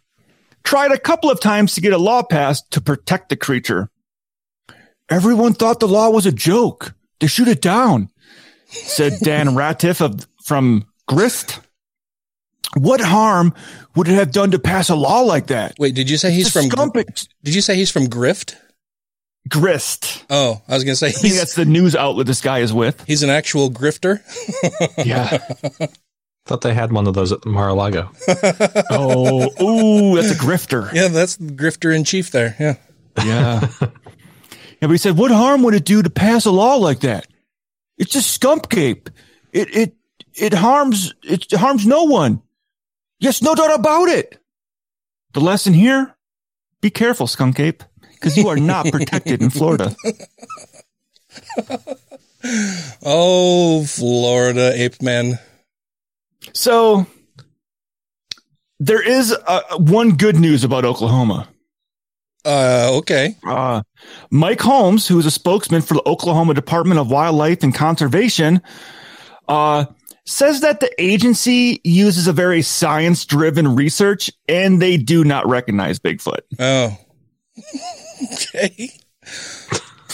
tried 0.64 0.92
a 0.92 0.98
couple 0.98 1.30
of 1.30 1.40
times 1.40 1.74
to 1.74 1.80
get 1.80 1.92
a 1.92 1.98
law 1.98 2.22
passed 2.22 2.70
to 2.72 2.80
protect 2.80 3.28
the 3.28 3.36
creature. 3.36 3.88
Everyone 5.08 5.54
thought 5.54 5.80
the 5.80 5.88
law 5.88 6.10
was 6.10 6.26
a 6.26 6.32
joke. 6.32 6.94
To 7.20 7.28
shoot 7.28 7.48
it 7.48 7.62
down, 7.62 8.10
said 8.66 9.14
Dan 9.22 9.48
Ratiff 9.54 10.02
of 10.02 10.26
from 10.44 10.84
Grist. 11.08 11.60
What 12.76 13.00
harm 13.00 13.54
would 13.94 14.06
it 14.06 14.14
have 14.16 14.32
done 14.32 14.50
to 14.50 14.58
pass 14.58 14.90
a 14.90 14.94
law 14.94 15.20
like 15.20 15.46
that? 15.46 15.76
Wait, 15.78 15.94
did 15.94 16.10
you 16.10 16.18
say 16.18 16.30
he's 16.30 16.52
from? 16.52 16.64
skunk 16.64 16.92
Gr- 16.92 17.00
Did 17.42 17.54
you 17.54 17.62
say 17.62 17.74
he's 17.74 17.90
from 17.90 18.08
Grift? 18.08 18.54
Grist. 19.48 20.24
Oh, 20.28 20.60
I 20.68 20.74
was 20.74 20.84
gonna 20.84 20.96
say 20.96 21.06
I 21.06 21.12
think 21.12 21.34
that's 21.36 21.54
the 21.54 21.64
news 21.64 21.96
outlet 21.96 22.26
this 22.26 22.42
guy 22.42 22.58
is 22.58 22.72
with. 22.72 23.02
he's 23.06 23.22
an 23.22 23.30
actual 23.30 23.70
grifter. 23.70 24.20
Yeah. 25.06 25.38
Thought 26.46 26.60
they 26.60 26.74
had 26.74 26.92
one 26.92 27.08
of 27.08 27.14
those 27.14 27.32
at 27.32 27.44
Mar-a-Lago. 27.44 28.10
Oh, 28.90 29.50
ooh, 29.60 30.16
that's 30.16 30.30
a 30.30 30.38
grifter. 30.38 30.92
Yeah, 30.92 31.08
that's 31.08 31.36
the 31.36 31.52
grifter 31.52 31.94
in 31.94 32.04
chief 32.04 32.30
there. 32.30 32.54
Yeah. 32.58 32.76
Yeah. 33.18 33.68
yeah, 33.80 33.88
but 34.80 34.90
he 34.90 34.98
said, 34.98 35.18
what 35.18 35.32
harm 35.32 35.62
would 35.64 35.74
it 35.74 35.84
do 35.84 36.02
to 36.02 36.10
pass 36.10 36.44
a 36.46 36.50
law 36.52 36.76
like 36.76 37.00
that? 37.00 37.26
It's 37.98 38.14
a 38.14 38.22
skunk 38.22 38.76
ape. 38.76 39.10
It, 39.52 39.74
it, 39.76 39.96
it 40.34 40.54
harms, 40.54 41.12
it 41.22 41.50
harms 41.52 41.86
no 41.86 42.04
one. 42.04 42.42
Yes, 43.18 43.42
no 43.42 43.54
doubt 43.54 43.74
about 43.74 44.08
it. 44.08 44.38
The 45.32 45.40
lesson 45.40 45.74
here, 45.74 46.14
be 46.80 46.90
careful, 46.90 47.26
skunk 47.26 47.58
ape, 47.58 47.82
because 48.12 48.36
you 48.36 48.48
are 48.48 48.56
not 48.56 48.86
protected 48.86 49.42
in 49.42 49.50
Florida. 49.50 49.94
Oh, 53.02 53.84
Florida 53.84 54.72
ape 54.74 55.02
man. 55.02 55.40
So 56.52 57.06
there 58.78 59.02
is 59.02 59.32
uh, 59.32 59.62
one 59.78 60.16
good 60.16 60.36
news 60.36 60.64
about 60.64 60.84
Oklahoma. 60.84 61.48
Uh, 62.44 62.90
okay. 62.92 63.36
Uh, 63.44 63.82
Mike 64.30 64.60
Holmes, 64.60 65.08
who 65.08 65.18
is 65.18 65.26
a 65.26 65.30
spokesman 65.30 65.82
for 65.82 65.94
the 65.94 66.08
Oklahoma 66.08 66.54
Department 66.54 67.00
of 67.00 67.10
Wildlife 67.10 67.62
and 67.64 67.74
Conservation, 67.74 68.62
uh, 69.48 69.86
says 70.24 70.60
that 70.60 70.80
the 70.80 70.90
agency 71.02 71.80
uses 71.82 72.26
a 72.28 72.32
very 72.32 72.62
science 72.62 73.24
driven 73.24 73.74
research 73.74 74.30
and 74.48 74.80
they 74.80 74.96
do 74.96 75.24
not 75.24 75.48
recognize 75.48 75.98
Bigfoot. 75.98 76.40
Oh. 76.58 76.96
okay. 78.32 78.90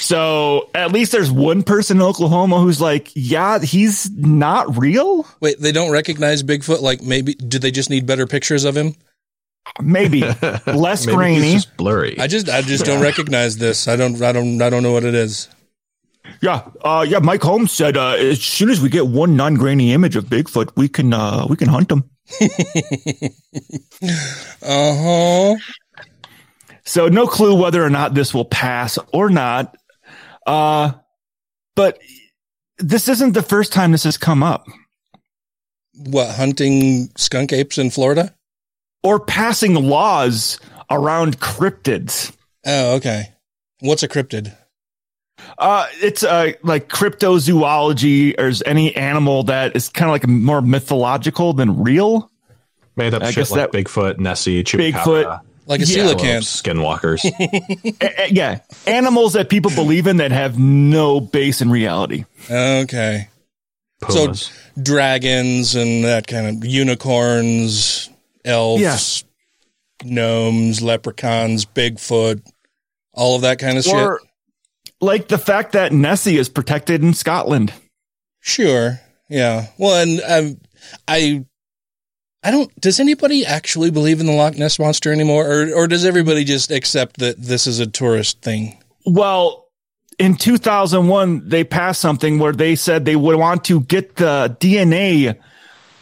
So 0.03 0.69
at 0.75 0.91
least 0.91 1.13
there's 1.13 1.31
one 1.31 1.63
person 1.63 1.99
in 1.99 2.03
Oklahoma 2.03 2.59
who's 2.61 2.81
like, 2.81 3.13
yeah, 3.15 3.61
he's 3.61 4.11
not 4.11 4.77
real. 4.77 5.25
Wait, 5.41 5.61
they 5.61 5.71
don't 5.71 5.93
recognize 5.93 6.43
Bigfoot. 6.43 6.81
Like 6.81 7.01
maybe 7.03 7.35
do 7.35 7.61
they 7.61 7.71
just 7.71 7.89
need 7.89 8.05
better 8.05 8.27
pictures 8.27 8.65
of 8.65 8.77
him? 8.77 8.97
Maybe 9.81 10.23
less 10.67 11.07
Maybe 11.07 11.07
he's 11.07 11.15
grainy. 11.15 11.53
just 11.53 11.77
blurry. 11.77 12.19
I 12.19 12.27
just 12.27 12.49
I 12.49 12.63
just 12.63 12.85
don't 12.85 13.01
recognize 13.01 13.59
this. 13.59 13.87
I 13.87 13.95
don't 13.95 14.21
I 14.21 14.33
don't 14.33 14.61
I 14.61 14.71
don't 14.71 14.83
know 14.83 14.91
what 14.91 15.05
it 15.05 15.15
is. 15.15 15.49
Yeah, 16.41 16.69
uh, 16.83 17.07
yeah. 17.09 17.21
Mike 17.21 17.43
Holmes 17.43 17.71
said, 17.71 17.97
uh, 17.97 18.15
as 18.15 18.43
soon 18.43 18.71
as 18.71 18.81
we 18.81 18.89
get 18.89 19.07
one 19.07 19.37
non-grainy 19.37 19.93
image 19.93 20.17
of 20.17 20.25
Bigfoot, 20.25 20.71
we 20.77 20.89
can 20.89 21.13
uh, 21.13 21.47
we 21.49 21.55
can 21.57 21.69
hunt 21.69 21.93
him. 21.93 22.11
Uh 24.63 25.55
huh. 25.55 25.57
So 26.85 27.09
no 27.09 27.27
clue 27.27 27.55
whether 27.55 27.85
or 27.85 27.91
not 27.91 28.15
this 28.15 28.35
will 28.35 28.45
pass 28.45 28.99
or 29.13 29.31
not. 29.31 29.77
Uh, 30.47 30.93
but 31.77 31.99
this 32.79 33.09
isn't 33.09 33.33
the 33.33 33.43
first 33.43 33.73
time 33.73 33.93
this 33.93 34.05
has 34.05 34.17
come 34.17 34.43
up 34.43 34.67
What 35.95 36.35
hunting 36.35 37.11
skunk 37.17 37.53
apes 37.53 37.79
in 37.79 37.91
Florida? 37.91 38.35
or 39.05 39.19
passing 39.19 39.75
laws 39.75 40.61
around 40.89 41.41
cryptids. 41.41 42.33
Oh, 42.65 42.95
okay. 42.97 43.33
What's 43.81 44.05
a 44.05 44.09
cryptid? 44.09 44.57
Uh, 45.59 45.89
it's 46.01 46.23
uh, 46.23 46.53
like 46.63 46.89
cryptozoology 46.89 48.39
or 48.39 48.47
is 48.47 48.63
any 48.65 48.95
animal 48.95 49.43
that 49.45 49.75
is 49.75 49.89
kind 49.89 50.09
of 50.09 50.13
like 50.13 50.29
more 50.29 50.63
mythological 50.63 51.53
than 51.53 51.83
real. 51.83 52.31
Made 52.95 53.13
up 53.15 53.23
I 53.23 53.31
shit 53.31 53.37
guess 53.37 53.51
like 53.51 53.73
that- 53.73 53.77
Bigfoot, 53.85 54.19
Nessie, 54.19 54.63
Chupacabra, 54.63 54.93
Bigfoot. 54.93 55.41
Like 55.67 55.81
a 55.81 55.85
Yeah. 55.85 56.05
coelacanth. 56.05 56.43
skinwalkers. 56.45 57.25
A- 58.01 58.23
a- 58.25 58.33
yeah, 58.33 58.61
animals 58.87 59.35
that 59.35 59.49
people 59.49 59.71
believe 59.71 60.07
in 60.07 60.17
that 60.19 60.33
have 60.33 60.59
no 60.59 61.21
base 61.21 61.61
in 61.61 61.71
reality. 61.71 62.25
Okay. 62.51 63.29
Pumas. 64.01 64.41
So 64.43 64.53
dragons 64.83 65.75
and 65.77 66.05
that 66.05 66.27
kind 66.27 66.47
of 66.49 66.65
unicorns, 66.69 68.11
elves, 68.45 69.25
gnomes, 70.05 70.83
leprechauns, 70.83 71.65
Bigfoot, 71.65 72.43
all 73.15 73.37
of 73.37 73.43
that 73.43 73.59
kind 73.61 73.79
of 73.79 73.87
Or 73.87 74.21
like 75.01 75.29
the 75.29 75.39
fact 75.39 75.73
that 75.73 75.93
Nessie 75.93 76.37
is 76.39 76.49
protected 76.49 77.03
in 77.03 77.15
Scotland. 77.15 77.73
Sure. 78.41 79.01
Yeah. 79.29 79.67
Well, 79.79 80.03
and 80.03 80.21
um, 80.27 80.61
I, 81.07 81.45
I 82.43 82.51
don't. 82.51 82.75
Does 82.81 82.99
anybody 82.99 83.47
actually 83.47 83.91
believe 83.91 84.21
in 84.21 84.27
the 84.27 84.33
Loch 84.33 84.57
Ness 84.57 84.79
monster 84.79 85.13
anymore, 85.13 85.47
or 85.47 85.73
or 85.75 85.87
does 85.87 86.05
everybody 86.05 86.45
just 86.45 86.71
accept 86.71 87.19
that 87.19 87.41
this 87.41 87.67
is 87.67 87.79
a 87.79 87.87
tourist 87.87 88.43
thing? 88.43 88.83
Well, 89.07 89.69
in 90.19 90.37
2001, 90.37 91.49
they 91.49 91.65
passed 91.65 92.01
something 92.01 92.39
where 92.39 92.53
they 92.53 92.75
said 92.75 93.05
they 93.05 93.17
would 93.17 93.37
want 93.37 93.65
to 93.65 93.81
get 93.83 94.17
the 94.17 94.57
DNA 94.61 95.39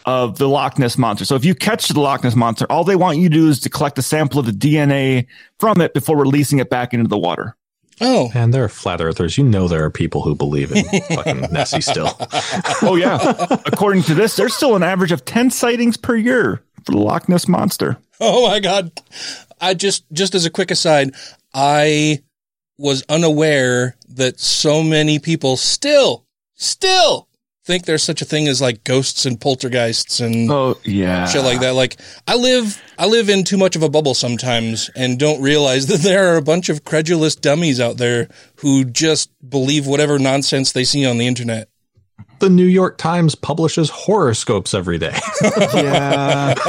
of 0.07 0.39
the 0.39 0.49
Loch 0.49 0.79
Ness 0.79 0.97
monster. 0.97 1.25
So 1.25 1.37
if 1.37 1.45
you 1.45 1.55
catch 1.55 1.89
the 1.89 2.01
Loch 2.01 2.25
Ness 2.25 2.35
monster, 2.35 2.67
all 2.71 2.85
they 2.85 2.97
want 2.97 3.19
you 3.19 3.29
to 3.29 3.35
do 3.35 3.49
is 3.49 3.61
to 3.61 3.71
collect 3.71 3.99
a 3.99 4.03
sample 4.03 4.41
of 4.41 4.47
the 4.47 4.53
DNA 4.53 5.27
from 5.59 5.81
it 5.81 5.95
before 5.95 6.17
releasing 6.17 6.59
it 6.59 6.71
back 6.71 6.95
into 6.95 7.09
the 7.09 7.19
water. 7.19 7.55
Oh, 8.01 8.31
And 8.35 8.53
they're 8.55 8.69
flat 8.69 9.01
earthers. 9.01 9.37
You 9.37 9.45
know 9.45 9.69
there 9.69 9.85
are 9.85 9.91
people 9.91 10.23
who 10.23 10.35
believe 10.35 10.73
in 10.73 10.85
fucking 11.15 11.53
Nessie 11.53 11.81
still. 11.81 12.17
Oh 12.83 12.97
yeah. 12.97 13.59
According 13.67 14.05
to 14.05 14.15
this, 14.15 14.37
there's 14.37 14.55
still 14.55 14.75
an 14.75 14.83
average 14.83 15.13
of 15.13 15.25
10 15.27 15.51
sightings 15.51 15.97
per 15.99 16.17
year 16.17 16.63
for 16.85 16.93
the 16.93 16.99
Loch 16.99 17.29
Ness 17.29 17.47
monster. 17.47 17.99
Oh 18.21 18.49
my 18.49 18.59
god. 18.61 18.91
I 19.61 19.75
just 19.75 20.05
just 20.13 20.35
as 20.35 20.47
a 20.47 20.51
quick 20.51 20.71
aside, 20.71 21.15
I 21.53 22.21
was 22.79 23.05
unaware 23.11 23.97
that 24.09 24.41
so 24.41 24.83
many 24.83 25.19
people 25.19 25.57
still 25.59 26.25
still 26.55 27.29
think 27.71 27.87
there's 27.87 28.03
such 28.03 28.21
a 28.21 28.25
thing 28.25 28.49
as 28.49 28.61
like 28.61 28.85
ghosts 28.85 29.25
and 29.27 29.41
poltergeists 29.41 30.21
and 30.21 30.51
Oh 30.51 30.77
yeah. 30.85 31.27
shit 31.27 31.43
like 31.45 31.61
that. 31.61 31.75
Like 31.75 31.97
I 32.27 32.35
live 32.37 32.81
I 32.99 33.07
live 33.07 33.29
in 33.31 33.45
too 33.45 33.57
much 33.57 33.77
of 33.77 33.83
a 33.83 33.89
bubble 33.89 34.15
sometimes 34.15 34.91
and 34.97 35.19
don't 35.19 35.41
realize 35.41 35.87
that 35.89 36.01
there 36.01 36.33
are 36.33 36.37
a 36.37 36.43
bunch 36.43 36.69
of 36.69 36.85
credulous 36.85 37.35
dummies 37.37 37.81
out 37.81 37.97
there 37.97 38.29
who 38.57 38.85
just 38.85 39.31
believe 39.49 39.87
whatever 39.87 40.19
nonsense 40.19 40.73
they 40.73 40.85
see 40.85 41.07
on 41.07 41.19
the 41.19 41.27
internet. 41.27 41.69
The 42.41 42.51
New 42.51 42.65
York 42.67 42.97
Times 42.99 43.35
publishes 43.35 43.91
horoscopes 43.91 44.75
every 44.75 44.99
day. 44.99 45.17
Yeah. 45.75 46.55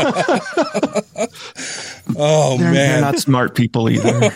Oh 2.17 2.57
They're, 2.57 2.73
they're 2.73 2.87
man. 2.87 3.01
not 3.01 3.19
smart 3.19 3.55
people 3.55 3.89
either. 3.89 4.31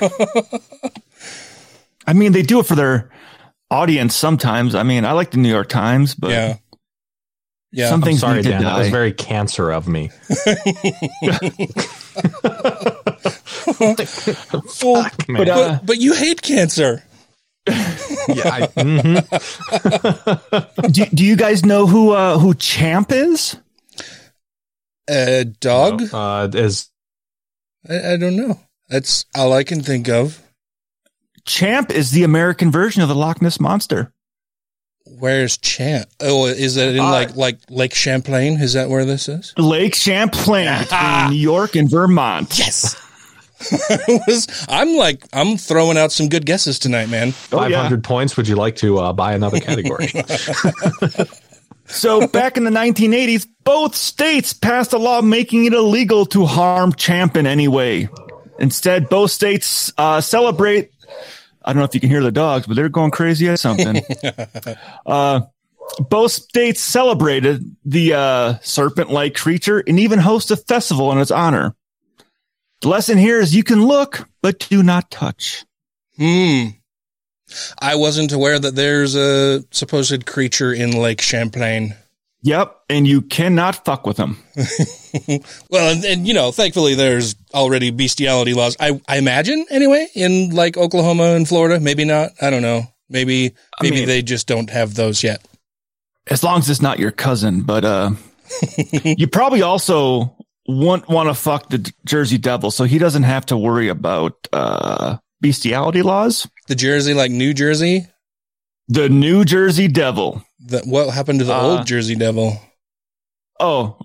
I 2.07 2.13
mean, 2.13 2.31
they 2.31 2.41
do 2.43 2.59
it 2.59 2.65
for 2.67 2.75
their 2.75 3.09
audience 3.71 4.15
sometimes. 4.15 4.75
I 4.75 4.83
mean, 4.83 5.05
I 5.05 5.11
like 5.13 5.31
the 5.31 5.37
New 5.37 5.49
York 5.49 5.69
Times, 5.69 6.15
but 6.15 6.31
yeah. 6.31 6.57
Yeah. 7.71 7.89
some 7.89 8.03
I'm 8.03 8.15
sorry, 8.15 8.41
Dan. 8.41 8.63
That 8.63 8.77
was 8.77 8.89
very 8.89 9.11
cancer 9.11 9.69
of 9.71 9.87
me. 9.87 10.11
Well, 13.79 13.95
man. 15.27 15.37
but, 15.37 15.49
uh, 15.49 15.79
but 15.83 15.97
you 15.97 16.13
hate 16.13 16.41
cancer. 16.41 17.03
Yeah, 18.27 18.49
I, 18.55 18.61
mhm. 18.77 19.21
do, 20.91 21.05
do 21.05 21.23
you 21.23 21.35
guys 21.35 21.63
know 21.63 21.85
who 21.85 22.11
uh, 22.11 22.39
who 22.39 22.55
Champ 22.55 23.11
is? 23.11 23.55
A 25.07 25.43
dog? 25.43 26.01
uh, 26.11 26.49
is 26.53 26.89
I, 27.87 28.13
I 28.13 28.17
don't 28.17 28.35
know. 28.35 28.59
That's 28.89 29.25
all 29.35 29.53
I 29.53 29.63
can 29.63 29.81
think 29.81 30.09
of. 30.09 30.41
Champ 31.45 31.91
is 31.91 32.11
the 32.11 32.23
American 32.23 32.71
version 32.71 33.01
of 33.01 33.07
the 33.09 33.15
Loch 33.15 33.41
Ness 33.41 33.59
monster. 33.59 34.11
Where's 35.19 35.57
Champ? 35.57 36.09
Oh, 36.19 36.47
is 36.47 36.75
that 36.75 36.89
in 36.95 36.99
Uh, 36.99 37.11
like 37.11 37.35
like 37.35 37.59
Lake 37.69 37.93
Champlain? 37.93 38.59
Is 38.59 38.73
that 38.73 38.89
where 38.89 39.05
this 39.05 39.29
is? 39.29 39.53
Lake 39.57 39.93
Champlain 39.95 40.79
between 40.89 41.29
New 41.29 41.35
York 41.37 41.75
and 41.75 41.89
Vermont. 41.89 42.57
Yes. 42.57 42.95
I 43.71 44.19
was- 44.27 44.65
I'm 44.67 44.95
like 44.97 45.23
I'm 45.31 45.57
throwing 45.57 45.97
out 45.97 46.11
some 46.11 46.27
good 46.27 46.45
guesses 46.45 46.79
tonight, 46.79 47.09
man. 47.09 47.29
Oh, 47.51 47.59
500 47.59 48.03
points. 48.03 48.35
Would 48.35 48.47
you 48.47 48.55
like 48.55 48.77
to 48.77 48.97
uh, 48.97 49.13
buy 49.13 49.33
another 49.33 49.59
category? 49.59 50.11
So 51.87 52.27
back 52.27 52.57
in 52.57 52.63
the 52.63 52.71
1980s, 52.71 53.45
both 53.63 53.93
states 53.95 54.53
passed 54.53 54.93
a 54.93 54.97
law 54.97 55.21
making 55.21 55.65
it 55.65 55.73
illegal 55.73 56.25
to 56.27 56.43
harm 56.47 56.93
Champ 56.93 57.37
in 57.37 57.45
any 57.45 57.67
way. 57.67 58.09
Instead, 58.57 59.07
both 59.07 59.29
states 59.29 59.93
uh, 59.95 60.19
celebrate. 60.19 60.89
I 61.65 61.73
don't 61.73 61.79
know 61.79 61.85
if 61.85 61.95
you 61.95 61.99
can 61.99 62.09
hear 62.09 62.21
the 62.21 62.31
dogs, 62.31 62.67
but 62.67 62.75
they're 62.75 62.89
going 62.89 63.11
crazy 63.11 63.49
at 63.49 63.59
something. 63.59 64.01
uh, 65.05 65.41
both 66.09 66.31
states 66.31 66.79
celebrated 66.79 67.75
the 67.83 68.13
uh, 68.13 68.53
serpent-like 68.61 69.35
creature 69.35 69.83
and 69.85 69.99
even 69.99 70.19
host 70.19 70.51
a 70.51 70.57
festival 70.57 71.11
in 71.11 71.17
its 71.17 71.31
honor. 71.31 71.75
The 72.81 72.89
lesson 72.89 73.17
here 73.17 73.39
is 73.39 73.55
you 73.55 73.63
can 73.63 73.85
look, 73.85 74.29
but 74.41 74.59
do 74.69 74.83
not 74.83 75.09
touch. 75.09 75.65
Hmm. 76.17 76.67
I 77.81 77.95
wasn't 77.95 78.31
aware 78.31 78.59
that 78.59 78.75
there's 78.75 79.15
a 79.15 79.63
supposed 79.71 80.25
creature 80.25 80.73
in 80.73 80.91
Lake 80.91 81.21
Champlain. 81.21 81.95
Yep, 82.45 82.75
and 82.91 83.07
you 83.07 83.21
cannot 83.23 83.83
fuck 83.85 84.05
with 84.05 84.17
them. 84.17 84.37
Well, 85.69 85.95
and, 85.95 86.03
and 86.03 86.27
you 86.27 86.33
know, 86.33 86.51
thankfully 86.51 86.93
there's 86.95 87.35
already 87.53 87.89
bestiality 87.89 88.53
laws. 88.53 88.75
I, 88.79 88.99
I 89.07 89.17
imagine 89.17 89.65
anyway 89.69 90.07
in 90.13 90.49
like 90.53 90.75
Oklahoma 90.77 91.35
and 91.35 91.47
Florida. 91.47 91.79
Maybe 91.79 92.03
not. 92.03 92.31
I 92.41 92.49
don't 92.49 92.61
know. 92.61 92.83
Maybe 93.09 93.53
I 93.79 93.83
maybe 93.83 93.95
mean- 93.97 94.07
they 94.07 94.21
just 94.21 94.45
don't 94.45 94.69
have 94.69 94.93
those 94.95 95.23
yet. 95.23 95.45
as 96.29 96.43
long 96.43 96.59
as 96.59 96.69
it's 96.69 96.81
not 96.81 96.99
your 96.99 97.11
cousin. 97.11 97.61
But 97.61 97.85
uh, 97.85 98.11
you 99.03 99.25
probably 99.27 99.61
also 99.61 100.35
want 100.67 101.07
want 101.07 101.29
to 101.29 101.33
fuck 101.33 101.69
the 101.69 101.89
Jersey 102.05 102.37
Devil, 102.37 102.69
so 102.71 102.83
he 102.83 102.97
doesn't 102.97 103.23
have 103.23 103.45
to 103.47 103.57
worry 103.57 103.87
about 103.87 104.47
uh, 104.51 105.17
bestiality 105.39 106.01
laws. 106.01 106.45
The 106.67 106.75
Jersey, 106.75 107.13
like 107.13 107.31
New 107.31 107.53
Jersey. 107.53 108.05
The 108.87 109.09
New 109.09 109.45
Jersey 109.45 109.87
Devil. 109.87 110.43
The, 110.59 110.81
what 110.85 111.09
happened 111.13 111.39
to 111.39 111.45
the 111.45 111.53
Uh, 111.55 111.61
old 111.77 111.87
Jersey 111.87 112.15
Devil? 112.15 112.59
Oh, 113.59 113.97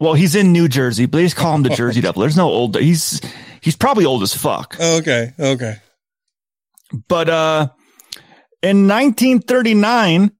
well, 0.00 0.14
he's 0.14 0.34
in 0.34 0.52
New 0.52 0.68
Jersey, 0.68 1.06
but 1.06 1.18
they 1.18 1.24
just 1.24 1.36
call 1.36 1.54
him 1.54 1.62
the 1.62 1.70
Jersey 1.70 2.00
Devil. 2.02 2.20
There's 2.22 2.36
no 2.36 2.48
old. 2.48 2.76
He's 2.76 3.20
he's 3.60 3.76
probably 3.76 4.04
old 4.04 4.22
as 4.22 4.34
fuck. 4.34 4.76
Okay, 4.80 5.32
okay. 5.38 5.76
But 7.08 7.28
uh, 7.28 7.68
in 8.62 8.88
1939, 8.88 10.30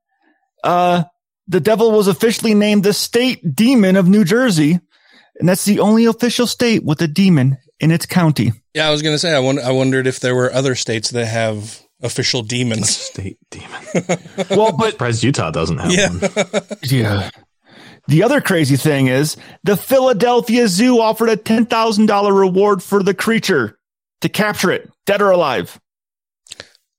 uh, 0.65 1.05
the 1.47 1.61
devil 1.61 1.91
was 1.93 2.09
officially 2.09 2.55
named 2.55 2.85
the 2.85 2.93
state 2.93 3.55
demon 3.55 3.97
of 3.97 4.09
New 4.09 4.25
Jersey, 4.25 4.79
and 5.39 5.49
that's 5.49 5.65
the 5.65 5.81
only 5.81 6.05
official 6.07 6.47
state 6.47 6.85
with 6.85 7.01
a 7.03 7.09
demon 7.09 7.59
in 7.81 7.91
its 7.91 8.07
county. 8.07 8.53
Yeah, 8.75 8.89
I 8.89 8.91
was 8.91 9.03
gonna 9.03 9.19
say. 9.19 9.35
I, 9.35 9.39
won- 9.41 9.59
I 9.59 9.73
wondered 9.73 10.07
if 10.07 10.21
there 10.21 10.35
were 10.35 10.53
other 10.53 10.75
states 10.75 11.11
that 11.11 11.27
have 11.27 11.81
official 12.03 12.43
demons. 12.43 12.89
State 12.97 13.39
demon. 13.51 13.71
Well, 14.51 14.77
but 14.77 14.93
Surprised 14.93 15.23
Utah 15.25 15.51
doesn't 15.51 15.79
have 15.79 15.93
Yeah. 15.93 16.09
one. 16.11 16.63
yeah. 16.85 17.31
The 18.07 18.23
other 18.23 18.41
crazy 18.41 18.77
thing 18.77 19.09
is 19.09 19.37
the 19.65 19.77
Philadelphia 19.77 20.67
Zoo 20.69 20.99
offered 21.01 21.29
a 21.29 21.37
$10,000 21.37 22.39
reward 22.39 22.83
for 22.83 23.03
the 23.03 23.13
creature 23.15 23.79
to 24.23 24.29
capture 24.31 24.71
it, 24.71 24.91
dead 25.07 25.21
or 25.21 25.31
alive. 25.31 25.79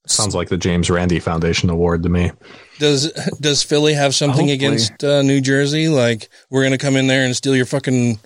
Sounds 0.06 0.34
like 0.36 0.50
the 0.50 0.58
James 0.58 0.90
Randi 0.90 1.20
Foundation 1.20 1.70
Award 1.70 2.04
to 2.04 2.10
me. 2.10 2.32
Does 2.80 3.12
does 3.40 3.62
Philly 3.62 3.94
have 3.94 4.16
something 4.16 4.48
Hopefully. 4.48 4.54
against 4.54 5.04
uh, 5.04 5.22
New 5.22 5.40
Jersey? 5.42 5.88
Like 5.88 6.30
we're 6.50 6.64
gonna 6.64 6.78
come 6.80 6.96
in 6.96 7.06
there 7.08 7.26
and 7.26 7.36
steal 7.36 7.56
your 7.56 7.68
fucking 7.68 8.20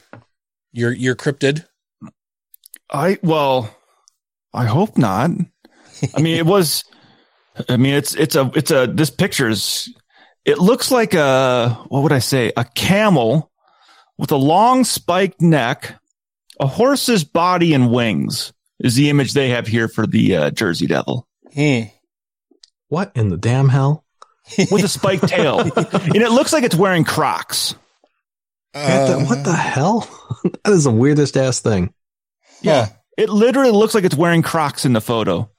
your 0.72 0.94
your 0.94 1.16
cryptid? 1.16 1.66
I, 2.90 3.18
well, 3.24 3.76
I 4.54 4.66
hope 4.66 4.98
not. 4.98 5.32
I 6.16 6.22
mean, 6.22 6.38
it 6.38 6.45
was, 6.45 6.84
I 7.70 7.78
mean, 7.78 7.93
it's, 7.93 8.16
it's 8.16 8.36
a, 8.36 8.51
it's 8.56 8.72
a, 8.72 8.88
this 8.88 9.10
picture's, 9.10 9.89
it 10.45 10.58
looks 10.60 10.91
like 10.91 11.14
a, 11.14 11.70
what 11.88 12.04
would 12.04 12.12
I 12.12 12.20
say? 12.20 12.51
A 12.58 12.66
camel 12.66 13.51
with 14.18 14.32
a 14.32 14.38
long 14.38 14.84
spiked 14.84 15.41
neck, 15.41 15.95
a 16.60 16.68
horse's 16.68 17.24
body 17.24 17.74
and 17.74 17.91
wings 17.91 18.54
is 18.80 18.95
the 18.95 19.10
image 19.10 19.34
they 19.34 19.49
have 19.49 19.68
here 19.68 19.88
for 19.88 20.06
the 20.06 20.36
uh, 20.36 20.51
Jersey 20.51 20.88
Devil 20.88 21.28
Hmm. 21.54 21.82
What 22.88 23.12
in 23.16 23.30
the 23.30 23.38
damn 23.38 23.70
hell? 23.70 24.04
with 24.72 24.84
a 24.84 24.88
spiked 24.88 25.28
tail. 25.28 25.60
and 25.60 25.72
it 26.16 26.32
looks 26.32 26.51
like 26.51 26.64
it's 26.64 26.76
wearing 26.76 27.04
Crocs. 27.04 27.76
what, 28.74 29.08
the, 29.08 29.26
what 29.26 29.43
the 29.45 29.54
hell? 29.54 30.08
that 30.64 30.74
is 30.74 30.84
the 30.84 30.91
weirdest 30.91 31.38
ass 31.38 31.60
thing. 31.60 31.93
Yeah. 32.62 32.89
It 33.18 33.30
literally 33.30 33.72
looks 33.72 33.93
like 33.93 34.04
it's 34.04 34.16
wearing 34.16 34.41
Crocs 34.41 34.86
in 34.86 34.93
the 34.93 35.01
photo. 35.01 35.49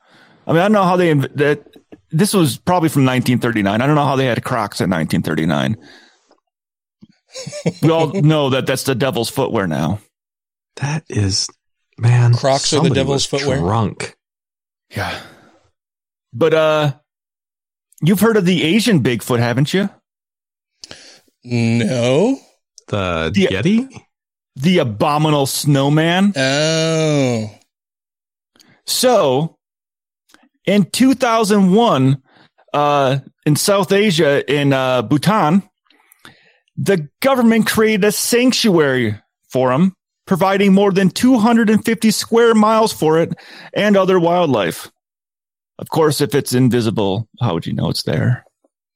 I 0.47 0.53
mean, 0.53 0.61
I 0.61 0.65
don't 0.65 0.73
know 0.73 0.85
how 0.85 0.97
they, 0.97 1.13
that, 1.15 1.65
this 2.11 2.35
was 2.35 2.59
probably 2.59 2.89
from 2.89 3.05
1939. 3.05 3.81
I 3.81 3.87
don't 3.87 3.97
know 3.97 4.05
how 4.05 4.17
they 4.17 4.27
had 4.27 4.43
Crocs 4.45 4.81
in 4.81 4.91
1939. 4.91 5.77
we 7.83 7.91
all 7.91 8.09
know 8.23 8.51
that 8.51 8.67
that's 8.67 8.85
the 8.85 8.95
devil's 8.95 9.31
footwear 9.31 9.67
now. 9.67 10.01
That 10.77 11.05
is, 11.09 11.49
man. 11.99 12.35
Crocs 12.35 12.73
are 12.73 12.83
the 12.83 12.91
devil's 12.95 13.27
footwear? 13.27 13.59
Drunk. 13.59 14.17
Yeah. 14.91 15.19
But, 16.33 16.55
uh, 16.55 16.93
you've 18.03 18.21
heard 18.21 18.37
of 18.37 18.45
the 18.45 18.63
Asian 18.63 19.03
Bigfoot, 19.03 19.39
haven't 19.39 19.73
you? 19.73 19.89
No. 21.45 22.39
The 22.89 23.31
The- 23.33 23.47
Yeti? 23.47 24.01
The 24.57 24.79
abominable 24.79 25.47
snowman. 25.47 26.33
Oh. 26.37 27.51
So, 28.87 29.57
in 30.67 30.85
2001, 30.91 32.23
uh, 32.73 33.19
in 33.47 33.57
South 33.57 33.93
Asia, 33.93 34.51
in 34.53 34.73
uh, 34.73 35.03
Bhutan, 35.03 35.63
the 36.77 37.09
government 37.21 37.67
created 37.67 38.05
a 38.05 38.13
sanctuary 38.13 39.19
for 39.49 39.73
him, 39.73 39.95
providing 40.27 40.73
more 40.73 40.91
than 40.91 41.11
250 41.11 42.11
square 42.11 42.55
miles 42.55 42.93
for 42.93 43.21
it 43.21 43.33
and 43.73 43.97
other 43.97 44.19
wildlife. 44.19 44.91
Of 45.79 45.89
course, 45.89 46.21
if 46.21 46.35
it's 46.35 46.53
invisible, 46.53 47.29
how 47.41 47.55
would 47.55 47.67
you 47.67 47.73
know 47.73 47.91
it's 47.91 48.05
there? 48.05 48.45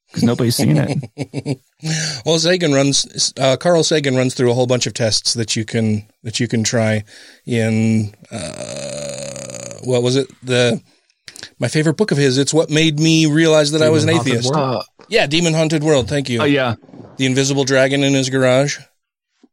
Because 0.07 0.23
nobody's 0.23 0.57
seen 0.57 0.77
it. 0.79 1.61
well, 2.27 2.39
Sagan 2.39 2.73
runs. 2.73 3.33
Uh, 3.39 3.57
Carl 3.59 3.85
Sagan 3.85 4.17
runs 4.17 4.35
through 4.35 4.51
a 4.51 4.55
whole 4.55 4.67
bunch 4.67 4.87
of 4.87 4.95
tests 4.95 5.35
that 5.35 5.55
you 5.55 5.67
can 5.67 6.09
that 6.23 6.41
you 6.41 6.49
can 6.49 6.65
try 6.65 7.05
in. 7.45 8.15
Uh, 8.33 9.75
what 9.85 10.03
was 10.03 10.17
it? 10.17 10.29
The 10.43 10.83
my 11.59 11.69
favorite 11.69 11.97
book 11.97 12.11
of 12.11 12.19
his. 12.19 12.39
It's 12.39 12.55
what 12.55 12.71
made 12.71 12.99
me 12.99 13.27
realize 13.27 13.73
that 13.73 13.83
I 13.83 13.91
was 13.91 14.05
an 14.05 14.11
atheist. 14.11 14.53
Yeah, 15.09 15.27
Demon 15.27 15.55
Haunted 15.55 15.83
World. 15.83 16.09
Thank 16.09 16.29
you. 16.29 16.43
Oh, 16.43 16.45
yeah. 16.45 16.75
The 17.17 17.27
invisible 17.27 17.65
dragon 17.65 18.03
in 18.03 18.15
his 18.15 18.31
garage. 18.31 18.79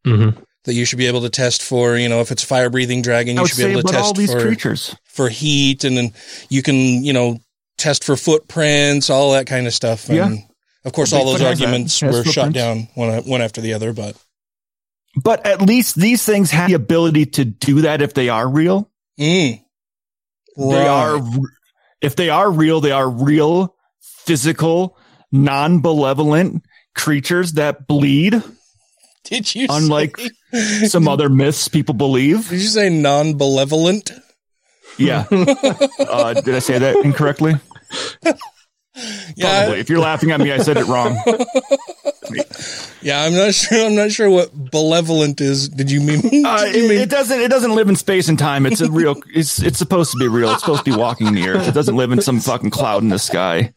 Mm-hmm. 0.06 0.40
That 0.66 0.74
you 0.74 0.86
should 0.86 0.98
be 0.98 1.08
able 1.08 1.22
to 1.22 1.30
test 1.30 1.62
for. 1.62 1.96
You 1.96 2.10
know, 2.10 2.22
if 2.22 2.32
it's 2.32 2.44
a 2.44 2.48
fire 2.48 2.70
breathing 2.70 3.02
dragon, 3.02 3.38
you 3.38 3.48
should 3.48 3.58
be 3.58 3.72
able 3.72 3.84
to 3.84 3.92
test 3.94 4.06
all 4.06 4.14
these 4.14 4.32
for 4.32 4.42
creatures. 4.42 4.96
for 5.04 5.30
heat, 5.30 5.84
and 5.84 5.96
then 5.96 6.12
you 6.50 6.64
can 6.64 6.76
you 6.76 7.14
know 7.14 7.40
test 7.78 8.04
for 8.04 8.16
footprints, 8.16 9.10
all 9.10 9.34
that 9.34 9.46
kind 9.48 9.68
of 9.68 9.74
stuff. 9.74 10.10
And 10.10 10.18
Yeah. 10.18 10.36
Of 10.84 10.94
course, 10.94 11.14
all 11.14 11.26
those 11.26 11.42
arguments 11.42 12.02
were 12.02 12.24
shot 12.24 12.54
down 12.54 12.88
one 12.96 13.24
one 13.26 13.42
after 13.42 13.62
the 13.62 13.74
other, 13.74 13.94
but. 13.94 14.16
But 15.24 15.46
at 15.46 15.62
least 15.62 15.96
these 15.96 16.26
things 16.26 16.52
have 16.52 16.68
the 16.68 16.74
ability 16.76 17.28
to 17.28 17.46
do 17.46 17.82
that 17.82 18.02
if 18.02 18.14
they 18.14 18.28
are 18.28 18.48
real. 18.48 18.92
Mm. 19.18 19.62
They 20.58 20.88
are, 20.88 21.22
if 22.06 22.16
they 22.16 22.30
are 22.30 22.52
real, 22.52 22.82
they 22.82 22.92
are 22.92 23.10
real, 23.10 23.76
physical, 24.00 24.98
non-malevolent 25.32 26.64
creatures 26.94 27.54
that 27.54 27.88
bleed, 27.88 28.42
Did 29.24 29.54
you 29.56 29.68
unlike 29.70 30.18
say, 30.18 30.88
some 30.88 31.08
other 31.08 31.30
myths 31.30 31.68
people 31.68 31.96
believe. 31.96 32.48
Did 32.50 32.62
you 32.62 32.68
say 32.68 32.90
non-malevolent? 32.90 34.12
Yeah. 34.98 35.26
uh, 35.32 36.34
did 36.34 36.56
I 36.56 36.60
say 36.60 36.78
that 36.78 36.98
incorrectly? 37.04 37.56
Yeah, 39.36 39.64
Probably. 39.64 39.80
If 39.80 39.90
you're 39.90 40.00
laughing 40.00 40.32
at 40.32 40.40
me, 40.40 40.52
I 40.52 40.60
said 40.60 40.78
it 40.78 40.86
wrong. 40.86 41.18
yeah. 43.02 43.24
I'm 43.24 43.34
not 43.34 43.54
sure. 43.56 43.86
I'm 43.86 43.96
not 43.96 44.12
sure 44.12 44.30
what 44.30 44.52
malevolent 44.74 45.42
is. 45.42 45.70
Did 45.70 45.92
you 45.92 46.02
mean? 46.02 46.22
Uh, 46.46 46.66
did 46.66 46.76
you 46.76 46.86
it, 46.86 46.90
mean- 46.90 47.02
it 47.02 47.10
doesn't. 47.10 47.40
It 47.40 47.50
doesn't 47.50 47.76
live 47.76 47.90
in 47.90 47.96
space 47.96 48.30
and 48.30 48.38
time. 48.38 48.66
It's 48.66 48.82
a 48.82 48.90
real. 48.92 49.16
It's 49.34 49.62
it's 49.62 49.78
supposed 49.80 50.12
to 50.12 50.18
be 50.18 50.28
real. 50.28 50.50
It's 50.52 50.62
supposed 50.62 50.86
to 50.86 50.92
be 50.92 50.98
walking 50.98 51.34
the 51.34 51.48
earth. 51.50 51.68
It 51.68 51.74
doesn't 51.74 51.96
live 51.96 52.12
in 52.12 52.22
some 52.22 52.40
fucking 52.40 52.70
cloud 52.70 53.04
in 53.04 53.10
the 53.10 53.20
sky. 53.20 53.74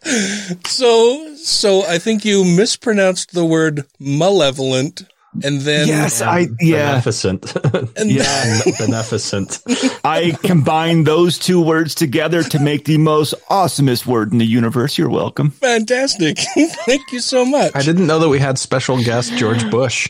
so, 0.66 1.34
so 1.36 1.82
I 1.86 1.98
think 1.98 2.24
you 2.24 2.44
mispronounced 2.44 3.32
the 3.32 3.44
word 3.44 3.84
malevolent 3.98 5.02
and 5.42 5.60
then 5.60 5.88
Yes, 5.88 6.20
um, 6.20 6.28
I 6.28 6.48
yeah. 6.60 7.00
Beneficent. 7.00 7.54
And 7.96 8.10
Yeah. 8.10 8.60
Beneficent. 8.78 9.60
I 10.04 10.36
combined 10.42 11.06
those 11.06 11.38
two 11.38 11.60
words 11.62 11.94
together 11.94 12.42
to 12.42 12.58
make 12.58 12.84
the 12.84 12.98
most 12.98 13.34
awesomest 13.50 14.06
word 14.06 14.32
in 14.32 14.38
the 14.38 14.46
universe. 14.46 14.98
You're 14.98 15.10
welcome. 15.10 15.50
fantastic. 15.50 16.38
Thank 16.38 17.12
you 17.12 17.20
so 17.20 17.44
much. 17.44 17.72
I 17.74 17.82
didn't 17.82 18.06
know 18.06 18.18
that 18.18 18.28
we 18.28 18.38
had 18.38 18.58
special 18.58 19.02
guest 19.02 19.32
George 19.34 19.68
Bush. 19.70 20.08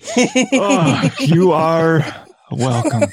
Oh, 0.52 1.10
you 1.20 1.52
are 1.52 2.04
welcome. 2.50 3.04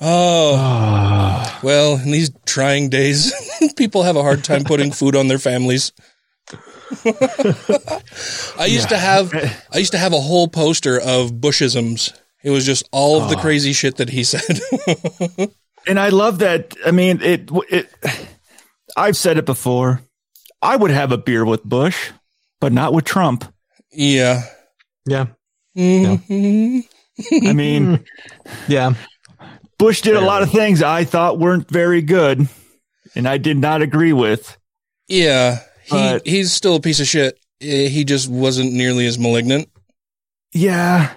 Oh, 0.00 0.56
ah. 0.58 1.60
well, 1.62 1.96
in 1.96 2.10
these 2.10 2.30
trying 2.46 2.88
days, 2.90 3.32
people 3.76 4.02
have 4.02 4.16
a 4.16 4.22
hard 4.22 4.44
time 4.44 4.64
putting 4.64 4.90
food 4.90 5.16
on 5.16 5.28
their 5.28 5.38
families. 5.38 5.92
I 8.58 8.66
used 8.68 8.88
to 8.90 8.98
have 8.98 9.32
I 9.72 9.78
used 9.78 9.92
to 9.92 9.98
have 9.98 10.12
a 10.12 10.20
whole 10.20 10.48
poster 10.48 10.98
of 11.00 11.32
Bushisms. 11.32 12.12
It 12.42 12.50
was 12.50 12.66
just 12.66 12.86
all 12.92 13.22
of 13.22 13.30
the 13.30 13.36
Oh. 13.36 13.40
crazy 13.40 13.72
shit 13.72 13.96
that 13.96 14.10
he 14.10 14.24
said. 14.24 14.60
And 15.86 16.00
I 16.00 16.08
love 16.08 16.38
that. 16.38 16.74
I 16.86 16.92
mean, 16.92 17.20
it, 17.20 17.50
it, 17.70 17.90
I've 18.96 19.18
said 19.18 19.36
it 19.36 19.44
before. 19.44 20.00
I 20.62 20.74
would 20.76 20.90
have 20.90 21.12
a 21.12 21.18
beer 21.18 21.44
with 21.44 21.62
Bush, 21.62 22.10
but 22.58 22.72
not 22.72 22.94
with 22.94 23.04
Trump. 23.04 23.44
yeah. 23.92 24.44
Yeah. 25.06 25.26
Mhm. 25.76 26.84
I 27.46 27.52
mean, 27.52 28.02
Yeah. 28.68 28.94
Bush 29.76 30.00
did 30.00 30.16
a 30.16 30.22
lot 30.22 30.42
of 30.42 30.50
things 30.50 30.82
I 30.82 31.04
thought 31.04 31.38
weren't 31.38 31.68
very 31.70 32.00
good 32.00 32.48
and 33.14 33.28
I 33.28 33.36
did 33.36 33.58
not 33.58 33.82
agree 33.82 34.14
with. 34.14 34.56
Yeah. 35.06 35.58
He 35.84 36.18
he's 36.24 36.52
still 36.52 36.76
a 36.76 36.80
piece 36.80 37.00
of 37.00 37.06
shit. 37.06 37.38
Eh, 37.60 37.88
He 37.88 38.04
just 38.04 38.28
wasn't 38.28 38.72
nearly 38.72 39.06
as 39.06 39.18
malignant. 39.18 39.68
Yeah. 40.52 41.12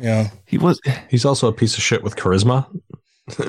Yeah. 0.00 0.30
He 0.46 0.58
was 0.58 0.80
He's 1.08 1.24
also 1.24 1.48
a 1.48 1.52
piece 1.52 1.76
of 1.76 1.82
shit 1.82 2.02
with 2.02 2.16
charisma. 2.16 2.66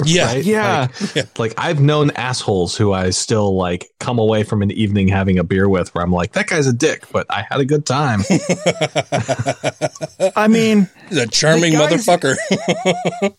Yeah. 0.05 0.25
Right? 0.33 0.43
Yeah. 0.43 0.87
Like, 1.15 1.37
like 1.39 1.53
I've 1.55 1.79
known 1.79 2.09
assholes 2.15 2.75
who 2.75 2.93
I 2.93 3.11
still 3.11 3.55
like 3.55 3.87
come 3.99 4.17
away 4.17 4.41
from 4.41 4.63
an 4.63 4.71
evening 4.71 5.07
having 5.07 5.37
a 5.37 5.43
beer 5.43 5.69
with 5.69 5.93
where 5.93 6.03
I'm 6.03 6.11
like, 6.11 6.31
that 6.31 6.47
guy's 6.47 6.65
a 6.65 6.73
dick, 6.73 7.03
but 7.11 7.27
I 7.29 7.45
had 7.47 7.59
a 7.59 7.65
good 7.65 7.85
time. 7.85 8.21
I 10.35 10.47
mean, 10.47 10.89
He's 11.09 11.19
a 11.19 11.27
charming 11.27 11.73
guy's- 11.73 12.05
motherfucker. 12.07 12.35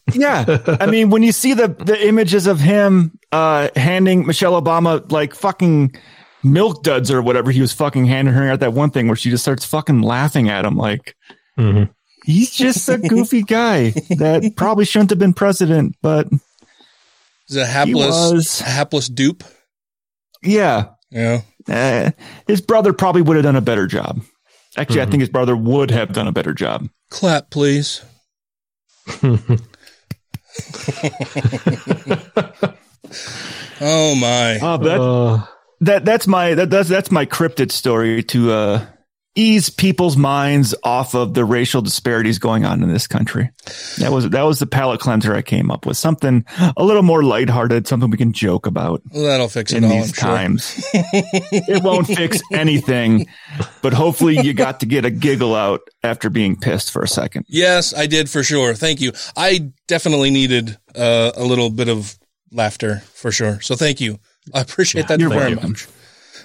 yeah. 0.15 0.77
I 0.81 0.87
mean, 0.87 1.11
when 1.11 1.23
you 1.25 1.33
see 1.33 1.55
the 1.55 1.69
the 1.69 2.07
images 2.07 2.47
of 2.47 2.61
him 2.61 3.19
uh 3.33 3.69
handing 3.77 4.25
Michelle 4.27 4.61
Obama 4.61 5.11
like 5.11 5.35
fucking 5.35 5.95
milk 6.45 6.83
duds 6.83 7.11
or 7.11 7.21
whatever 7.23 7.51
he 7.51 7.61
was 7.61 7.73
fucking 7.73 8.07
handing 8.07 8.35
her 8.35 8.49
at 8.49 8.61
that 8.61 8.73
one 8.73 8.91
thing 8.91 9.07
where 9.09 9.17
she 9.17 9.31
just 9.31 9.43
starts 9.45 9.65
fucking 9.65 10.03
laughing 10.03 10.49
at 10.49 10.65
him 10.65 10.77
like 10.77 11.17
Mhm. 11.59 11.91
he's 12.25 12.51
just 12.53 12.89
a 12.89 12.99
goofy 12.99 13.43
guy 13.43 13.91
that 14.11 14.53
probably 14.57 14.85
shouldn't 14.85 15.11
have 15.11 15.19
been 15.19 15.33
president, 15.35 15.97
but 16.03 16.29
He's 17.49 17.57
a 17.57 17.67
hapless 17.67 18.31
was. 18.33 18.61
a 18.61 18.65
hapless 18.65 19.09
dupe. 19.09 19.43
yeah. 20.43 20.91
Yeah. 21.11 21.41
Uh, 21.69 22.11
his 22.47 22.61
brother 22.61 22.93
probably 22.93 23.23
would 23.23 23.37
have 23.37 23.43
done 23.45 23.57
a 23.57 23.61
better 23.63 23.87
job. 23.87 24.21
Actually, 24.77 25.01
I 25.03 25.07
think 25.07 25.21
his 25.23 25.31
brother 25.31 25.57
would 25.57 25.91
have 25.91 26.13
done 26.13 26.29
a 26.29 26.33
better 26.33 26.53
job. 26.55 26.89
Clap, 27.11 27.51
please. 27.51 28.03
oh 33.81 34.15
my. 34.15 34.59
Oh, 34.61 34.77
that, 34.79 35.01
Uh, 35.01 35.45
that 35.81 36.05
that's 36.05 36.27
my 36.27 36.55
that, 36.55 36.71
that's 36.71 36.89
that's 36.89 37.11
my 37.11 37.27
cryptid 37.27 37.71
story 37.71 38.23
to 38.25 38.53
uh 38.53 38.87
ease 39.39 39.71
people's 39.71 40.17
minds 40.17 40.75
off 40.83 41.15
of 41.15 41.33
the 41.35 41.45
racial 41.45 41.81
disparities 41.81 42.41
going 42.41 42.65
on 42.65 42.83
in 42.83 42.93
this 42.93 43.07
country. 43.07 43.51
That 43.99 44.11
was 44.11 44.29
that 44.31 44.43
was 44.43 44.59
the 44.59 44.67
palate 44.67 45.01
cleanser 45.01 45.33
I 45.33 45.43
came 45.43 45.71
up 45.71 45.87
with. 45.87 45.97
Something 45.97 46.45
a 46.77 46.85
little 46.85 47.05
more 47.05 47.23
lighthearted, 47.23 47.87
something 47.87 48.11
we 48.11 48.17
can 48.17 48.33
joke 48.33 48.67
about 48.67 49.01
Well, 49.13 49.23
that'll 49.23 49.49
fix 49.49 49.73
it 49.73 49.79
in 49.79 49.85
all, 49.85 49.91
these 49.91 50.13
sure. 50.13 50.29
times. 50.29 50.85
it 50.93 51.83
won't 51.85 52.09
fix 52.09 52.41
anything, 52.53 53.27
but 53.81 53.93
hopefully 53.93 54.41
you 54.41 54.55
got 54.55 54.81
to 54.81 54.87
get 54.87 55.05
a 55.05 55.11
giggle 55.11 55.55
out 55.55 55.83
after 56.03 56.31
being 56.31 56.57
pissed 56.57 56.91
for 56.91 57.03
a 57.03 57.09
second. 57.09 57.47
Yes, 57.49 57.95
I 57.95 58.07
did 58.07 58.29
for 58.29 58.43
sure. 58.43 58.75
Thank 58.75 59.01
you. 59.01 59.13
I 59.37 59.71
definitely 59.87 60.31
needed 60.31 60.77
uh, 60.97 61.31
a 61.37 61.45
little 61.45 61.71
bit 61.71 61.89
of 61.89 62.19
laughter 62.51 63.03
for 63.15 63.31
sure. 63.31 63.61
So 63.61 63.77
thank 63.77 64.01
you. 64.01 64.19
I 64.55 64.61
appreciate 64.61 65.09
that 65.09 65.21
You're 65.21 65.31
very 65.31 65.55
welcome. 65.55 65.71
much. 65.73 65.87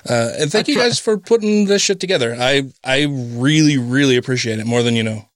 Uh, 0.10 0.32
and 0.38 0.52
thank 0.52 0.68
you 0.68 0.76
guys 0.76 1.00
for 1.00 1.18
putting 1.18 1.66
this 1.66 1.82
shit 1.82 2.00
together. 2.00 2.36
I 2.38 2.64
I 2.84 3.06
really 3.10 3.78
really 3.78 4.18
appreciate 4.18 4.60
it 4.60 4.66
more 4.66 4.84
than 4.84 4.96
you 4.96 5.04
know. 5.04 5.30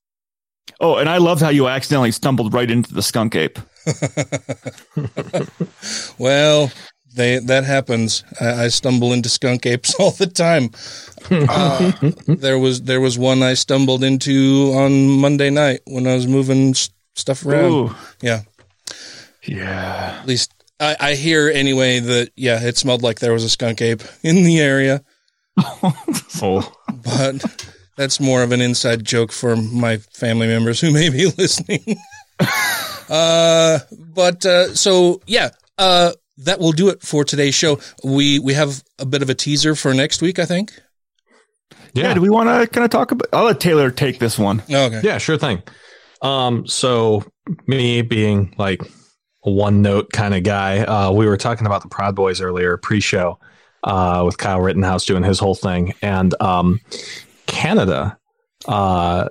Oh, 0.80 0.98
and 0.98 1.10
I 1.10 1.18
love 1.18 1.40
how 1.42 1.50
you 1.50 1.68
accidentally 1.68 2.12
stumbled 2.12 2.54
right 2.54 2.70
into 2.70 2.94
the 2.94 3.02
skunk 3.02 3.36
ape. 3.36 3.58
Well, 6.20 6.72
they 7.16 7.40
that 7.40 7.64
happens. 7.64 8.24
I, 8.40 8.66
I 8.66 8.68
stumble 8.70 9.14
into 9.14 9.30
skunk 9.30 9.66
apes 9.66 9.96
all 10.00 10.12
the 10.12 10.28
time. 10.28 10.72
Uh, 11.32 11.92
there 12.36 12.60
was 12.60 12.82
there 12.84 13.02
was 13.02 13.18
one 13.18 13.44
I 13.44 13.54
stumbled 13.54 14.04
into 14.04 14.74
on 14.76 15.10
Monday 15.10 15.50
night 15.50 15.82
when 15.86 16.08
I 16.08 16.16
was 16.16 16.28
moving 16.28 16.70
s- 16.72 16.90
stuff 17.16 17.46
around. 17.46 17.72
Ooh. 17.72 17.96
Yeah, 18.22 18.42
Yeah. 19.46 20.18
at 20.22 20.28
least 20.28 20.47
I, 20.80 20.96
I 21.00 21.14
hear 21.16 21.50
anyway 21.50 22.00
that 22.00 22.32
yeah, 22.36 22.62
it 22.62 22.78
smelled 22.78 23.04
like 23.04 23.20
there 23.20 23.34
was 23.34 23.44
a 23.44 23.50
skunk 23.50 23.82
ape 23.82 24.04
in 24.24 24.44
the 24.44 24.60
area. 24.60 25.04
oh. 25.58 26.72
but 27.04 27.74
that's 27.96 28.20
more 28.20 28.44
of 28.44 28.52
an 28.52 28.62
inside 28.62 29.04
joke 29.04 29.32
for 29.32 29.56
my 29.56 29.98
family 29.98 30.48
members 30.48 30.80
who 30.80 30.92
may 30.92 31.10
be 31.10 31.26
listening. 31.38 31.98
uh, 33.10 33.80
but 33.92 34.46
uh, 34.46 34.74
so 34.76 35.22
yeah, 35.26 35.50
uh, 35.78 36.14
that 36.38 36.60
will 36.60 36.72
do 36.72 36.90
it 36.90 37.02
for 37.02 37.26
today's 37.26 37.56
show. 37.56 37.80
We 38.04 38.40
we 38.40 38.54
have 38.54 38.84
a 39.00 39.06
bit 39.06 39.22
of 39.22 39.30
a 39.30 39.36
teaser 39.36 39.76
for 39.76 39.94
next 39.94 40.22
week, 40.22 40.40
I 40.40 40.46
think. 40.46 40.80
Yeah. 41.94 42.14
do 42.14 42.22
we 42.22 42.30
want 42.30 42.48
to 42.48 42.68
kind 42.68 42.86
of 42.86 42.92
talk 42.92 43.12
about? 43.12 43.28
I'll 43.34 43.46
let 43.46 43.60
Taylor 43.60 43.90
take 43.90 44.20
this 44.20 44.38
one. 44.38 44.62
Oh, 44.70 44.86
okay. 44.86 45.02
Yeah, 45.04 45.18
sure 45.18 45.38
thing. 45.38 45.64
Um, 46.22 46.68
so 46.68 47.24
me 47.66 48.04
being 48.04 48.54
like 48.58 48.82
a 48.82 48.86
one 49.42 49.82
note 49.82 50.12
kind 50.12 50.34
of 50.34 50.44
guy, 50.44 50.80
uh, 50.80 51.12
we 51.12 51.26
were 51.26 51.38
talking 51.38 51.68
about 51.68 51.82
the 51.82 51.90
Proud 51.90 52.16
Boys 52.16 52.42
earlier 52.42 52.78
pre-show, 52.78 53.40
uh, 53.84 54.24
with 54.26 54.38
Kyle 54.38 54.60
Rittenhouse 54.60 55.06
doing 55.06 55.24
his 55.24 55.40
whole 55.40 55.56
thing, 55.56 55.94
and 56.02 56.40
um, 56.42 56.82
Canada 57.46 58.18
uh, 58.68 59.30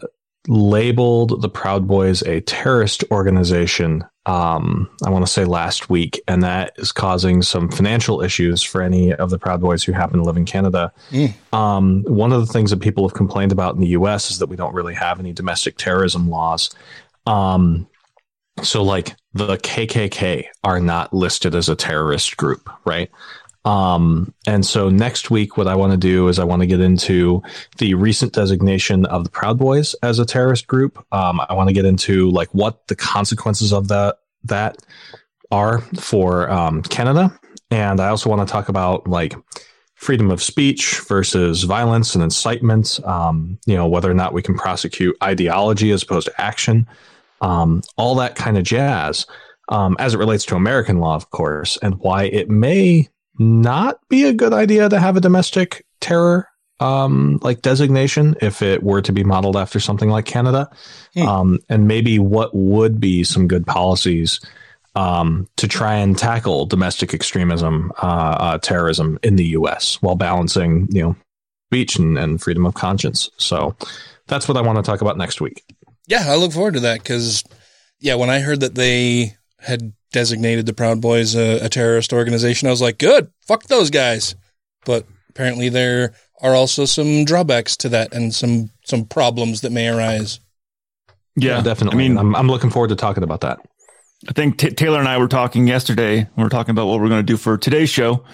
labeled 0.49 1.43
the 1.43 1.49
Proud 1.49 1.87
Boys 1.87 2.23
a 2.23 2.41
terrorist 2.43 3.05
organization. 3.11 4.05
Um, 4.27 4.91
I 5.05 5.11
want 5.11 5.27
to 5.27 5.33
say 5.33 5.45
last 5.45 5.89
week, 5.91 6.21
and 6.27 6.43
that 6.43 6.73
is 6.77 6.91
causing 6.91 7.43
some 7.43 7.71
financial 7.71 8.23
issues 8.23 8.63
for 8.63 8.83
any 8.83 9.13
of 9.13 9.31
the 9.31 9.39
Proud 9.39 9.61
Boys 9.61 9.85
who 9.85 9.93
happen 9.93 10.19
to 10.19 10.25
live 10.25 10.37
in 10.37 10.45
Canada. 10.45 10.93
Um, 11.53 12.03
one 12.05 12.33
of 12.33 12.45
the 12.45 12.53
things 12.53 12.71
that 12.71 12.81
people 12.81 13.07
have 13.07 13.15
complained 13.15 13.53
about 13.53 13.75
in 13.75 13.81
the 13.81 13.89
U.S. 13.89 14.31
is 14.31 14.39
that 14.39 14.49
we 14.49 14.57
don't 14.57 14.75
really 14.75 14.95
have 14.95 15.21
any 15.21 15.33
domestic 15.33 15.77
terrorism 15.77 16.29
laws. 16.29 16.71
Um, 17.27 17.87
so, 18.63 18.83
like 18.83 19.15
the 19.35 19.57
KKK 19.59 20.47
are 20.65 20.81
not 20.81 21.13
listed 21.13 21.55
as 21.55 21.69
a 21.69 21.77
terrorist 21.77 22.37
group, 22.37 22.71
right? 22.85 23.11
Um, 23.67 24.33
and 24.47 24.65
so 24.65 24.89
next 24.89 25.29
week, 25.29 25.57
what 25.57 25.67
I 25.67 25.75
want 25.75 25.93
to 25.93 25.99
do 25.99 26.29
is 26.29 26.39
I 26.39 26.45
want 26.45 26.63
to 26.63 26.67
get 26.67 26.81
into 26.81 27.43
the 27.79 27.95
recent 27.95 28.33
designation 28.33 29.05
of 29.07 29.25
the 29.25 29.31
Proud 29.31 29.59
Boys 29.59 29.95
as 30.05 30.21
a 30.21 30.25
terrorist 30.25 30.69
group. 30.69 31.05
Um, 31.13 31.41
I 31.49 31.53
want 31.55 31.69
to 31.69 31.75
get 31.75 31.85
into 31.85 32.31
like 32.31 32.49
what 32.55 32.87
the 32.87 32.95
consequences 32.95 33.73
of 33.73 33.89
that 33.89 34.19
that 34.45 34.79
are 35.51 35.81
for 35.97 36.49
um, 36.49 36.83
Canada, 36.83 37.37
and 37.71 38.01
I 38.01 38.09
also 38.09 38.31
want 38.31 38.47
to 38.47 38.51
talk 38.51 38.69
about 38.69 39.09
like 39.09 39.35
freedom 39.97 40.31
of 40.31 40.41
speech 40.41 41.01
versus 41.01 41.65
violence 41.65 42.15
and 42.15 42.23
incitement. 42.23 43.01
Um, 43.05 43.59
you 43.67 43.75
know 43.75 43.89
whether 43.89 44.11
or 44.11 44.15
not 44.15 44.33
we 44.33 44.43
can 44.43 44.55
prosecute 44.55 45.17
ideology 45.23 45.91
as 45.91 46.05
opposed 46.05 46.29
to 46.29 46.41
action. 46.41 46.87
Um, 47.41 47.83
all 47.97 48.15
that 48.17 48.35
kind 48.35 48.57
of 48.57 48.65
jazz 48.65 49.27
um, 49.69 49.97
as 49.99 50.15
it 50.15 50.19
relates 50.19 50.45
to 50.47 50.57
American 50.57 50.99
law, 50.99 51.15
of 51.15 51.31
course, 51.31 51.77
and 51.83 51.99
why 52.01 52.25
it 52.25 52.49
may 52.49 53.09
not 53.39 53.99
be 54.09 54.25
a 54.25 54.33
good 54.33 54.53
idea 54.53 54.89
to 54.89 54.99
have 54.99 55.17
a 55.17 55.21
domestic 55.21 55.85
terror 56.01 56.49
um, 56.81 57.39
like 57.43 57.63
designation 57.63 58.37
if 58.41 58.61
it 58.61 58.83
were 58.83 59.01
to 59.01 59.13
be 59.13 59.25
modeled 59.25 59.57
after 59.57 59.81
something 59.81 60.11
like 60.11 60.27
Canada, 60.27 60.69
um, 61.27 61.59
and 61.69 61.89
maybe 61.89 62.19
what 62.19 62.55
would 62.55 63.01
be 63.01 63.25
some 63.25 63.49
good 63.49 63.67
policies 63.67 64.41
um, 64.95 65.49
to 65.57 65.69
try 65.69 65.95
and 65.95 66.19
tackle 66.19 66.67
domestic 66.67 67.15
extremism, 67.15 67.93
uh, 68.03 68.37
uh, 68.41 68.59
terrorism 68.59 69.19
in 69.23 69.37
the 69.37 69.45
U.S. 69.49 70.01
while 70.03 70.17
balancing, 70.17 70.89
you 70.91 71.03
know, 71.03 71.17
speech 71.71 71.97
and, 71.97 72.19
and 72.19 72.41
freedom 72.41 72.67
of 72.67 72.75
conscience. 72.75 73.31
So 73.37 73.77
that's 74.27 74.49
what 74.49 74.57
I 74.57 74.61
want 74.61 74.77
to 74.77 74.83
talk 74.83 75.01
about 75.01 75.19
next 75.19 75.41
week. 75.41 75.65
Yeah, 76.07 76.25
I 76.27 76.37
look 76.37 76.53
forward 76.53 76.75
to 76.75 76.81
that 76.81 77.03
because, 77.03 77.43
yeah, 78.01 78.15
when 78.15 78.31
I 78.31 78.41
heard 78.41 78.61
that 78.61 78.75
they 78.75 79.37
had 79.59 79.93
designated 80.13 80.67
the 80.67 80.73
Proud 80.73 81.01
Boys 81.01 81.35
a, 81.35 81.65
a 81.65 81.69
terrorist 81.69 82.13
organization, 82.13 82.69
I 82.69 82.71
was 82.71 82.81
like, 82.81 82.99
good, 82.99 83.31
fuck 83.47 83.65
those 83.65 83.91
guys. 83.91 84.35
But 84.85 85.07
apparently 85.31 85.69
there 85.69 86.15
are 86.41 86.55
also 86.55 86.85
some 86.85 87.25
drawbacks 87.25 87.77
to 87.79 87.89
that 87.89 88.15
and 88.15 88.35
some, 88.35 88.71
some 88.85 89.05
problems 89.05 89.63
that 89.63 89.73
may 89.73 89.89
arise. 89.89 90.39
Yeah, 91.35 91.61
definitely. 91.61 92.05
I 92.05 92.09
mean, 92.09 92.19
I'm, 92.19 92.35
I'm 92.37 92.49
looking 92.49 92.71
forward 92.71 92.89
to 92.89 92.97
talking 92.97 93.25
about 93.25 93.41
that. 93.41 93.59
I 94.29 94.33
think 94.33 94.59
T- 94.59 94.71
Taylor 94.71 94.99
and 94.99 95.09
I 95.09 95.19
were 95.19 95.29
talking 95.29 95.67
yesterday. 95.67 96.29
We 96.37 96.43
were 96.43 96.49
talking 96.49 96.71
about 96.71 96.87
what 96.87 97.01
we're 97.01 97.09
going 97.09 97.21
to 97.21 97.33
do 97.33 97.37
for 97.37 97.59
today's 97.59 97.91
show. 97.91 98.25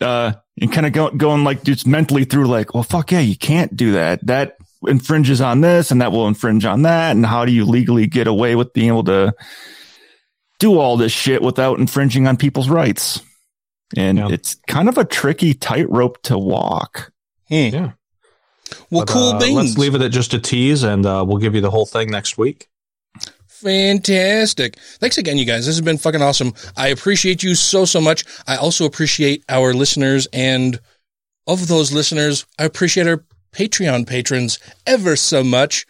Uh, 0.00 0.32
and 0.60 0.72
kind 0.72 0.86
of 0.86 0.92
go, 0.92 1.10
going 1.10 1.42
like 1.42 1.64
just 1.64 1.86
mentally 1.86 2.24
through 2.24 2.46
like, 2.46 2.74
well, 2.74 2.82
fuck 2.82 3.10
yeah, 3.10 3.20
you 3.20 3.36
can't 3.36 3.76
do 3.76 3.92
that. 3.92 4.24
That 4.26 4.56
infringes 4.86 5.40
on 5.40 5.60
this 5.60 5.90
and 5.90 6.00
that 6.00 6.12
will 6.12 6.26
infringe 6.26 6.64
on 6.64 6.82
that. 6.82 7.12
And 7.12 7.24
how 7.24 7.44
do 7.44 7.52
you 7.52 7.64
legally 7.64 8.06
get 8.06 8.26
away 8.26 8.56
with 8.56 8.72
being 8.72 8.88
able 8.88 9.04
to 9.04 9.34
do 10.58 10.78
all 10.78 10.96
this 10.96 11.12
shit 11.12 11.42
without 11.42 11.78
infringing 11.78 12.26
on 12.26 12.36
people's 12.36 12.68
rights? 12.68 13.22
And 13.96 14.18
it's 14.18 14.54
kind 14.68 14.88
of 14.88 14.98
a 14.98 15.04
tricky 15.04 15.54
tightrope 15.54 16.22
to 16.22 16.38
walk. 16.38 17.12
Yeah. 17.48 17.92
Well, 18.90 19.04
cool 19.04 19.38
beans. 19.38 19.56
Let's 19.56 19.78
leave 19.78 19.94
it 19.96 20.02
at 20.02 20.12
just 20.12 20.32
a 20.32 20.38
tease, 20.38 20.84
and 20.84 21.04
uh, 21.04 21.24
we'll 21.26 21.38
give 21.38 21.56
you 21.56 21.60
the 21.60 21.70
whole 21.70 21.86
thing 21.86 22.08
next 22.08 22.38
week. 22.38 22.68
Fantastic. 23.48 24.76
Thanks 24.78 25.18
again, 25.18 25.36
you 25.36 25.44
guys. 25.44 25.66
This 25.66 25.74
has 25.74 25.84
been 25.84 25.98
fucking 25.98 26.22
awesome. 26.22 26.54
I 26.76 26.88
appreciate 26.88 27.42
you 27.42 27.54
so, 27.54 27.84
so 27.84 28.00
much. 28.00 28.24
I 28.46 28.56
also 28.56 28.86
appreciate 28.86 29.44
our 29.48 29.74
listeners. 29.74 30.28
And 30.32 30.80
of 31.46 31.68
those 31.68 31.92
listeners, 31.92 32.46
I 32.58 32.64
appreciate 32.64 33.06
our 33.06 33.24
Patreon 33.52 34.06
patrons 34.06 34.58
ever 34.86 35.16
so 35.16 35.42
much 35.42 35.86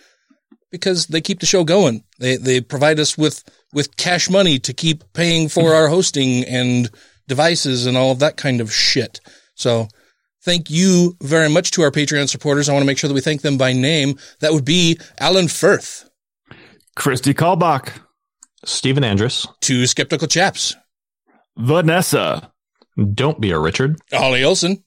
because 0.71 1.07
they 1.07 1.21
keep 1.21 1.41
the 1.41 1.47
show 1.47 1.65
going. 1.65 2.05
They, 2.19 2.37
they 2.37 2.61
provide 2.61 3.01
us 3.01 3.19
with, 3.19 3.45
with 3.73 3.97
cash 3.97 4.31
money 4.31 4.59
to 4.61 4.73
keep 4.73 5.05
paying 5.13 5.49
for 5.49 5.65
mm-hmm. 5.65 5.75
our 5.75 5.89
hosting 5.89 6.45
and 6.45 6.91
devices 7.29 7.87
and 7.87 7.97
all 7.97 8.13
of 8.13 8.19
that 8.21 8.37
kind 8.37 8.61
of 8.61 8.73
shit. 8.73 9.21
So 9.55 9.89
thank 10.43 10.71
you 10.71 11.17
very 11.21 11.49
much 11.49 11.71
to 11.73 11.83
our 11.83 11.91
Patreon 11.91 12.29
supporters. 12.29 12.69
I 12.69 12.73
want 12.73 12.83
to 12.83 12.87
make 12.87 12.99
sure 12.99 13.09
that 13.09 13.15
we 13.15 13.21
thank 13.21 13.43
them 13.43 13.59
by 13.59 13.73
name. 13.73 14.19
That 14.41 14.53
would 14.53 14.65
be 14.65 14.99
Alan 15.19 15.49
Firth. 15.49 16.09
Christy 16.97 17.35
Kalbach, 17.35 17.93
Stephen 18.65 19.05
Andrus, 19.05 19.47
Two 19.61 19.87
Skeptical 19.87 20.29
Chaps, 20.29 20.77
Vanessa, 21.57 22.53
Don't 23.15 23.41
be 23.41 23.53
a 23.53 23.59
Richard, 23.59 24.01
Ollie 24.13 24.45
Olson, 24.45 24.83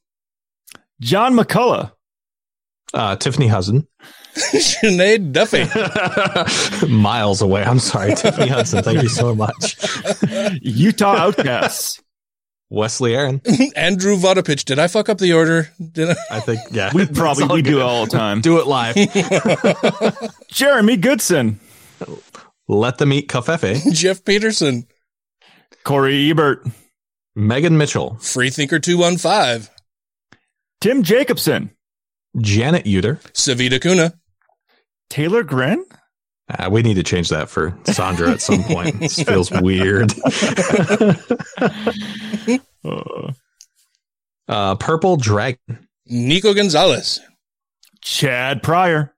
John 1.00 1.34
McCullough, 1.34 1.92
uh, 2.94 3.16
Tiffany 3.16 3.48
Hudson, 3.48 3.88
Sinead 4.36 5.32
Duffy, 5.32 6.88
miles 6.88 7.42
away. 7.42 7.64
I'm 7.64 7.80
sorry, 7.80 8.16
Tiffany 8.16 8.48
Hudson. 8.48 8.84
Thank 8.84 9.02
you 9.04 9.10
so 9.10 9.36
much. 9.36 9.78
Utah 10.62 11.16
Outcasts, 11.16 12.02
Wesley 12.70 13.16
Aaron, 13.16 13.42
Andrew 13.76 14.16
Vodopich. 14.18 14.66
Did 14.66 14.80
I 14.80 14.88
fuck 14.88 15.10
up 15.10 15.18
the 15.20 15.34
order? 15.34 15.70
Did 15.92 16.10
I? 16.10 16.16
I 16.32 16.40
think, 16.40 16.60
yeah. 16.72 16.92
We 16.94 17.06
probably 17.06 17.44
all 17.44 17.56
we 17.56 17.62
do 17.62 17.80
it 17.80 17.84
all 17.84 18.06
the 18.06 18.12
time. 18.12 18.42
Do 18.42 18.60
it 18.60 18.68
live. 18.68 18.96
Jeremy 20.52 20.98
Goodson, 20.98 21.60
Let 22.68 22.98
them 22.98 23.14
eat 23.14 23.28
covfefe. 23.30 23.94
Jeff 23.94 24.24
Peterson, 24.26 24.88
Corey 25.84 26.30
Ebert, 26.32 26.66
Megan 27.36 27.78
Mitchell, 27.78 28.16
Freethinker 28.22 28.80
two 28.80 28.98
one 28.98 29.18
five, 29.18 29.70
Tim 30.82 31.04
Jacobson, 31.04 31.72
Janet 32.40 32.86
Uter. 32.86 33.20
Savita 33.34 33.82
Kuna, 33.82 34.14
Taylor 35.10 35.44
Grin, 35.44 35.86
Uh, 36.50 36.70
we 36.70 36.82
need 36.82 36.96
to 36.96 37.04
change 37.04 37.30
that 37.30 37.50
for 37.50 37.78
Sandra 37.86 38.32
at 38.32 38.42
some 38.42 38.64
point. 38.64 39.00
this 39.00 39.22
feels 39.24 39.50
weird. 39.52 40.12
uh, 44.48 44.76
Purple 44.76 45.18
Dragon 45.18 45.88
Nico 46.06 46.54
Gonzalez, 46.54 47.22
Chad 48.02 48.62
Pryor, 48.62 49.14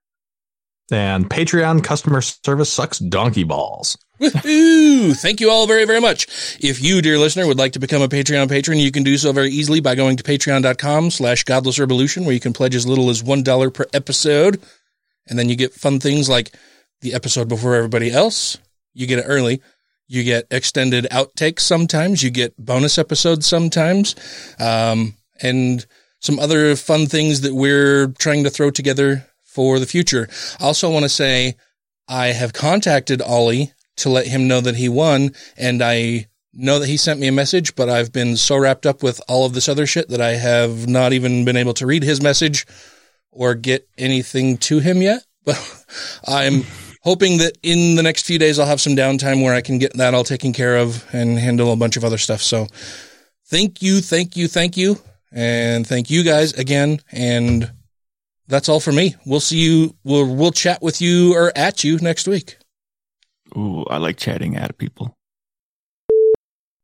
and 0.92 1.30
Patreon 1.30 1.84
customer 1.84 2.22
service 2.22 2.72
sucks 2.72 3.00
donkey 3.00 3.44
balls. 3.44 3.98
Thank 4.20 5.42
you 5.42 5.50
all 5.50 5.68
very, 5.68 5.86
very 5.86 6.00
much. 6.00 6.58
If 6.62 6.82
you, 6.82 7.02
dear 7.02 7.18
listener, 7.18 7.48
would 7.48 7.58
like 7.58 7.74
to 7.74 7.80
become 7.80 8.02
a 8.02 8.08
Patreon 8.08 8.50
patron, 8.50 8.80
you 8.80 8.92
can 8.92 9.04
do 9.04 9.18
so 9.18 9.34
very 9.34 9.50
easily 9.50 9.82
by 9.82 9.96
going 9.96 10.16
to 10.18 10.24
patreon.com 10.24 11.12
slash 11.12 11.44
godless 11.44 11.80
revolution, 11.80 12.24
where 12.24 12.34
you 12.34 12.40
can 12.40 12.54
pledge 12.54 12.76
as 12.76 12.88
little 12.88 13.10
as 13.10 13.24
$1 13.24 13.74
per 13.74 13.86
episode. 13.94 14.62
And 15.28 15.38
then 15.38 15.50
you 15.50 15.56
get 15.56 15.74
fun 15.74 16.00
things 16.00 16.30
like 16.30 16.54
the 17.02 17.14
episode 17.14 17.50
before 17.50 17.76
everybody 17.76 18.12
else. 18.12 18.58
You 18.94 19.06
get 19.06 19.20
it 19.20 19.26
early. 19.28 19.62
You 20.08 20.24
get 20.24 20.48
extended 20.50 21.08
outtakes 21.12 21.62
sometimes. 21.62 22.24
You 22.24 22.30
get 22.30 22.56
bonus 22.58 22.98
episodes 22.98 23.48
sometimes. 23.48 24.16
Um, 24.60 25.16
and 25.42 25.86
some 26.20 26.40
other 26.40 26.76
fun 26.76 27.08
things 27.08 27.42
that 27.42 27.54
we're 27.54 28.08
trying 28.18 28.46
to 28.46 28.50
throw 28.50 28.72
together 28.72 29.28
for 29.44 29.80
the 29.80 29.86
future. 29.86 30.30
I 30.60 30.66
also 30.66 30.90
want 30.90 31.04
to 31.04 31.10
say 31.10 31.56
I 32.08 32.28
have 32.28 32.54
contacted 32.54 33.22
Ollie 33.22 33.74
to 33.98 34.10
let 34.10 34.28
him 34.28 34.48
know 34.48 34.62
that 34.62 34.76
he 34.76 34.90
won, 34.90 35.32
and 35.58 35.82
I 35.82 36.28
know 36.56 36.80
that 36.80 36.88
he 36.88 36.98
sent 36.98 37.20
me 37.20 37.28
a 37.28 37.32
message, 37.32 37.76
but 37.76 37.90
I've 37.90 38.12
been 38.12 38.38
so 38.38 38.58
wrapped 38.58 38.86
up 38.86 39.04
with 39.04 39.22
all 39.28 39.46
of 39.46 39.54
this 39.54 39.68
other 39.68 39.86
shit 39.86 40.10
that 40.10 40.22
I 40.22 40.32
have 40.32 40.88
not 40.88 41.14
even 41.14 41.46
been 41.46 41.58
able 41.58 41.74
to 41.76 41.86
read 41.86 42.04
his 42.04 42.22
message 42.22 42.66
or 43.32 43.54
get 43.54 43.88
anything 43.98 44.58
to 44.58 44.80
him 44.80 45.02
yet. 45.02 45.24
But 45.46 45.86
I'm 46.28 46.64
hoping 47.04 47.38
that 47.38 47.56
in 47.62 47.96
the 47.96 48.02
next 48.02 48.26
few 48.26 48.40
days 48.40 48.58
I'll 48.58 48.66
have 48.66 48.82
some 48.82 48.96
downtime 48.96 49.44
where 49.44 49.54
I 49.54 49.62
can 49.62 49.78
get 49.78 49.96
that 49.98 50.16
all 50.16 50.24
taken 50.24 50.54
care 50.54 50.78
of 50.78 51.06
and 51.14 51.38
handle 51.38 51.72
a 51.72 51.76
bunch 51.76 51.98
of 51.98 52.04
other 52.04 52.18
stuff. 52.18 52.42
So 52.42 52.66
thank 53.46 53.84
you, 53.84 54.02
thank 54.02 54.36
you, 54.36 54.48
thank 54.48 54.76
you. 54.76 54.98
And 55.32 55.86
thank 55.86 56.10
you 56.10 56.24
guys 56.24 56.54
again. 56.54 57.00
And 57.12 57.72
that's 58.48 58.70
all 58.70 58.80
for 58.80 58.92
me. 58.92 59.14
We'll 59.24 59.40
see 59.40 59.60
you. 59.60 59.96
We'll, 60.04 60.34
we'll 60.34 60.52
chat 60.52 60.82
with 60.82 61.00
you 61.00 61.36
or 61.36 61.52
at 61.56 61.84
you 61.84 62.00
next 62.00 62.28
week. 62.28 62.58
Ooh, 63.58 63.86
I 63.86 63.98
like 63.98 64.18
chatting 64.18 64.56
at 64.58 64.78
people. 64.78 65.16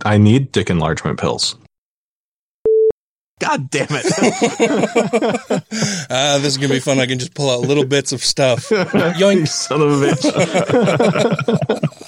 I 0.03 0.17
need 0.17 0.51
dick 0.51 0.69
enlargement 0.69 1.19
pills. 1.19 1.55
God 3.39 3.69
damn 3.71 3.87
it. 3.89 5.63
Ah, 6.13 6.37
this 6.41 6.47
is 6.47 6.57
going 6.57 6.67
to 6.69 6.75
be 6.75 6.79
fun. 6.81 6.99
I 6.99 7.05
can 7.05 7.17
just 7.17 7.33
pull 7.33 7.49
out 7.49 7.61
little 7.61 7.85
bits 7.85 8.11
of 8.11 8.21
stuff. 8.23 8.67
Yoink. 8.69 9.47
Son 9.47 9.81
of 9.81 10.01
a 10.01 10.05
bitch. 10.05 10.27